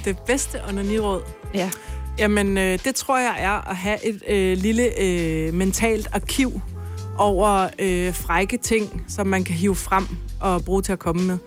[0.05, 1.21] Det bedste onaniråd.
[1.53, 1.71] Ja.
[2.19, 6.61] Jamen, øh, det tror jeg er at have et øh, lille øh, mentalt arkiv
[7.17, 10.05] over øh, frække ting, som man kan hive frem
[10.41, 11.37] og bruge til at komme med.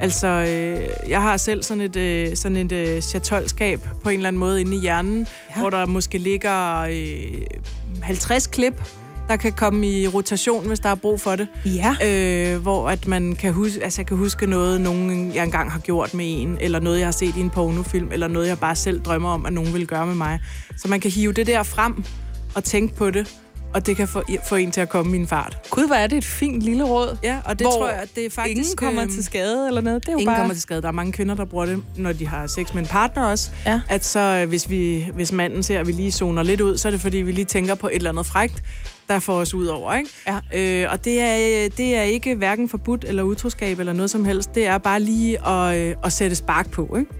[0.00, 4.28] Altså, øh, jeg har selv sådan et, øh, sådan et øh, chatolskab på en eller
[4.28, 5.26] anden måde inde i hjernen,
[5.56, 5.60] ja.
[5.60, 7.42] hvor der måske ligger øh,
[8.02, 8.82] 50 klip,
[9.28, 11.48] der kan komme i rotation, hvis der er brug for det.
[11.64, 11.96] Ja.
[12.04, 15.80] Øh, hvor at man kan huske, altså jeg kan huske noget, nogen jeg engang har
[15.80, 18.76] gjort med en, eller noget, jeg har set i en pornofilm, eller noget, jeg bare
[18.76, 20.40] selv drømmer om, at nogen vil gøre med mig.
[20.76, 22.04] Så man kan hive det der frem
[22.54, 23.36] og tænke på det,
[23.76, 25.58] og det kan få, få en til at komme i en fart.
[25.70, 27.16] Gud, hvor er det et fint lille råd.
[27.22, 28.56] Ja, og det tror jeg, at det er faktisk...
[28.56, 30.02] Ingen kommer øhm, til skade eller noget.
[30.02, 30.36] Det er jo Ingen bare...
[30.36, 30.82] kommer til skade.
[30.82, 33.50] Der er mange kvinder, der bruger det, når de har sex med en partner også.
[33.66, 33.80] Ja.
[33.88, 36.88] At så, øh, hvis, vi, hvis manden ser, at vi lige zoner lidt ud, så
[36.88, 38.62] er det fordi, vi lige tænker på et eller andet frægt,
[39.08, 39.94] der får os ud over.
[39.94, 40.10] Ikke?
[40.52, 40.84] Ja.
[40.84, 44.54] Øh, og det er, det er ikke hverken forbudt eller utroskab eller noget som helst.
[44.54, 46.96] Det er bare lige at, øh, at sætte spark på.
[46.98, 47.10] Ikke?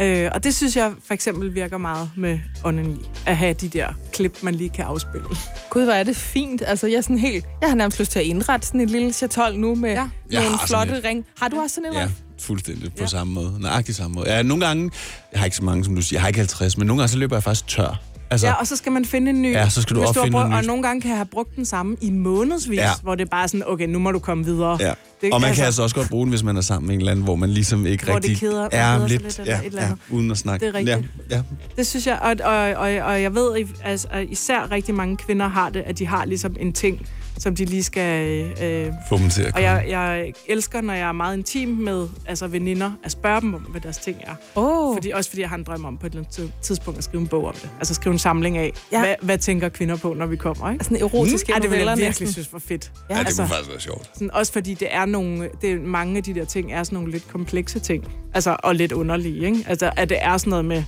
[0.00, 2.96] Øh, og det synes jeg for eksempel virker meget med onani.
[3.26, 5.26] At have de der klip, man lige kan afspille.
[5.70, 6.62] Gud, hvor er det fint.
[6.66, 7.44] Altså, jeg er sådan helt...
[7.60, 9.94] Jeg har nærmest lyst til at indrette sådan et lille chatol nu med, Ja.
[9.96, 10.08] ja.
[10.30, 10.58] Jeg med en
[10.98, 11.04] et.
[11.04, 11.24] ring.
[11.40, 12.08] Har du også sådan en Ja,
[12.40, 13.06] fuldstændig på Ja.
[13.06, 13.56] samme måde.
[13.60, 14.32] Nøjagtig samme måde.
[14.34, 14.90] Ja, nogle gange,
[15.32, 17.08] jeg har ikke så mange, som du siger, jeg har ikke 50, men nogle gange
[17.12, 18.00] så løber jeg faktisk tør.
[18.30, 19.52] Altså, Ja, og så skal man finde en ny.
[19.52, 21.56] Ja, så skal du opfinde har brugt, noget Og nogle gange kan jeg have brugt
[21.56, 22.84] den samme i månedsvis, Ja.
[22.84, 22.90] ja.
[23.02, 24.76] hvor det er bare sådan, okay, nu må du komme videre.
[24.80, 24.92] Ja.
[25.20, 27.00] Det, og man kan altså også godt bruge den, hvis man er sammen med en
[27.00, 29.38] eller anden, hvor man ligesom ikke Hvor det rigtig keder- man er keder lidt, lidt
[29.38, 29.98] eller ja, et eller ja, andet.
[30.10, 30.66] uden at snakke.
[30.66, 30.98] Det er rigtigt.
[31.30, 31.42] Ja, ja.
[31.76, 35.48] Det synes jeg, og, og, og, og jeg ved, altså, at især rigtig mange kvinder
[35.48, 37.06] har det, at de har ligesom en ting,
[37.38, 38.40] som de lige skal...
[38.62, 39.68] Øh, Få dem til at og komme.
[39.68, 43.60] jeg, jeg elsker, når jeg er meget intim med altså veninder, at spørge dem om,
[43.60, 44.34] hvad deres ting er.
[44.56, 47.04] Åh, Fordi, også fordi jeg har en drøm om på et eller andet tidspunkt at
[47.04, 47.70] skrive en bog om det.
[47.78, 48.98] Altså skrive en samling af, Ja.
[48.98, 49.04] ja.
[49.04, 50.84] hvad, hvad tænker kvinder på, når vi kommer, ikke?
[50.84, 52.32] sådan erotiske Ja, det vil jeg virkelig næsten.
[52.32, 52.92] synes var fedt.
[53.10, 54.10] Ja, det altså, kunne faktisk være sjovt.
[54.14, 56.96] sådan, også fordi det er nogle, det er, mange af de der ting er sådan
[56.96, 58.04] nogle lidt komplekse ting.
[58.34, 59.64] Altså, og lidt underlige, ikke?
[59.68, 60.84] Altså, at det er sådan noget med,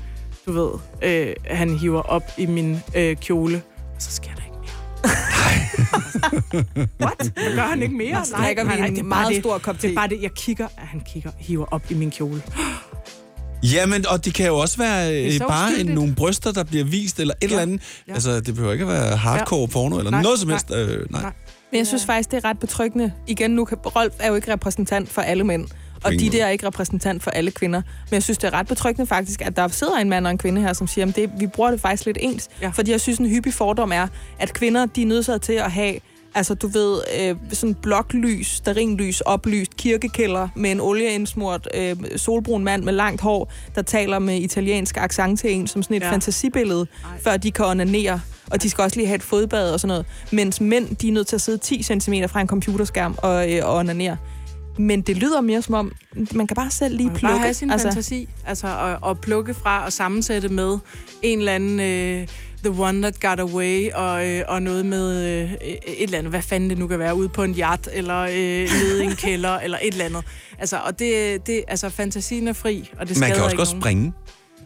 [0.46, 0.70] du ved,
[1.03, 3.62] øh, han hiver op i min øh, kjole,
[3.96, 5.11] og så sker der ikke mere.
[7.02, 7.32] What?
[7.54, 8.24] Gør han ikke mere?
[8.24, 9.42] Så drikker vi en det er meget bare det.
[9.42, 9.94] stor kop Det er te.
[9.94, 12.42] bare det, jeg kigger, at han kigger, hiver op i min kjole.
[13.74, 17.20] Jamen, og det kan jo også være øh, bare en, nogle bryster, der bliver vist,
[17.20, 17.80] eller et eller andet.
[18.09, 18.12] Ja.
[18.14, 20.54] Altså, det behøver ikke at være hardcore porno, eller Nej, noget som nej.
[20.54, 20.70] helst.
[20.74, 21.22] Øh, nej.
[21.22, 21.32] Nej.
[21.72, 23.12] Men jeg synes faktisk, det er ret betryggende.
[23.26, 25.66] Igen, nu kan Rolf er jo ikke repræsentant for alle mænd.
[26.05, 27.82] Og de der er ikke repræsentant for alle kvinder.
[28.11, 30.38] Men jeg synes, det er ret betryggende faktisk, at der sidder en mand og en
[30.38, 32.49] kvinde her, som siger, at det, vi bruger det faktisk lidt ens.
[32.62, 32.68] Ja.
[32.68, 34.07] Fordi jeg synes, en hyppig fordom er,
[34.38, 35.94] at kvinder de er nødt til at have
[36.34, 42.82] Altså, du ved, øh, sådan bloklys, sterinlys, oplyst kirkekælder med en olieindsmurt øh, solbrun mand
[42.84, 46.03] med langt hår, der taler med italiensk accent til en, som sådan et.
[46.03, 46.12] Ja.
[46.12, 47.11] fantasibillede, Ej.
[47.20, 48.20] før de kan onanere.
[48.51, 50.07] Og de skal også lige have et fodbad og sådan noget.
[50.32, 53.66] Mens mænd, de er nødt til at sidde 10 cm fra en computerskærm og, øh,
[53.68, 54.16] og onanere.
[54.78, 55.92] Men det lyder mere som om,
[56.32, 57.26] man kan bare selv lige plukke.
[57.26, 57.88] bare have sin altså.
[57.88, 60.78] fantasi, altså og, og plukke fra og sammensætte med
[61.22, 62.28] en eller anden øh,
[62.64, 66.42] The One That Got Away og, øh, og noget med øh, et eller andet, hvad
[66.42, 69.58] fanden det nu kan være, ude på en yacht eller øh, nede i en kælder
[69.58, 70.24] eller et eller andet.
[70.58, 74.12] Altså, og det, det, altså, fantasien er fri, og det Man kan også godt springe.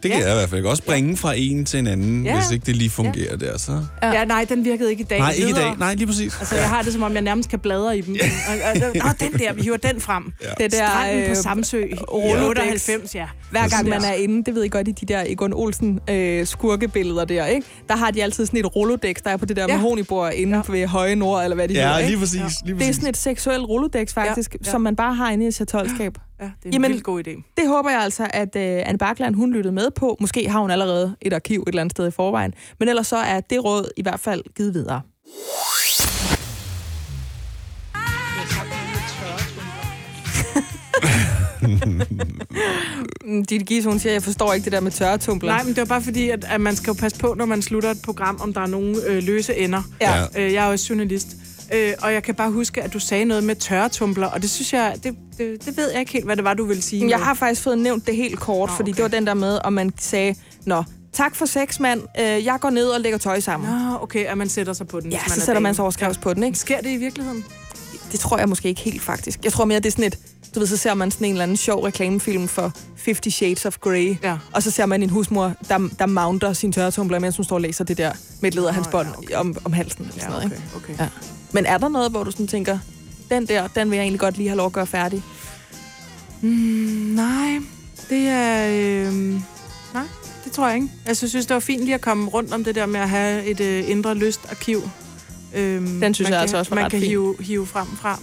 [0.03, 0.25] Det kan Ja.
[0.27, 2.35] jeg i hvert fald godt springe fra en til en anden, Ja.
[2.35, 3.57] hvis ikke det lige fungerer der.
[3.57, 3.85] Så.
[4.03, 5.19] Ja, nej, den virkede ikke i dag.
[5.19, 5.75] Nej, ikke i dag.
[5.77, 6.35] Nej, lige præcis.
[6.39, 8.15] Altså, jeg har det, som om jeg nærmest kan bladre i dem.
[8.47, 10.23] Og, og, og, Nå, den der, vi hiver den frem.
[10.57, 12.89] Det der, Stranden på øh, Samsø Rolodex.
[12.89, 13.25] 98, ja.
[13.53, 13.89] Hver gang Præcis.
[13.89, 17.45] man er inde, det ved I godt i de der Egon Olsen øh, skurkebilleder der,
[17.45, 17.67] ikke?
[17.89, 19.75] Der har de altid sådan et rolodex, der er på det der Ja.
[19.77, 20.61] mahonibord inde Ja.
[20.71, 22.19] ved Høje Nord, eller hvad de Ja, hedder, lige ikke?
[22.19, 22.39] præcis.
[22.39, 22.45] Ja.
[22.45, 22.95] Lige Det er præcis.
[22.95, 24.71] sådan et seksuelt rolodex faktisk, Ja, ja.
[24.71, 26.17] som man bare har inde i et chatolskab.
[26.39, 27.53] Ja, det er en Jamen- vildt god idé.
[27.57, 30.17] Det håber jeg altså, at øh, Anne Bakland, hun lyttede med på.
[30.19, 32.53] Måske har hun allerede et arkiv et eller andet sted i forvejen.
[32.79, 35.01] Men ellers så er det råd i hvert fald givet videre.
[43.25, 45.51] Mm, Ditte Gies, hun siger, jeg forstår ikke det der med tørretumbler.
[45.51, 47.61] Nej, men det var bare fordi, at, at man skal jo passe på, når man
[47.61, 49.81] slutter et program, om der er nogle øh, løse ender.
[50.01, 50.19] Ja.
[50.19, 50.25] Ja.
[50.45, 51.27] Øh, jeg er jo også journalist.
[51.73, 54.73] Øh, og jeg kan bare huske, at du sagde noget med tørretumbler, og det synes
[54.73, 57.09] jeg, det, det, det ved jeg ikke helt, hvad det var, du ville sige.
[57.09, 58.95] Jeg har faktisk fået nævnt det helt kort, Nå, fordi okay.
[58.95, 60.35] det var den der med, om man sagde,
[60.65, 60.83] Nå,
[61.13, 62.01] tak for sex, mand.
[62.19, 63.69] Øh, jeg går ned og lægger tøj sammen.
[63.69, 65.81] Nå, okay, at man sætter sig på den, Ja, man så er sætter man sig
[65.83, 66.59] overskrivs på den, ikke?
[66.59, 67.43] Sker det i virkeligheden?
[68.11, 69.39] Det tror jeg måske ikke helt, faktisk.
[69.43, 70.19] Jeg tror mere, det er sådan et...
[70.55, 72.71] Du ved, så ser man sådan en eller anden sjov reklamefilm for
[73.05, 74.15] 50 Shades of Grey.
[74.23, 74.37] Ja.
[74.51, 77.61] Og så ser man en husmor, der, der mounter sin tørretumbler, mens hun står og
[77.61, 79.35] læser det der med et lederhandsbånd Nå, ja, okay.
[79.35, 80.01] om, om halsen.
[80.05, 80.93] Eller Ja, sådan noget, okay, ikke?
[80.93, 81.03] okay.
[81.03, 81.09] Ja.
[81.51, 82.77] Men er der noget, hvor du sådan tænker,
[83.29, 85.23] den der, den vil jeg egentlig godt lige have lov at gøre færdig?
[86.41, 86.49] Mm,
[87.15, 87.59] nej,
[88.09, 88.67] det er...
[89.07, 89.13] Øh,
[89.93, 90.03] nej,
[90.43, 90.89] det tror jeg ikke.
[91.05, 93.09] Altså, jeg synes, det var fint lige at komme rundt om det der med at
[93.09, 94.89] have et øh, indre lystarkiv.
[95.55, 98.19] Øhm, Den synes jeg altså også var Man kan hive, hive frem fra.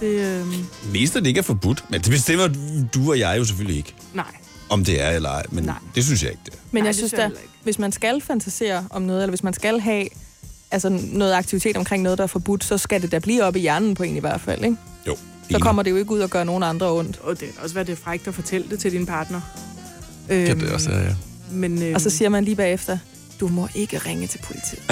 [0.00, 0.46] Det, øh,
[0.92, 2.48] Mest at det ikke er forbudt, men det bestemmer
[2.94, 4.24] du og jeg jo selvfølgelig ikke, nej.
[4.68, 5.42] om det er eller ej.
[5.50, 5.74] Men Nej.
[5.94, 6.58] det synes jeg ikke, det er.
[6.70, 7.30] Men Nej, jeg det synes da,
[7.62, 10.06] hvis man skal fantasere om noget, eller hvis man skal have
[10.70, 13.58] altså noget aktivitet omkring noget, der er forbudt, så skal det da blive op i
[13.60, 14.76] hjernen på en i hvert fald, ikke?
[15.06, 15.16] Jo.
[15.50, 17.18] Så kommer det jo ikke ud og gør nogen andre ondt.
[17.22, 19.40] Og det kan også være, det er frækt at fortælle det til din partner.
[20.28, 21.14] Kan det også, ja, ja.
[21.50, 22.98] Men, øh, Og så siger man lige bagefter,
[23.40, 24.82] du må ikke ringe til politiet.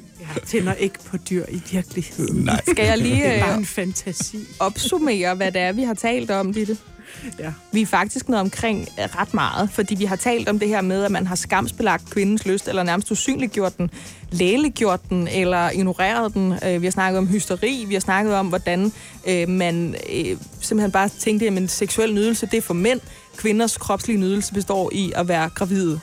[0.46, 2.44] tænder ikke på dyr i virkeligheden.
[2.44, 2.60] Nej.
[2.70, 4.38] Skal jeg lige Det er bare øh, en fantasi.
[4.58, 6.76] opsummere, hvad det er, vi har talt om, Ditte?
[7.38, 7.52] Ja.
[7.72, 10.80] Vi er faktisk noget omkring øh, ret meget, fordi vi har talt om det her
[10.80, 13.90] med, at man har skamsbelagt kvindens lyst, eller nærmest usynliggjort den,
[14.30, 16.54] lægeliggjort den, eller ignoreret den.
[16.66, 18.92] Øh, Vi har snakket om hysteri, vi har snakket om, hvordan
[19.28, 23.00] øh, man øh, simpelthen bare tænkte, at en seksuel nydelse, det er for mænd.
[23.36, 26.00] Kvinders kropslige nydelse består i at være gravide.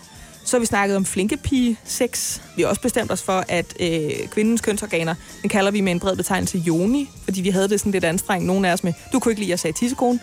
[0.47, 2.39] Så har vi snakket om flinkepige sex.
[2.55, 5.99] Vi har også bestemt os for, at øh, kvindens kønsorganer, den kalder vi med en
[5.99, 9.19] bred betegnelse joni, fordi vi havde det sådan lidt anstrengt, nogle af os med, du
[9.19, 10.19] kunne ikke lide, at jeg sagde tissekone.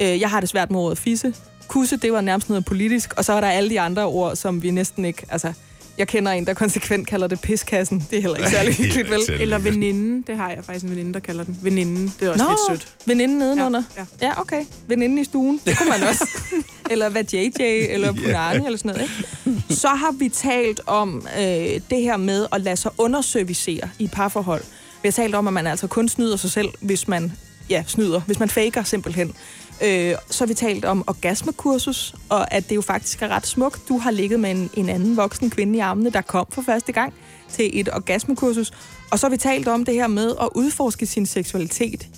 [0.00, 1.34] Øh, jeg har det svært med ordet fisse.
[1.68, 4.62] Kusse, det var nærmest noget politisk, og så er der alle de andre ord, som
[4.62, 5.26] vi næsten ikke...
[5.28, 5.52] Altså,
[5.98, 8.06] jeg kender en, der konsekvent kalder det piskassen.
[8.10, 9.20] Det er heller ikke særlig hyggeligt, vel?
[9.40, 11.58] Eller veninden, det har jeg faktisk en veninde, der kalder den.
[11.62, 12.94] Veninden, det er også Nå, lidt sødt.
[13.06, 13.82] veninden nedenunder.
[13.96, 14.40] Ja, Ja, ja.
[14.40, 14.64] okay.
[14.86, 15.60] Veninden i stuen.
[15.66, 16.28] Det kunne man også.
[16.90, 17.50] eller hvad JJ,
[17.90, 19.02] eller Punani, eller sådan noget.
[19.46, 19.74] Ikke?
[19.74, 21.44] Så har vi talt om øh,
[21.90, 24.62] det her med at lade sig underservicere i et parforhold.
[25.02, 27.32] Vi har talt om, at man altså kun snyder sig selv, hvis man
[27.70, 29.34] ja, snyder, hvis man faker simpelthen.
[29.82, 33.88] Øh, så har vi talt om orgasmekursus, og at det jo faktisk er ret smukt.
[33.88, 36.92] Du har ligget med en, en anden voksen kvinde i armene, der kom for første
[36.92, 37.14] gang
[37.48, 38.72] til et orgasmekursus.
[39.10, 42.08] Og så har vi talt om det her med at udforske sin seksualitet.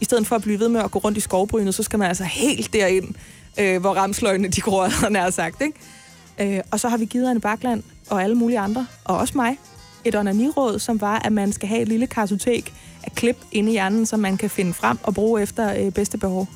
[0.00, 2.08] I stedet for at blive ved med at gå rundt i skovbrynet, så skal man
[2.08, 3.14] altså helt derind,
[3.58, 5.62] øh, hvor ramsløgene de gror, han er sagt.
[5.62, 6.56] Ikke?
[6.56, 9.58] Øh, og så har vi givet Anne Bakland og alle mulige andre, og også mig,
[10.04, 12.72] et onaniråd, som var, at man skal have et lille kartotek
[13.14, 16.48] klip inde i hjernen, som man kan finde frem og bruge efter øh, bedste behov.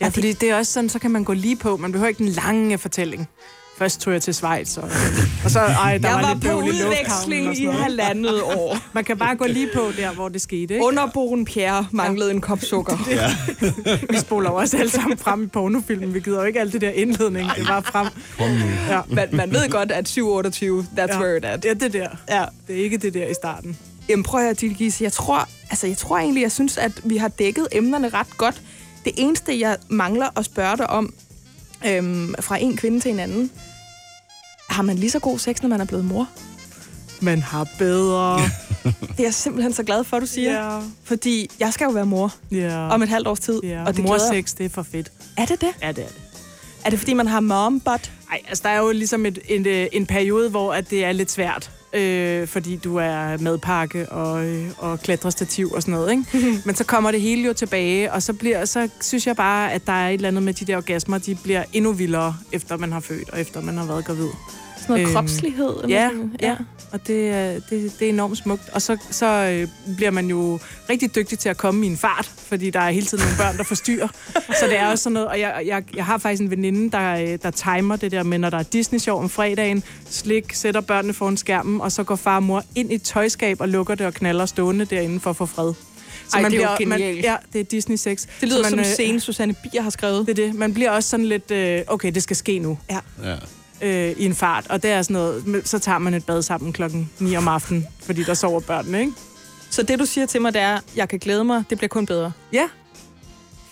[0.00, 1.76] Ja, fordi det er også sådan, så kan man gå lige på.
[1.76, 3.28] Man behøver ikke den lange fortælling.
[3.78, 4.90] Først tog jeg til Schweiz, og,
[5.44, 8.78] og så, ej, der Jeg var, var lidt på udveksling i halvandet år.
[8.92, 10.84] Man kan bare gå lige på der, hvor det skete, ikke?
[10.86, 12.96] Underboen Pierre manglede en kop sukker.
[14.12, 16.14] Vi spoler også alle sammen frem i pornofilmen.
[16.14, 17.50] Vi gider jo ikke alt det der indledning.
[17.56, 18.06] Det var frem.
[18.88, 19.00] Ja.
[19.08, 21.20] Man, man ved godt, at 728, that's Ja.
[21.20, 21.62] where it at.
[21.62, 22.08] Det er det der.
[22.28, 22.44] Ja.
[22.68, 23.78] Det er ikke det der i starten.
[24.08, 24.90] Jamen prøv at høre.
[25.00, 28.62] Jeg tror, altså, jeg tror egentlig, jeg synes, at vi har dækket emnerne ret godt.
[29.04, 31.14] Det eneste, jeg mangler at spørge dig om,
[31.86, 33.50] øhm, fra en kvinde til en anden,
[34.70, 36.28] har man lige så god sex, når man er blevet mor?
[37.20, 38.38] Man har bedre.
[38.84, 40.72] Det er jeg simpelthen så glad for, du siger.
[40.74, 40.80] Ja.
[41.04, 42.88] Fordi jeg skal jo være mor Ja.
[42.88, 43.60] om et halvt års tid.
[43.62, 43.80] ja.
[43.80, 45.12] Og det glæder- Morsex, det er for fedt.
[45.36, 45.68] Er det det?
[45.82, 46.16] Ja, det er det.
[46.84, 48.12] Er det, fordi man har mom butt?
[48.30, 51.12] Ej, altså der er jo ligesom et, en, øh, en periode, hvor at det er
[51.12, 51.70] lidt svært.
[51.92, 56.58] Øh, fordi du er madpakke og, øh, og klatrestativ og sådan noget, ikke?
[56.66, 59.86] Men så kommer det hele jo tilbage, og så, bliver, så synes jeg bare, at
[59.86, 62.92] der er et eller andet med de der orgasmer, de bliver endnu vildere, efter man
[62.92, 64.28] har født og efter man har været gravid.
[64.76, 65.74] Sådan noget Øhm, kropslighed?
[65.82, 66.36] eller Ja, sådan?
[66.42, 66.56] ja.
[66.92, 68.62] Og det, er- det, det er enormt smukt.
[68.72, 70.58] Og så, så øh, bliver man jo
[70.90, 73.56] rigtig dygtig til at komme i en fart, fordi der er hele tiden nogle børn,
[73.56, 74.08] der forstyrrer.
[74.60, 77.14] så det er også sådan noget, og jeg, jeg, jeg har faktisk en veninde, der,
[77.14, 81.14] øh, der timer det der med, når der er Disney-show om fredagen, slik, sætter børnene
[81.14, 84.06] foran skærmen, og så går far og mor ind i et tøjskab og lukker det
[84.06, 85.72] og knaller stående derinde for at få fred.
[86.34, 87.24] Ej, det er jo man, genialt.
[87.24, 88.26] ja, det er Disney 6.
[88.40, 90.26] Det lyder så som man, en øh, scene, Susanne Bier har skrevet.
[90.26, 90.54] Det er det.
[90.54, 92.98] Man bliver også sådan lidt, øh, okay, det skal ske nu Ja.
[93.24, 93.34] Ja.
[93.82, 96.72] Øh, i en fart, og det er sådan noget, så tager man et bad sammen
[96.72, 99.12] klokken 9 om aftenen, fordi der sover børnene, ikke?
[99.70, 102.06] Så det, du siger til mig, det er, jeg kan glæde mig, det bliver kun
[102.06, 102.32] bedre.
[102.52, 102.68] Ja.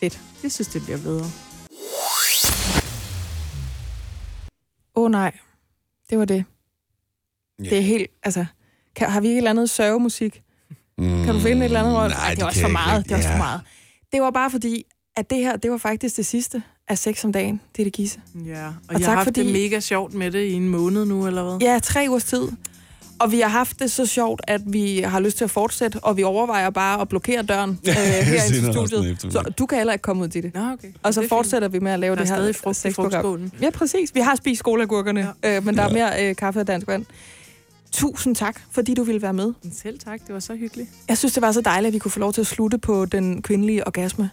[0.01, 0.21] Fedt.
[0.43, 1.27] Jeg synes, det bliver bedre.
[4.97, 5.33] Åh oh, nej,
[6.11, 6.45] det var det.
[7.65, 7.71] Ja.
[7.71, 8.45] Det er helt, altså,
[8.97, 10.43] kan, har vi ikke et eller andet sørgemusik?
[10.99, 11.95] Mm, Kan du finde et eller andet?
[11.95, 12.99] hvor- Nej, Ej, det er også kan for meget.
[13.01, 13.09] ikke.
[13.09, 13.39] Det er også for Ja.
[13.43, 13.61] meget.
[14.13, 14.85] Det var bare fordi,
[15.17, 17.61] at det her, det var faktisk det sidste af sex om dagen.
[17.77, 18.19] Det er det gisse.
[18.47, 20.69] Ja, og, Og jeg tak, har haft fordi- det mega sjovt med det i en
[20.69, 21.69] måned nu, eller hvad?
[21.69, 22.49] Ja, tre ugers tid.
[23.19, 26.17] Og vi har haft det så sjovt, at vi har lyst til at fortsætte, og
[26.17, 29.33] vi overvejer bare at blokere døren øh, her i studiet.
[29.33, 30.55] Så du kan heller ikke komme ud til det.
[30.55, 30.89] Nå, okay.
[31.03, 32.19] Og så Det er fortsætter vi med at lave fint.
[32.21, 33.51] det Der er her stadig frugt sexprogram.
[33.61, 34.15] Ja, præcis.
[34.15, 35.57] Vi har spist skoleagurkerne, ja.
[35.57, 37.05] øh, men der er mere øh, kaffe og dansk vand.
[37.93, 39.53] Tusind tak, fordi du ville være med.
[39.83, 40.89] Selv tak, det var så hyggeligt.
[41.09, 43.05] Jeg synes, det var så dejligt, at vi kunne få lov til at slutte på
[43.07, 44.31] den kvindelige orgasme.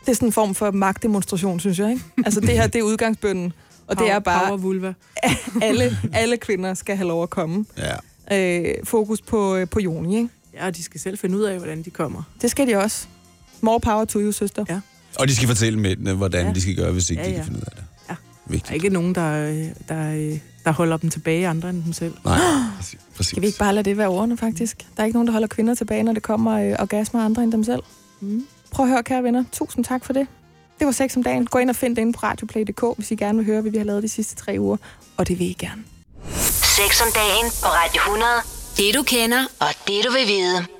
[0.00, 1.90] Det er sådan en form for magtdemonstration, synes jeg.
[1.90, 2.02] Ikke?
[2.24, 3.52] Altså, det her, det er udgangsbønden.
[3.86, 4.92] Og det er bare, Power vulva.
[5.62, 7.64] alle, alle kvinder skal have lov at komme.
[7.78, 7.94] Ja.
[8.60, 10.28] Øh, fokus på, øh, på Joni, ikke?
[10.54, 12.22] Ja, og de skal selv finde ud af, hvordan de kommer.
[12.42, 13.06] Det skal de også.
[13.60, 14.64] More power to you, søster.
[14.68, 14.80] Ja.
[15.18, 16.52] Og de skal fortælle mændene, hvordan Ja.
[16.52, 17.46] de skal gøre, hvis ikke Ja, de kan ja.
[17.46, 17.84] finde ud af det.
[18.08, 18.14] Ja.
[18.14, 18.70] Der Vigtigt.
[18.70, 22.14] er ikke nogen, der, øh, der, øh, der holder dem tilbage andre end dem selv.
[22.24, 22.38] Nej,
[23.16, 23.28] præcis.
[23.30, 24.86] Skal vi ikke bare lade det være ordene, faktisk?
[24.96, 27.52] Der er ikke nogen, der holder kvinder tilbage, når det kommer øh, orgasmer andre end
[27.52, 27.82] dem selv.
[28.20, 28.46] Mm.
[28.70, 29.44] Prøv at høre, kære venner.
[29.52, 30.26] Tusind tak for det.
[30.78, 31.46] Det var sex om dagen.
[31.46, 33.78] Gå ind og find det inde på radioplay.dk, hvis I gerne vil høre, hvad vi
[33.78, 34.76] har lavet de sidste tre uger.
[35.16, 35.84] Og det vil I gerne.
[36.76, 38.30] Sex om dagen på Radio 100.
[38.76, 40.79] Det du kender, og det du vil vide.